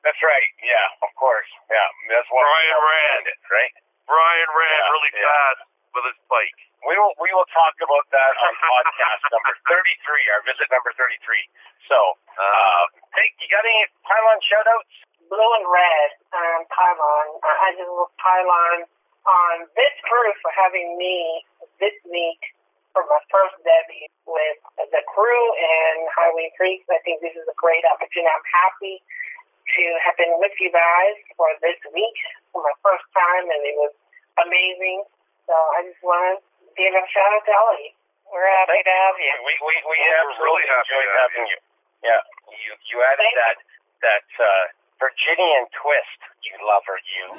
[0.00, 0.48] That's right.
[0.64, 1.50] Yeah, of course.
[1.68, 3.24] Yeah, that's what Brian Rand.
[3.28, 3.72] it, right?
[4.08, 5.28] Brian ran Yeah, really yeah.
[5.28, 5.60] fast
[5.92, 6.56] with his bike.
[6.88, 10.96] We will we will talk about that on podcast number thirty three, our visit number
[10.96, 11.44] thirty three.
[11.84, 12.82] So, uh,
[13.12, 14.94] hey, you got any pylon shout outs?
[15.30, 17.26] Blue and red um, pylon.
[17.46, 18.90] I I just will pylon
[19.26, 21.46] on this crew for having me
[21.78, 22.42] this week
[22.90, 24.58] for my first debut with
[24.90, 26.82] the crew and HiWay Freeks.
[26.90, 28.26] I think this is a great opportunity.
[28.26, 32.18] I'm happy to have been with you guys for this week
[32.50, 33.94] for my first time, and it was
[34.42, 35.06] amazing.
[35.46, 37.94] So I just want to give a shout out to all of you.
[38.34, 39.32] We're happy to have you.
[39.46, 41.58] We we we We're absolutely really happy enjoyed to have having you.
[42.02, 42.20] Yeah,
[42.50, 43.42] you you added Thank you.
[43.42, 43.56] that
[44.02, 44.64] that uh,
[45.00, 46.20] Virginian twist.
[46.44, 47.24] You lover, you.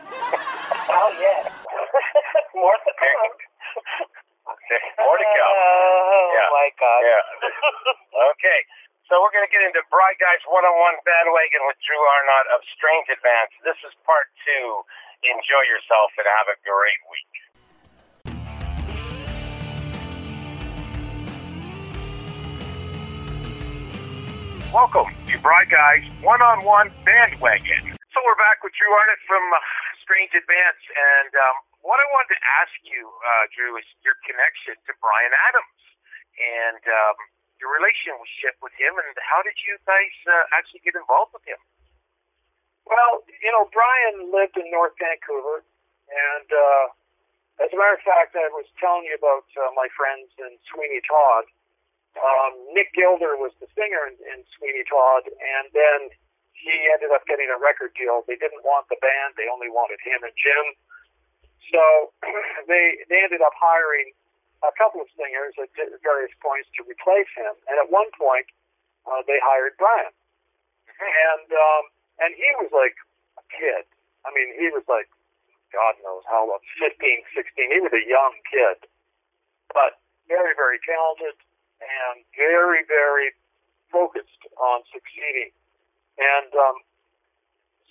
[0.92, 1.46] Oh yeah,
[2.58, 3.32] more to come.
[5.00, 5.46] More to go.
[5.46, 6.50] Oh, Yeah.
[6.52, 7.02] My God.
[7.06, 7.24] Yeah.
[8.36, 8.60] okay,
[9.08, 12.60] so we're going to get into BriGuy's One on One Bandwagon with Drew Arnott of
[12.76, 13.54] Strange Advance.
[13.64, 14.84] This is part two.
[15.24, 17.34] Enjoy yourself and have a great week.
[24.72, 27.92] Welcome to BriGuy's One on One Bandwagon.
[27.92, 29.60] So we're back with Drew Arnott from uh,
[30.00, 34.80] Strange Advance, and um, what I wanted to ask you, uh, Drew, is your connection
[34.88, 35.82] to Bryan Adams
[36.40, 37.20] and um,
[37.60, 41.60] your relationship with him, and how did you guys uh, actually get involved with him?
[42.88, 45.68] Well, you know, Bryan lived in North Vancouver,
[46.08, 46.96] and uh,
[47.60, 51.04] as a matter of fact, I was telling you about uh, my friends in Sweeney
[51.04, 51.52] Todd.
[52.20, 56.12] Um, Nick Gilder was the singer in, in Sweeney Todd, and then
[56.52, 58.22] he ended up getting a record deal.
[58.28, 60.66] They didn't want the band; they only wanted him and Jim.
[61.72, 61.82] So
[62.72, 64.12] they they ended up hiring
[64.62, 65.72] a couple of singers at
[66.04, 67.56] various points to replace him.
[67.66, 68.46] And at one point,
[69.08, 70.14] uh, they hired Bryan,
[71.00, 71.84] and um,
[72.22, 72.94] and he was like
[73.40, 73.88] a kid.
[74.28, 75.10] I mean, he was like
[75.72, 77.72] God knows how old, 15, 16.
[77.72, 78.78] He was a young kid,
[79.72, 81.40] but very, very talented
[81.82, 83.34] and very, very
[83.92, 85.52] focused on succeeding.
[86.22, 86.78] And um,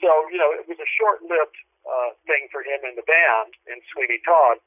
[0.01, 3.83] so, you know, it was a short-lived uh, thing for him in the band in
[3.93, 4.63] Sweeney Todd.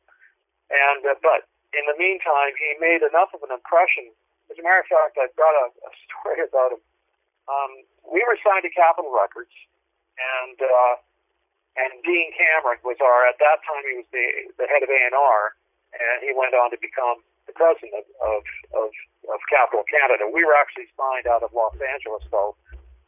[0.69, 4.13] And uh, but in the meantime, he made enough of an impression.
[4.49, 6.83] As a matter of fact, I've got a, a story about him.
[7.49, 7.71] Um,
[8.07, 9.51] we were signed to Capitol Records,
[10.15, 10.95] and uh,
[11.75, 14.27] and Dean Cameron was our at that time he was the
[14.63, 15.57] the head of A and R,
[15.93, 18.41] and he went on to become the president of, of
[18.73, 18.89] of
[19.29, 20.25] of Capitol Canada.
[20.25, 22.57] We were actually signed out of Los Angeles though,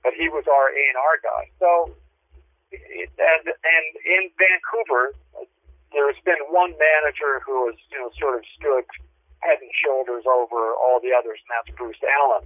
[0.05, 1.43] but he was our A and R guy.
[1.57, 1.69] So,
[2.71, 5.17] and and in Vancouver,
[5.89, 8.85] there's been one manager who has you know sort of stood
[9.41, 12.45] head and shoulders over all the others, and that's Bruce Allen.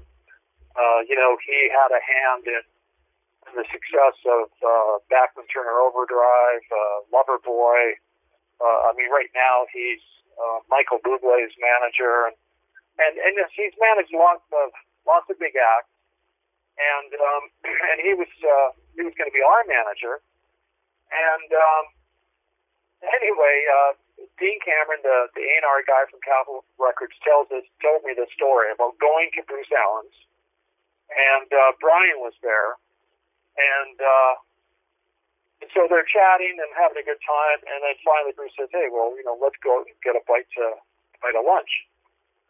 [0.76, 2.64] Uh, you know, he had a hand in
[3.56, 7.98] the success of uh, Bachman Turner Overdrive, uh, Loverboy.
[8.60, 10.04] Uh, I mean, right now he's
[10.40, 12.36] uh, Michael Bublé's manager, and
[13.00, 14.72] and and yes, he's managed lots of
[15.04, 15.92] lots of big acts,
[16.80, 17.44] and um,
[17.92, 20.24] and he was uh, he was going to be our manager,
[21.12, 21.86] and um,
[23.04, 23.92] anyway, uh,
[24.40, 28.72] Dean Cameron, the the A&R guy from Capitol Records, tells us told me the story
[28.72, 30.18] about going to Bruce Allen's,
[31.12, 32.80] and uh, Bryan was there,
[33.60, 34.34] and uh,
[35.60, 38.88] and so they're chatting and having a good time, and then finally Bruce says, "Hey,
[38.88, 40.80] well, you know, let's go get a bite to
[41.20, 41.88] bite of lunch."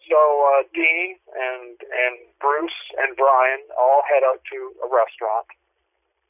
[0.06, 5.50] So uh, Dean and and Bruce and Bryan all head out to a restaurant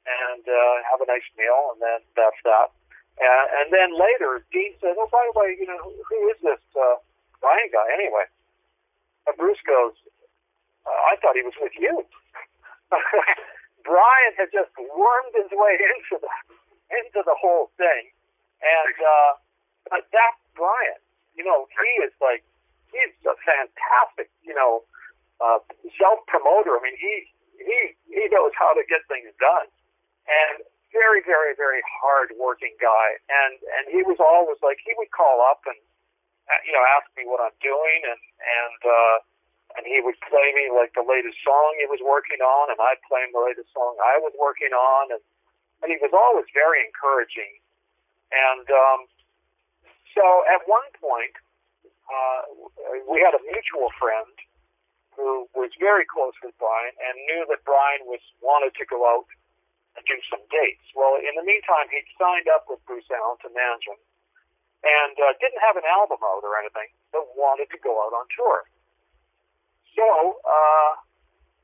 [0.07, 2.71] and uh, have a nice meal, and then that's that.
[3.19, 6.39] And, and then later, Dean says, "Oh, by the way, you know, who, who is
[6.39, 6.95] this uh,
[7.43, 8.23] Bryan guy anyway?"
[9.27, 9.99] And Bruce goes,
[10.87, 12.07] uh, "I thought he was with you."
[13.83, 16.31] Bryan had just wormed his way into the
[16.89, 18.09] into the whole thing,
[18.61, 19.31] and uh,
[19.89, 21.01] but that's Bryan.
[21.37, 22.43] You know, he is like
[22.89, 24.83] he's a fantastic, you know,
[25.39, 25.59] uh,
[25.97, 26.77] self promoter.
[26.77, 27.13] I mean, he
[27.61, 27.79] he
[28.09, 29.67] he knows how to get things done,
[30.27, 33.07] and very very very hard working guy.
[33.29, 35.79] And and he was always like he would call up and
[36.49, 39.17] uh, you know ask me what I'm doing, and and uh,
[39.77, 43.01] and he would play me like the latest song he was working on, and I'd
[43.05, 45.21] play him the latest song I was working on, and
[45.81, 47.59] and he was always very encouraging.
[48.31, 48.99] And um,
[50.13, 51.35] so at one point,
[52.09, 52.41] uh,
[53.05, 54.33] we had a mutual friend
[55.13, 59.27] who was very close with Bryan and knew that Bryan was wanted to go out
[59.97, 60.85] and do some dates.
[60.95, 63.99] Well, in the meantime, he'd signed up with Bruce Allen to manage him
[64.79, 68.25] and uh, didn't have an album out or anything, but wanted to go out on
[68.31, 68.63] tour.
[69.91, 70.91] So uh,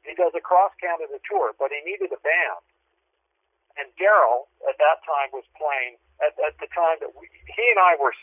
[0.04, 2.66] he does a cross Canada tour, but he needed a band.
[3.76, 7.80] And Daryl at that time was playing at, at the time that we, he and
[7.80, 8.16] I were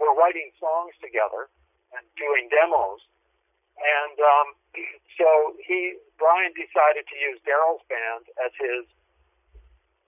[0.00, 1.48] were writing songs together
[1.96, 3.00] and doing demos.
[3.76, 4.48] And um,
[5.20, 8.84] so he Bryan decided to use Daryl's band as his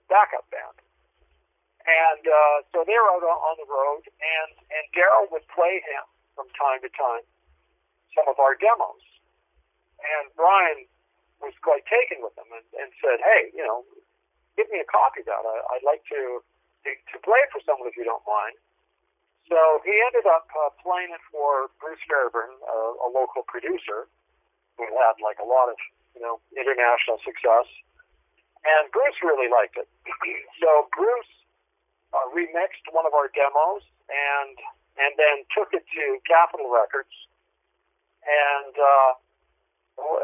[0.09, 0.77] backup band.
[1.85, 6.05] And uh, so they were out on the road, and and Daryl would play him
[6.33, 7.25] from time to time
[8.13, 9.05] some of our demos.
[10.01, 10.85] And Bryan
[11.41, 13.85] was quite taken with them and, and said, "Hey, you know,
[14.59, 15.39] give me a copy of that.
[15.39, 18.59] I, I'd like to, to to play it for someone if you don't mind."
[19.47, 19.57] So
[19.87, 24.11] he ended up uh, playing it for Bruce Fairbairn, uh, a local producer
[24.75, 25.79] who had like a lot of
[26.11, 27.65] you know international success,
[28.67, 29.87] and Bruce really liked it.
[30.61, 31.33] so Bruce
[32.11, 34.59] uh, remixed one of our demos and
[34.99, 37.15] and then took it to Capitol Records,
[38.27, 39.11] and uh,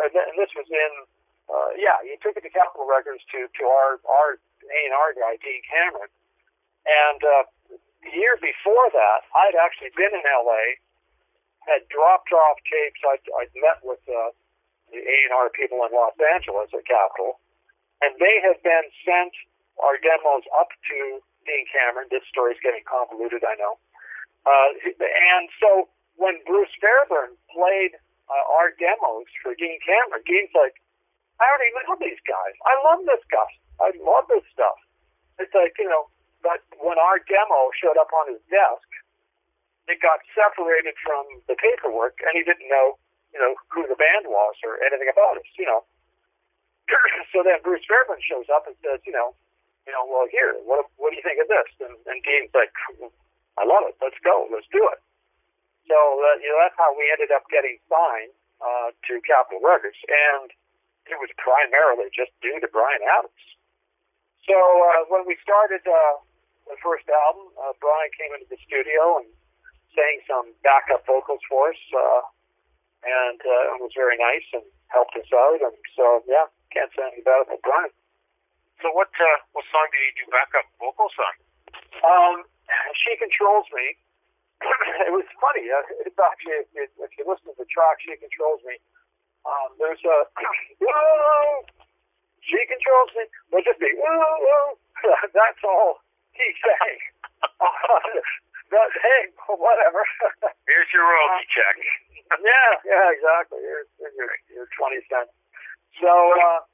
[0.05, 0.91] and this was in,
[1.45, 5.11] uh, yeah, he took it to Capitol Records to to our our A and R
[5.13, 6.11] guy Dean Cameron,
[6.85, 7.43] and uh,
[8.05, 10.77] the year before that, I'd actually been in L.A.
[11.65, 13.01] had dropped off tapes.
[13.01, 14.29] I'd, I'd met with uh,
[14.93, 17.41] the A and R people in Los Angeles at Capitol,
[18.05, 19.33] and they had been sent
[19.81, 22.07] our demos up to Dean Cameron.
[22.13, 23.81] This story's getting convoluted, I know.
[24.45, 27.97] Uh, and so when Bruce Fairbairn played
[28.29, 30.77] uh, our demos for Dean Cameron, Dean's like,
[31.39, 32.55] I already know these guys.
[32.63, 33.49] I love this guy.
[33.83, 34.79] I love this stuff.
[35.39, 36.07] It's like, you know,
[36.39, 38.87] but when our demo showed up on his desk,
[39.91, 42.97] it got separated from the paperwork, and he didn't know,
[43.35, 45.83] you know, who the band was or anything about us, you know.
[47.33, 49.35] so then Bruce Fairbairn shows up and says, you know,
[49.85, 51.69] you know, well, here, what what do you think of this?
[51.85, 52.73] And, and Dean's like,
[53.61, 53.93] I love it.
[54.01, 54.49] Let's go.
[54.49, 54.99] Let's do it.
[55.85, 59.97] So uh, you know, that's how we ended up getting signed uh, to Capitol Records,
[60.09, 60.49] and
[61.05, 63.45] it was primarily just due to Bryan Adams.
[64.45, 66.21] So uh, when we started uh,
[66.69, 69.27] the first album, uh, Bryan came into the studio and
[69.93, 72.21] sang some backup vocals for us, uh,
[73.05, 75.61] and uh, it was very nice and helped us out.
[75.61, 77.93] And so, yeah, can't say anything about Bryan.
[78.83, 81.35] So what uh, what song did you do backup vocals on?
[82.03, 82.35] Um,
[83.01, 83.97] she controls me.
[85.07, 85.67] it was funny.
[85.71, 88.77] Uh, it's actually, if, if you listen to the track, she controls me.
[89.45, 90.17] Um, there's a
[90.81, 91.65] whoa,
[92.41, 93.23] she controls me.
[93.49, 94.65] There'll just be whoa, whoa.
[95.37, 96.01] That's all
[96.33, 96.99] he sang.
[98.73, 100.01] but hey, whatever.
[100.69, 101.75] Here's your royalty check.
[102.41, 103.61] yeah, yeah, exactly.
[103.61, 105.29] Here's, here's your, your twenty cents.
[106.01, 106.65] So, uh,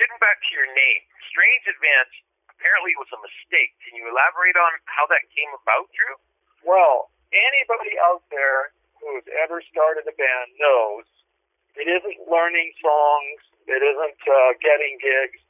[0.00, 2.10] Getting back to your name, Strange Advance
[2.50, 3.70] apparently was a mistake.
[3.86, 6.16] Can you elaborate on how that came about, Drew?
[6.64, 11.06] Well, anybody out there who's ever started a band knows
[11.76, 15.40] it isn't learning songs, it isn't uh, getting gigs.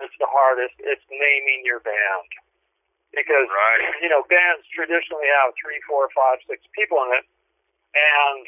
[0.00, 0.74] It's the hardest.
[0.80, 2.28] It's naming your band
[3.12, 4.02] because Right.
[4.02, 7.24] you know bands traditionally have three, four, five, six people in it,
[7.94, 8.42] and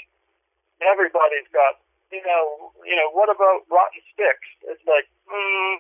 [0.83, 1.79] everybody's got
[2.11, 4.49] you know you know what about Rotten Sticks?
[4.67, 5.75] It's like mm,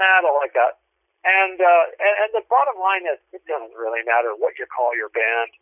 [0.00, 0.80] I don't like that.
[1.24, 4.92] And, uh, and and the bottom line is, it doesn't really matter what you call
[4.92, 5.56] your band.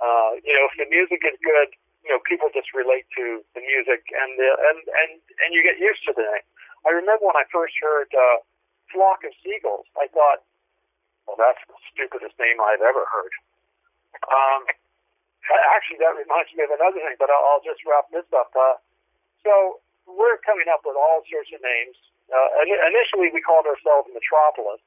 [0.00, 1.68] Uh, you know, if the music is good,
[2.02, 5.78] you know, people just relate to the music, and the, and and and you get
[5.78, 6.46] used to the name.
[6.82, 8.42] I remember when I first heard uh,
[8.90, 10.42] "Flock of Seagulls," I thought,
[11.26, 13.32] "Well, that's the stupidest name I've ever heard."
[14.26, 14.66] Um,
[15.74, 18.50] actually, that reminds me of another thing, but I'll, I'll just wrap this up.
[18.54, 18.76] Uh,
[19.42, 21.96] so we're coming up with all sorts of names.
[22.30, 24.80] Uh, initially, we called ourselves Metropolis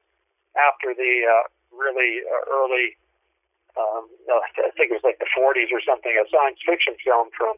[0.56, 2.96] after the uh, really uh, early,
[3.76, 7.56] um, I think it was like the 40s or something, a science fiction film from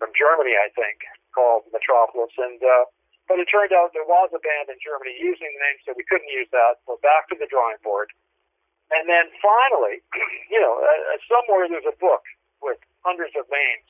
[0.00, 0.98] from Germany, I think,
[1.30, 2.34] called Metropolis.
[2.40, 2.84] And uh,
[3.30, 6.02] but it turned out there was a band in Germany using the name, so we
[6.08, 6.82] couldn't use that.
[6.88, 8.10] So back to the drawing board.
[8.92, 10.02] And then finally,
[10.52, 12.24] you know, uh, somewhere there's a book
[12.60, 13.86] with hundreds of names,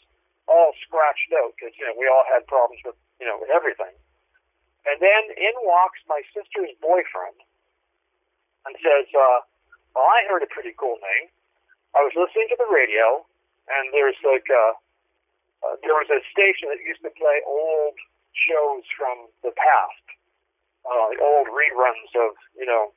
[0.47, 3.95] all scratched out because you know we all had problems with you know with everything.
[4.83, 7.39] And then in walks my sister's boyfriend
[8.67, 9.47] and says, uh,
[9.95, 11.31] "Well, I heard a pretty cool name.
[11.93, 13.25] I was listening to the radio,
[13.69, 14.73] and there's like uh,
[15.65, 17.97] uh, there was a station that used to play old
[18.33, 20.07] shows from the past,
[20.89, 22.93] uh, old reruns of you know."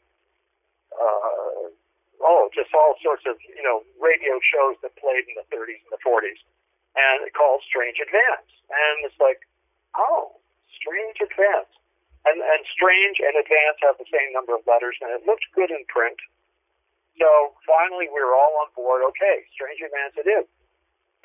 [0.95, 1.75] Uh,
[2.23, 5.91] oh, just all sorts of you know radio shows that played in the 30s and
[5.91, 6.39] the 40s,
[6.95, 9.43] and it called Strange Advance, and it's like,
[9.99, 10.39] oh,
[10.71, 11.71] Strange Advance,
[12.23, 15.71] and and Strange and Advance have the same number of letters, and it looked good
[15.71, 16.17] in print.
[17.15, 19.01] So finally, we were all on board.
[19.15, 20.47] Okay, Strange Advance it is.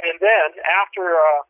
[0.00, 0.48] And then
[0.82, 1.42] after uh,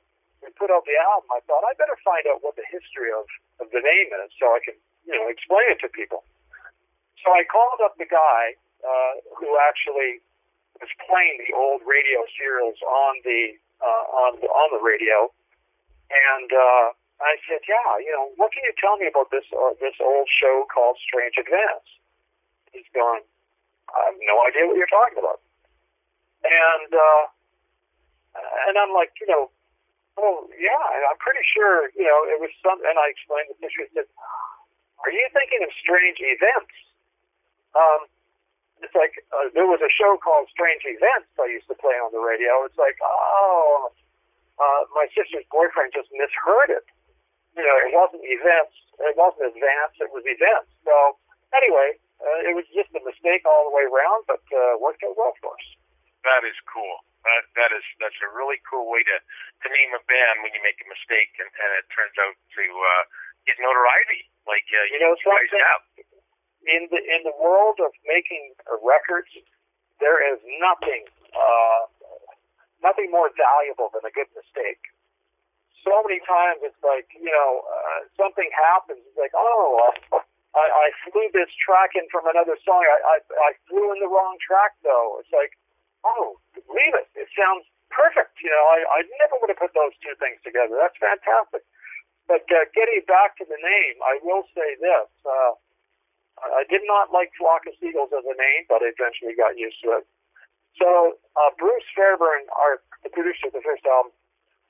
[0.42, 3.28] we put out the album, I thought I better find out what the history of
[3.60, 6.24] of the name is, so I can you know explain it to people.
[7.20, 10.24] So I called up the guy uh, who actually
[10.80, 15.28] was playing the old radio serials on the uh, on the on the radio,
[16.08, 16.86] and uh,
[17.20, 20.26] I said, "Yeah, you know, what can you tell me about this uh, this old
[20.32, 21.84] show called Strange Advance?"
[22.72, 23.20] He's going,
[23.94, 25.40] "I have no idea what you're talking about,"
[26.44, 27.24] and uh,
[28.68, 29.50] and I'm like, you know,
[30.18, 33.90] oh yeah, I'm pretty sure, you know, it was some, and I explained the history.
[33.90, 34.08] I said,
[35.06, 36.74] "Are you thinking of Strange Events?"
[37.74, 38.10] Um,
[38.82, 42.10] it's like uh, there was a show called Strange Events I used to play on
[42.12, 42.64] the radio.
[42.64, 43.92] It's like, oh,
[44.56, 46.86] uh, my sister's boyfriend just misheard it.
[47.56, 48.76] You know, it wasn't events.
[49.00, 49.94] It wasn't advance.
[50.00, 50.70] It was events.
[50.84, 51.16] So
[51.52, 55.16] anyway, uh, it was just a mistake all the way around, but uh, worked out
[55.16, 55.66] well for us.
[56.24, 57.00] That is cool.
[57.24, 60.60] That, that is that's a really cool way to to name a band when you
[60.64, 63.02] make a mistake and, and it turns out to uh,
[63.44, 65.82] get notoriety like uh, you, You know you guys have.
[66.64, 69.28] in the in the world of making records,
[70.00, 71.04] there is nothing
[71.36, 71.82] uh,
[72.80, 74.80] nothing more valuable than a good mistake.
[75.84, 79.04] So many times it's like you know uh, something happens.
[79.04, 82.82] It's like oh, uh, I, I flew this track in from another song.
[82.82, 85.22] I, I I flew in the wrong track though.
[85.22, 85.54] It's like
[86.04, 87.06] oh, leave it.
[87.14, 88.34] It sounds perfect.
[88.42, 90.74] You know, I I never would have put those two things together.
[90.74, 91.62] That's fantastic.
[92.26, 95.10] But uh, getting back to the name, I will say this.
[95.26, 95.58] Uh,
[96.40, 99.76] I did not like Flock of Seagulls as a name, but I eventually got used
[99.84, 100.04] to it.
[100.78, 104.12] So uh, Bruce Fairbairn, our the producer of the first album,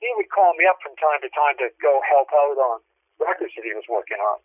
[0.01, 2.77] he would call me up from time to time to go help out on
[3.21, 4.41] records that he was working on,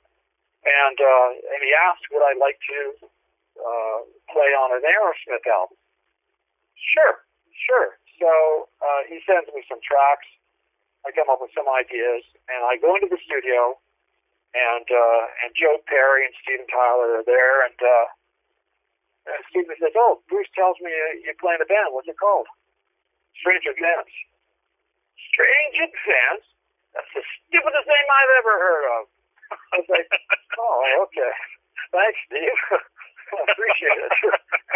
[0.66, 2.80] and uh, and he asked would I like to
[3.56, 3.98] uh,
[4.30, 5.78] play on an Aerosmith album.
[6.74, 7.22] Sure,
[7.66, 7.88] sure.
[8.18, 8.30] So
[8.82, 10.26] uh, he sends me some tracks.
[11.06, 13.78] I come up with some ideas, and I go into the studio
[14.56, 18.06] and uh, and Joe Perry and Steven Tyler are there, and uh,
[19.36, 21.93] and Steven says, "Oh, Bruce tells me you, you play in a band.
[21.93, 22.48] What's it called?"
[23.36, 24.12] Strange Advance.
[25.28, 26.47] Strange Advance.
[26.97, 29.02] That's the stupidest name I've ever heard of.
[29.73, 30.09] I was like,
[30.59, 31.32] "Oh, okay.
[31.93, 32.60] Thanks, Steve.
[33.36, 34.14] I appreciate it."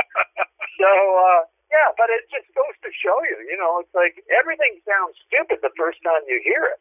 [0.81, 1.41] so uh,
[1.71, 5.63] yeah, but it just goes to show you, you know, it's like everything sounds stupid
[5.63, 6.81] the first time you hear it.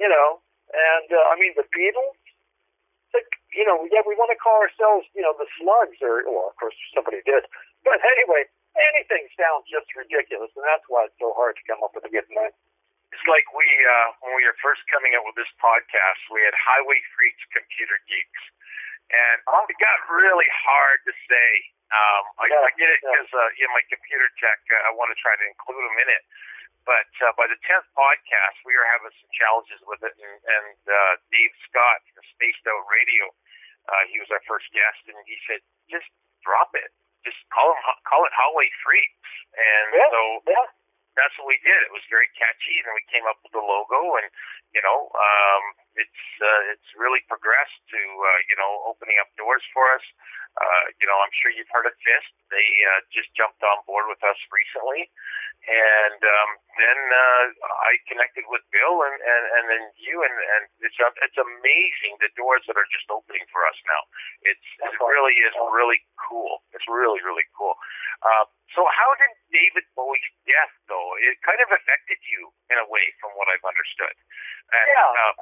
[0.00, 0.42] You know,
[0.72, 2.18] and uh, I mean, the Beatles,
[3.12, 6.48] like, you know, yeah, we want to call ourselves, you know, the Slugs, or, well,
[6.48, 7.44] of course, somebody did.
[7.84, 11.92] But anyway, anything sounds just ridiculous, and that's why it's so hard to come up
[11.92, 12.56] with a good name.
[13.12, 16.56] It's like we uh, when we were first coming out with this podcast, we had
[16.56, 18.42] HiWay Freeks Computer Geeks,
[19.12, 21.48] and it got really hard to say.
[21.92, 23.12] Um, I, Yeah, I get it yeah.
[23.12, 25.98] because uh, you know, my computer tech, uh, I want to try to include them
[26.00, 26.24] in it.
[26.88, 30.74] But uh, by the tenth podcast, we were having some challenges with it, and, and
[30.88, 33.28] uh, Dave Scott from Spaced Out Radio,
[33.92, 35.60] uh, he was our first guest, and he said,
[35.92, 36.08] "Just
[36.42, 36.90] drop it,
[37.28, 37.78] just call 'em
[38.08, 40.66] call it HiWay Freeks." And Yeah, so yeah.
[41.16, 41.78] That's what we did.
[41.84, 44.28] It was very catchy, and we came up with the logo, and
[44.72, 45.62] you know, um,
[45.96, 50.04] it's uh, it's really progressed to uh, you know opening up doors for us.
[50.52, 52.32] Uh, you know, I'm sure you've heard of Fist.
[52.52, 55.08] They uh, just jumped on board with us recently,
[55.64, 57.44] and um, then uh,
[57.88, 62.28] I connected with Bill, and, and, and then you, and, and it's it's amazing the
[62.36, 64.02] doors that are just opening for us now.
[64.44, 66.60] It's it really is really cool.
[66.76, 67.72] It's really really cool.
[68.20, 68.44] Uh,
[68.76, 73.04] so how did David Bowie's death, though, it kind of affected you in a way,
[73.20, 74.16] from what I've understood?
[74.72, 75.10] And, Yeah.
[75.10, 75.32] Uh,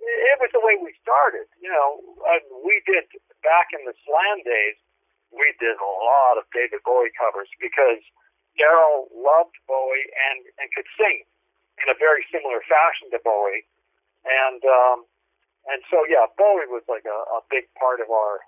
[0.00, 1.46] it was the way we started.
[1.58, 1.88] You know,
[2.26, 3.06] uh, we did
[3.42, 4.78] back in the slam days.
[5.34, 8.02] We did a lot of David Bowie covers because
[8.54, 11.26] Daryl loved Bowie and and could sing
[11.82, 13.66] in a very similar fashion to Bowie,
[14.22, 14.98] and um,
[15.66, 18.46] and so yeah, Bowie was like a, a big part of our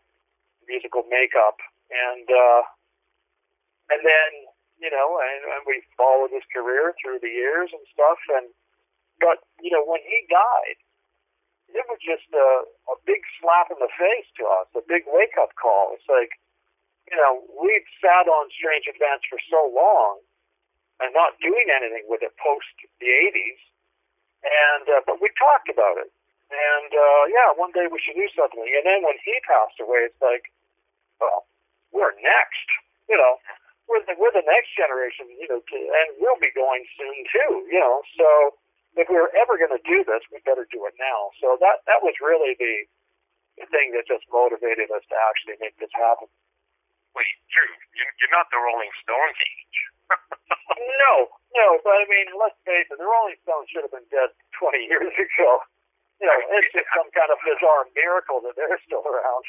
[0.70, 1.58] musical makeup,
[1.90, 2.62] and uh,
[3.90, 4.30] and then
[4.78, 8.46] you know, and, and we followed his career through the years and stuff, and
[9.18, 10.78] but you know, when he died
[11.72, 12.48] it was just a,
[12.92, 15.94] a big slap in the face to us, a big wake up call.
[15.98, 16.38] It's like,
[17.10, 20.22] you know, we'd sat on Strange Advance for so long
[21.02, 23.60] and not doing anything with it post the 80s.
[24.46, 26.10] And, uh, but we talked about it.
[26.46, 28.62] And, uh, yeah, one day we should do something.
[28.62, 30.46] And then when he passed away, it's like,
[31.18, 31.50] well,
[31.90, 32.68] we're next,
[33.10, 33.42] you know,
[33.90, 37.52] we're the, we're the next generation, you know, to, and we'll be going soon too,
[37.70, 38.28] you know, so,
[38.96, 41.30] if we were ever going to do this, we better do it now.
[41.40, 42.74] So that that was really the,
[43.60, 46.28] the thing that just motivated us to actually make this happen.
[47.16, 49.78] wait, Drew, you're, not the Rolling Stones age.
[50.76, 54.28] No, no, but I mean, let's face it, the Rolling Stones should have been dead
[54.60, 55.50] 20 years ago.
[56.20, 59.44] You know, it's just some kind of bizarre miracle that they're still around.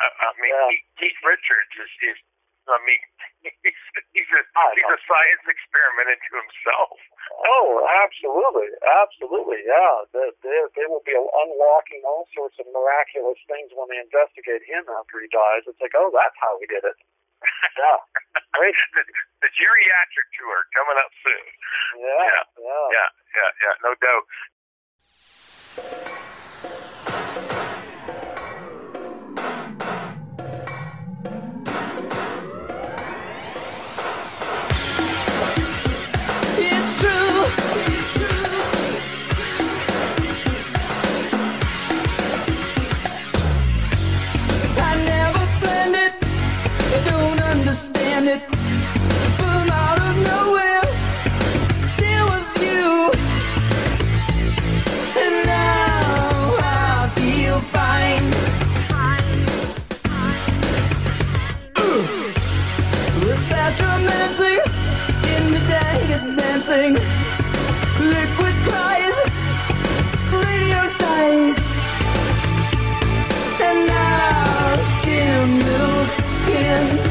[0.00, 0.68] I, I mean, Yeah.
[0.72, 2.18] Keith, Keith Richards is, is
[2.64, 3.02] I mean,
[3.44, 3.52] he's,
[4.16, 4.42] he's a
[4.72, 6.96] he's a science experiment into himself.
[7.44, 8.72] Oh, absolutely,
[9.04, 10.04] absolutely, yeah.
[10.12, 14.84] They, they, they will be unlocking all sorts of miraculous things when they investigate him
[14.88, 15.68] after he dies.
[15.68, 16.96] It's like, oh, that's how he did it.
[17.74, 17.98] Yeah,
[18.54, 18.72] great.
[18.94, 19.02] the,
[19.42, 21.44] the geriatric tour coming up soon.
[22.00, 22.86] Yeah, yeah.
[22.88, 24.24] Yeah, yeah, yeah, no doubt.
[66.74, 66.94] Sing.
[68.14, 69.18] Liquid cries,
[70.42, 71.58] radio sighs,
[73.66, 77.03] and now skin to skin.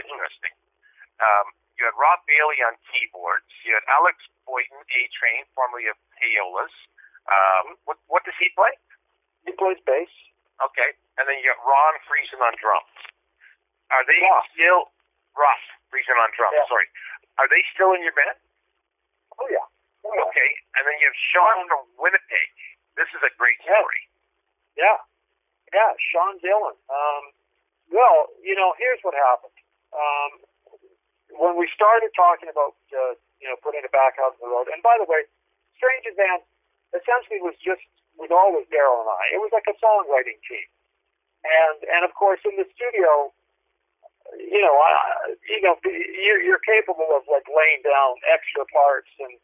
[0.00, 0.54] Isn't interesting?
[1.22, 1.46] Um,
[1.78, 3.46] you had Rob Bailey on keyboards.
[3.66, 6.74] You had Alex Boynton, A Train, formerly of Payolas.
[7.30, 8.74] Um, what what does he play?
[9.46, 10.10] He plays bass.
[10.62, 12.94] Okay, and then you got Ron Friesen on drums.
[13.90, 14.18] Are they
[14.54, 14.90] still
[15.34, 16.54] Ross Friesen on drums?
[16.58, 16.68] Yeah.
[16.70, 16.88] Sorry,
[17.42, 18.38] are they still in your band?
[19.40, 19.66] Oh yeah.
[20.06, 20.26] Oh, yeah.
[20.30, 22.48] Okay, and then you have Sean from Winnipeg.
[22.94, 23.74] This is a great Yeah.
[23.82, 24.02] story.
[24.78, 24.98] Yeah,
[25.74, 26.76] yeah, Sean Dillon.
[26.86, 27.24] Um,
[27.90, 29.53] well, you know, here's what happened.
[29.94, 30.32] Um,
[31.38, 34.70] when we started talking about, uh, you know, putting it back out on the road,
[34.70, 35.26] and by the way,
[35.78, 36.46] Strange Advance
[36.94, 37.82] essentially was just,
[38.14, 39.34] was always Daryl and I.
[39.34, 40.68] It was like a songwriting team.
[41.42, 43.34] And, and of course, in the studio,
[44.38, 44.90] you know, I,
[45.50, 49.34] you know, you're, you're capable of like laying down extra parts and,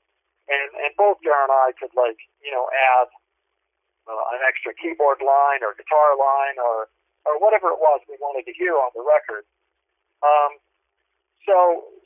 [0.49, 3.11] and, and both Daryl and I could like, you know, add
[4.09, 6.89] uh, an extra keyboard line or guitar line or
[7.29, 9.45] or whatever it was we wanted to hear on the record.
[10.21, 10.53] Um,
[11.45, 11.57] so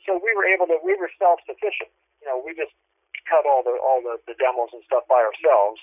[0.07, 1.91] so we were able to we were self sufficient.
[2.23, 2.73] You know, we just
[3.27, 5.79] cut all the all the, the demos and stuff by ourselves.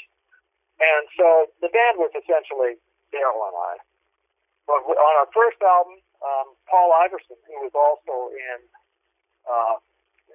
[0.82, 1.26] And so
[1.62, 2.80] the band was essentially
[3.14, 3.74] Daryl and I
[4.66, 8.58] but on our first album, um, Paul Iverson, who was also in
[9.42, 9.76] uh,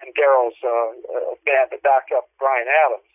[0.03, 3.07] in Daryl's uh, uh, band that backed up Bryan Adams,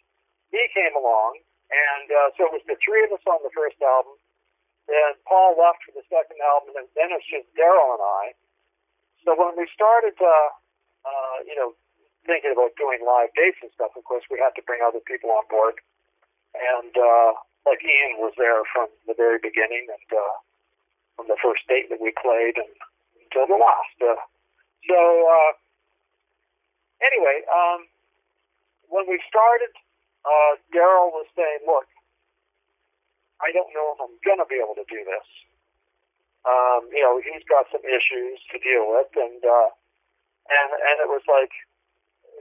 [0.50, 1.38] he came along,
[1.70, 4.16] and uh, so it was the three of us on the first album.
[4.88, 8.24] Then Paul left for the second album, and then it's just Daryl and I.
[9.24, 10.50] So when we started, uh,
[11.06, 11.74] uh, you know,
[12.26, 15.30] thinking about doing live dates and stuff, of course, we had to bring other people
[15.30, 15.78] on board.
[16.54, 17.30] And uh,
[17.64, 20.36] like Ian was there from the very beginning, and uh,
[21.16, 22.72] from the first date that we played and
[23.24, 23.96] until the last.
[24.02, 24.20] Uh,
[24.84, 25.52] so uh,
[27.00, 27.88] anyway, um,
[28.90, 29.72] when we started,
[30.26, 31.88] uh, Daryl was saying, "Look,
[33.40, 35.26] I don't know if I'm going to be able to do this.
[36.42, 39.70] Um, you know, he's got some issues to deal with, and uh,
[40.50, 41.54] and and it was like,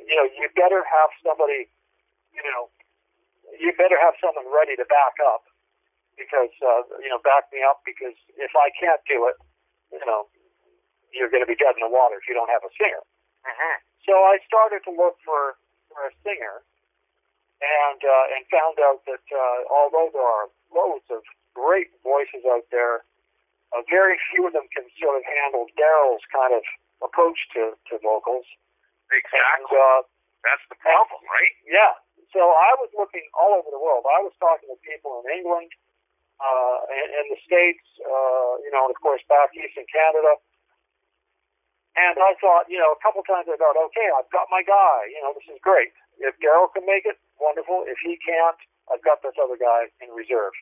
[0.05, 1.69] you know, you better have somebody,
[2.33, 2.73] you know,
[3.61, 5.45] you better have someone ready to back up
[6.17, 9.37] because uh, you know, back me up because if I can't do it,
[9.93, 10.25] you know,
[11.13, 13.03] you're going to be dead in the water if you don't have a singer.
[13.45, 13.75] Mm-hmm.
[14.07, 15.61] So I started to look for,
[15.91, 16.65] for a singer,
[17.61, 21.21] and uh, and found out that uh, although there are loads of
[21.53, 23.05] great voices out there,
[23.72, 26.64] uh, very few of them can sort of handle Daryl's kind of
[27.02, 28.45] approach to, to vocals.
[29.11, 29.39] Exactly.
[29.39, 30.02] And, uh,
[30.43, 31.53] That's the problem, right?
[31.68, 31.93] yeah.
[32.31, 34.07] So I was looking all over the world.
[34.07, 35.68] I was talking to people in England,
[36.39, 40.39] uh, in, in the States, uh, you know, and of course back east in Canada.
[41.99, 45.11] And I thought, you know, a couple times I thought, okay, I've got my guy.
[45.11, 45.91] You know, this is great.
[46.23, 47.84] If Daryl can make it, wonderful.
[47.84, 48.56] If he can't,
[48.88, 50.56] I've got this other guy in reserve.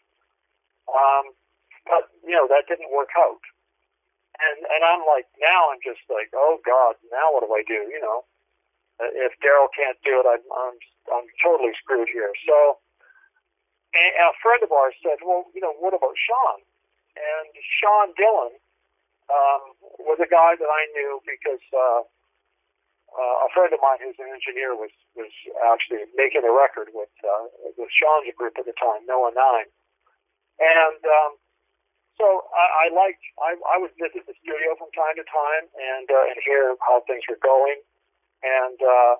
[0.90, 1.38] Um,
[1.86, 3.44] but you know, that didn't work out.
[4.40, 7.88] And and I'm like, now I'm just like, oh God, now what do I do?
[7.92, 8.24] You know,
[9.00, 10.76] Uh, if Daryl can't do it, I'm I'm
[11.16, 12.32] I'm totally screwed here.
[12.46, 12.80] So,
[13.96, 16.60] and a friend of ours said, well, you know, what about Sean?
[17.16, 17.50] And
[17.80, 18.54] Sean Dillon
[19.32, 19.64] um,
[20.04, 22.02] was a guy that I knew because uh,
[23.16, 25.32] uh, a friend of mine who's an engineer was was
[25.72, 27.48] actually making a record with uh,
[27.80, 29.70] with Sean's group at the time, Noah Nine,
[30.60, 31.32] and um,
[32.20, 36.08] so I, I liked I, I would visit the studio from time to time and
[36.12, 37.80] uh, and hear how things were going,
[38.44, 39.16] and uh,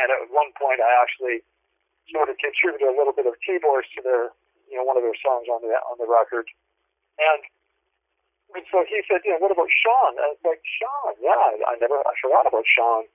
[0.00, 1.44] and at one point I actually
[2.08, 4.32] sort of contributed a little bit of keyboards to their
[4.72, 6.48] you know one of their songs on the on the record,
[7.20, 7.44] and
[8.54, 10.14] and so he said, you know, what about Sean?
[10.14, 13.10] I was like, Sean, yeah, I, I never, I forgot about Sean.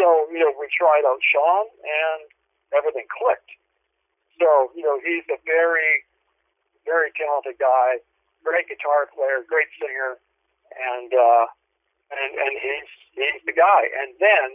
[0.00, 2.24] So, you know, we tried out Sean and
[2.72, 3.52] everything clicked.
[4.40, 6.08] So, you know, he's a very,
[6.88, 8.00] very talented guy,
[8.42, 10.18] great guitar player, great singer,
[10.74, 11.46] and, uh,
[12.12, 13.82] and, and he's, he's the guy.
[14.02, 14.48] And then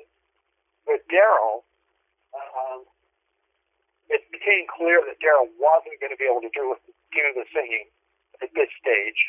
[0.86, 1.66] with Daryl,
[2.36, 2.86] um,
[4.08, 6.76] it became clear that Daryl wasn't going to be able to do,
[7.12, 7.92] do the singing
[8.40, 9.20] at this stage.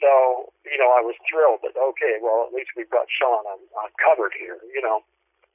[0.00, 3.44] So, you know, I was thrilled that okay, well, at least we've got Sean.
[3.44, 5.04] I'm, I'm covered here, you know.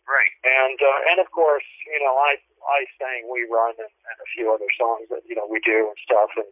[0.06, 0.34] Right.
[0.46, 4.28] And uh, and of course, you know, I I sang "We Run" and, and a
[4.38, 6.46] few other songs that you know we do and stuff, and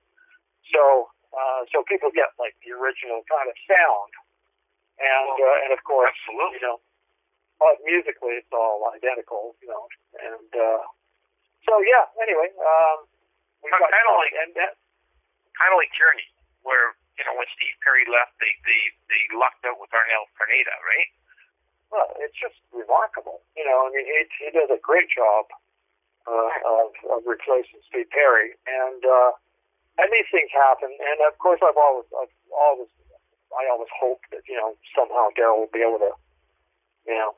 [0.73, 4.11] so uh, so people get like the original kind of sound,
[5.01, 6.57] and uh, and of course, Absolutely.
[6.57, 6.77] you know,
[7.61, 9.83] uh, musically it's all identical, you know,
[10.21, 10.81] and uh,
[11.67, 12.05] so yeah.
[12.21, 13.09] Anyway, um,
[13.65, 14.73] we Kind got of like- and that,
[15.57, 16.27] Kind of like Journey,
[16.65, 20.75] where you know when Steve Perry left, they they they lucked out with Arnel Pineda,
[20.85, 21.09] right?
[21.93, 23.45] Well, it's just remarkable.
[23.53, 25.45] You know, I mean, he he does a great job
[26.25, 29.31] uh, of of replacing Steve Perry, and uh,
[29.97, 30.89] and these things happen.
[30.89, 32.89] And of course, I've always I've always
[33.53, 36.13] I always hope that you know somehow Daryl will be able to,
[37.05, 37.37] you know,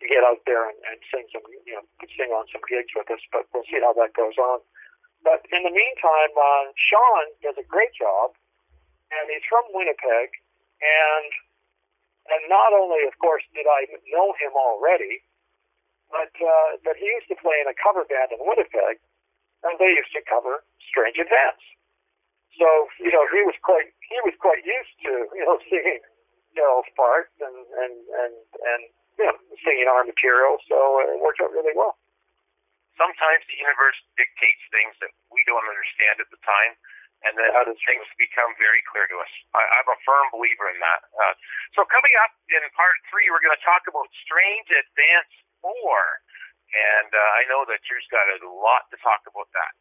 [0.00, 1.84] get out there and, and sing some you know
[2.16, 3.20] sing on some gigs with us.
[3.28, 4.64] But we'll see how that goes on.
[5.24, 8.36] But in the meantime, uh, Sean does a great job,
[9.08, 10.36] and he's from Winnipeg,
[10.80, 11.30] and
[12.32, 15.20] and not only, of course, did I know him already,
[16.08, 19.00] but uh, but he used to play in a cover band in Winnipeg,
[19.64, 21.62] and they used to cover Strange Advance.
[22.58, 22.66] So
[23.02, 26.00] you know he was quite he was quite used to you know singing
[26.54, 28.82] Daryl's parts and and and and
[29.18, 30.58] you know singing our material.
[30.70, 31.98] So it worked out really well.
[32.94, 36.78] Sometimes the universe dictates things that we don't understand at the time,
[37.26, 39.32] and then is things become very clear to us.
[39.56, 41.02] I, I'm a firm believer in that.
[41.10, 41.34] Uh,
[41.74, 46.22] so coming up in part three, we're going to talk about Strange Advance Four,
[46.70, 49.74] and uh, I know that you've got a lot to talk about that.